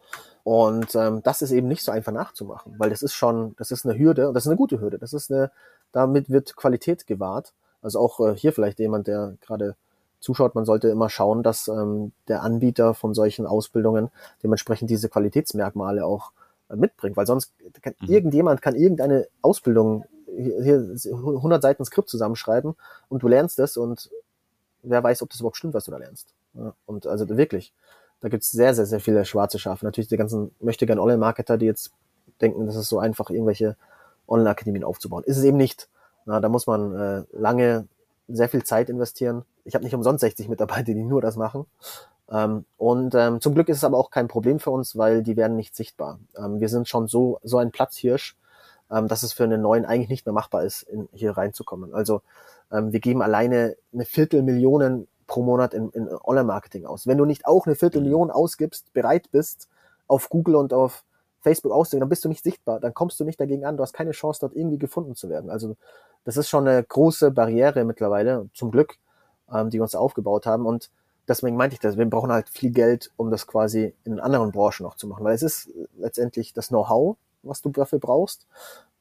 [0.44, 3.84] Und ähm, das ist eben nicht so einfach nachzumachen, weil das ist schon, das ist
[3.84, 5.00] eine Hürde und das ist eine gute Hürde.
[5.00, 5.50] Das ist eine,
[5.92, 7.54] damit wird Qualität gewahrt.
[7.82, 9.76] Also auch äh, hier vielleicht jemand, der gerade
[10.20, 14.12] zuschaut, man sollte immer schauen, dass ähm, der Anbieter von solchen Ausbildungen
[14.44, 16.34] dementsprechend diese Qualitätsmerkmale auch
[16.70, 17.52] äh, mitbringt, weil sonst
[17.82, 18.10] kann, mhm.
[18.10, 20.06] irgendjemand kann irgendeine Ausbildung
[20.38, 22.76] hier 100 Seiten Skript zusammenschreiben
[23.10, 24.10] und du lernst es und
[24.84, 26.34] wer weiß, ob das überhaupt stimmt, was du da lernst.
[26.86, 27.74] Und also wirklich,
[28.22, 29.86] da gibt's sehr, sehr, sehr viele schwarze Schafe.
[29.86, 31.92] Natürlich die ganzen möchte gern Online-Marketer, die jetzt
[32.42, 33.76] denken, das ist so einfach, irgendwelche
[34.28, 35.24] Online-Akademien aufzubauen.
[35.26, 35.90] Ist es eben nicht.
[36.26, 37.88] Na, da muss man äh, lange
[38.28, 39.44] sehr viel Zeit investieren.
[39.64, 41.66] Ich habe nicht umsonst 60 Mitarbeiter, die nur das machen.
[42.30, 45.38] Ähm, und ähm, zum Glück ist es aber auch kein Problem für uns, weil die
[45.38, 46.20] werden nicht sichtbar.
[46.38, 48.36] Ähm, wir sind schon so, so ein Platzhirsch,
[48.92, 51.94] ähm, dass es für einen neuen eigentlich nicht mehr machbar ist, in, hier reinzukommen.
[51.94, 52.22] Also
[52.72, 57.08] ähm, wir geben alleine eine Viertelmillion pro Monat in, in Online-Marketing aus.
[57.08, 59.68] Wenn du nicht auch eine Viertelmillion ausgibst, bereit bist,
[60.08, 61.04] auf Google und auf
[61.42, 63.94] Facebook aussehen, dann bist du nicht sichtbar, dann kommst du nicht dagegen an, du hast
[63.94, 65.50] keine Chance, dort irgendwie gefunden zu werden.
[65.50, 65.76] Also
[66.24, 68.98] das ist schon eine große Barriere mittlerweile, zum Glück,
[69.52, 70.66] ähm, die wir uns aufgebaut haben.
[70.66, 70.90] Und
[71.28, 74.84] deswegen meinte ich das, wir brauchen halt viel Geld, um das quasi in anderen Branchen
[74.84, 77.16] noch zu machen, weil es ist letztendlich das Know-how,
[77.46, 78.48] was du dafür brauchst,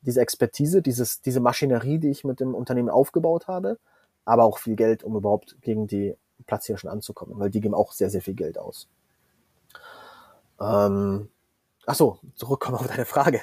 [0.02, 3.78] diese Expertise, dieses, diese Maschinerie, die ich mit dem Unternehmen aufgebaut habe,
[4.24, 6.16] aber auch viel Geld, um überhaupt gegen die
[6.46, 8.88] Platzhirschen anzukommen, weil die geben auch sehr, sehr viel Geld aus.
[10.60, 11.28] Ähm,
[11.86, 13.40] ach so, zurückkommen auf deine Frage.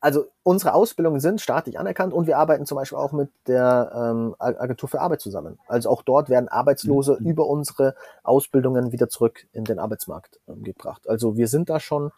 [0.00, 4.34] Also unsere Ausbildungen sind staatlich anerkannt und wir arbeiten zum Beispiel auch mit der ähm,
[4.38, 5.58] Agentur für Arbeit zusammen.
[5.66, 7.26] Also auch dort werden Arbeitslose mhm.
[7.26, 11.08] über unsere Ausbildungen wieder zurück in den Arbeitsmarkt ähm, gebracht.
[11.08, 12.12] Also wir sind da schon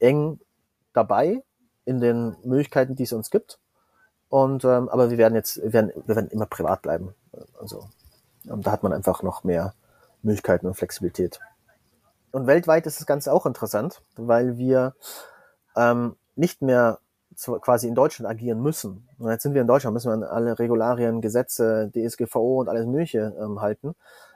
[0.00, 0.38] eng
[0.92, 1.42] dabei
[1.84, 3.58] in den Möglichkeiten, die es uns gibt.
[4.28, 7.14] Und ähm, aber wir werden jetzt, wir werden, wir werden immer privat bleiben.
[7.60, 7.88] Also
[8.50, 9.74] ähm, da hat man einfach noch mehr
[10.22, 11.40] Möglichkeiten und Flexibilität.
[12.32, 14.94] Und weltweit ist das Ganze auch interessant, weil wir
[15.76, 16.98] ähm, nicht mehr
[17.36, 19.08] zu, quasi in Deutschland agieren müssen.
[19.18, 22.86] Und jetzt sind wir in Deutschland, müssen wir an alle Regularien, Gesetze, DSGVO und alles
[22.86, 23.94] Mögliche ähm, halten.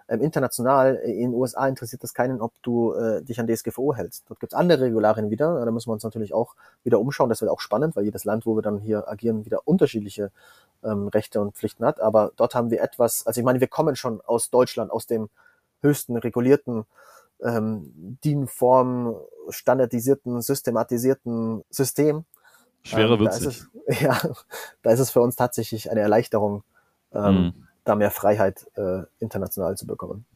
[0.09, 4.25] Ähm, international, in den USA interessiert das keinen, ob du äh, dich an DSGVO hältst.
[4.29, 5.65] Dort gibt's andere Regularien wieder.
[5.65, 7.29] Da müssen wir uns natürlich auch wieder umschauen.
[7.29, 10.31] Das wird auch spannend, weil jedes Land, wo wir dann hier agieren, wieder unterschiedliche
[10.83, 12.01] ähm, Rechte und Pflichten hat.
[12.01, 15.29] Aber dort haben wir etwas, also ich meine, wir kommen schon aus Deutschland, aus dem
[15.83, 16.87] höchsten regulierten
[17.43, 19.17] ähm, DIN-Form
[19.51, 22.25] standardisierten, systematisierten System.
[22.83, 23.35] Schwerer ähm, nicht.
[23.35, 23.67] Es,
[24.01, 24.19] ja,
[24.83, 26.63] da ist es für uns tatsächlich eine Erleichterung,
[27.13, 27.68] ähm, mhm.
[27.89, 30.27] Da mehr Freiheit äh, international zu bekommen.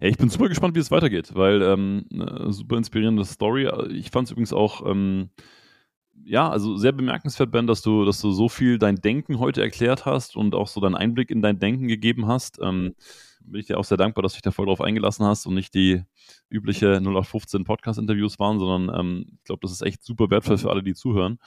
[0.00, 3.68] Ja, ich bin super gespannt, wie es weitergeht, weil ähm, eine super inspirierende Story.
[3.90, 5.30] Ich fand es übrigens auch ähm,
[6.24, 10.06] ja, also sehr bemerkenswert, Ben, dass du, dass du so viel dein Denken heute erklärt
[10.06, 12.58] hast und auch so deinen Einblick in dein Denken gegeben hast.
[12.60, 12.94] Ähm,
[13.40, 15.54] bin ich dir auch sehr dankbar, dass du dich da voll drauf eingelassen hast und
[15.54, 16.02] nicht die
[16.48, 20.82] übliche 0815 Podcast-Interviews waren, sondern ähm, ich glaube, das ist echt super wertvoll für alle,
[20.82, 21.38] die zuhören.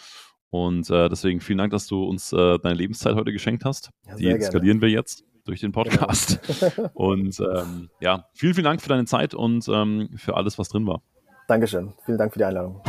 [0.52, 3.92] Und äh, deswegen vielen Dank, dass du uns äh, deine Lebenszeit heute geschenkt hast.
[4.08, 6.40] Ja, die skalieren wir jetzt durch den Podcast.
[6.60, 6.90] Genau.
[6.94, 10.88] und ähm, ja, vielen, vielen Dank für deine Zeit und ähm, für alles, was drin
[10.88, 11.02] war.
[11.48, 11.94] Dankeschön.
[12.06, 12.82] Vielen Dank für die Einladung.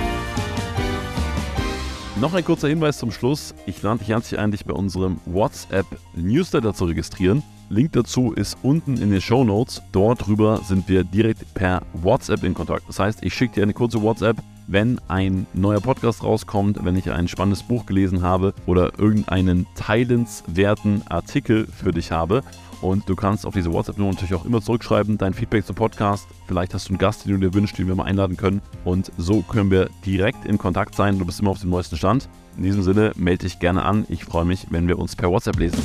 [2.21, 3.55] Noch ein kurzer Hinweis zum Schluss.
[3.65, 7.43] Ich lade dich herzlich ein, dich bei unserem WhatsApp Newsletter zu registrieren.
[7.71, 9.81] Link dazu ist unten in den Show Notes.
[9.93, 12.87] Dort drüber sind wir direkt per WhatsApp in Kontakt.
[12.89, 14.37] Das heißt, ich schicke dir eine kurze WhatsApp,
[14.71, 21.03] wenn ein neuer Podcast rauskommt, wenn ich ein spannendes Buch gelesen habe oder irgendeinen teilenswerten
[21.09, 22.43] Artikel für dich habe.
[22.81, 26.27] Und du kannst auf diese WhatsApp-Nummer natürlich auch immer zurückschreiben, dein Feedback zum Podcast.
[26.47, 28.63] Vielleicht hast du einen Gast, den du dir wünschst, den wir mal einladen können.
[28.85, 31.19] Und so können wir direkt in Kontakt sein.
[31.19, 32.29] Du bist immer auf dem neuesten Stand.
[32.57, 34.07] In diesem Sinne, melde dich gerne an.
[34.09, 35.83] Ich freue mich, wenn wir uns per WhatsApp lesen.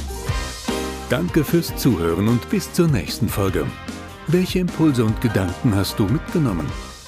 [1.10, 3.66] Danke fürs Zuhören und bis zur nächsten Folge.
[4.28, 6.66] Welche Impulse und Gedanken hast du mitgenommen?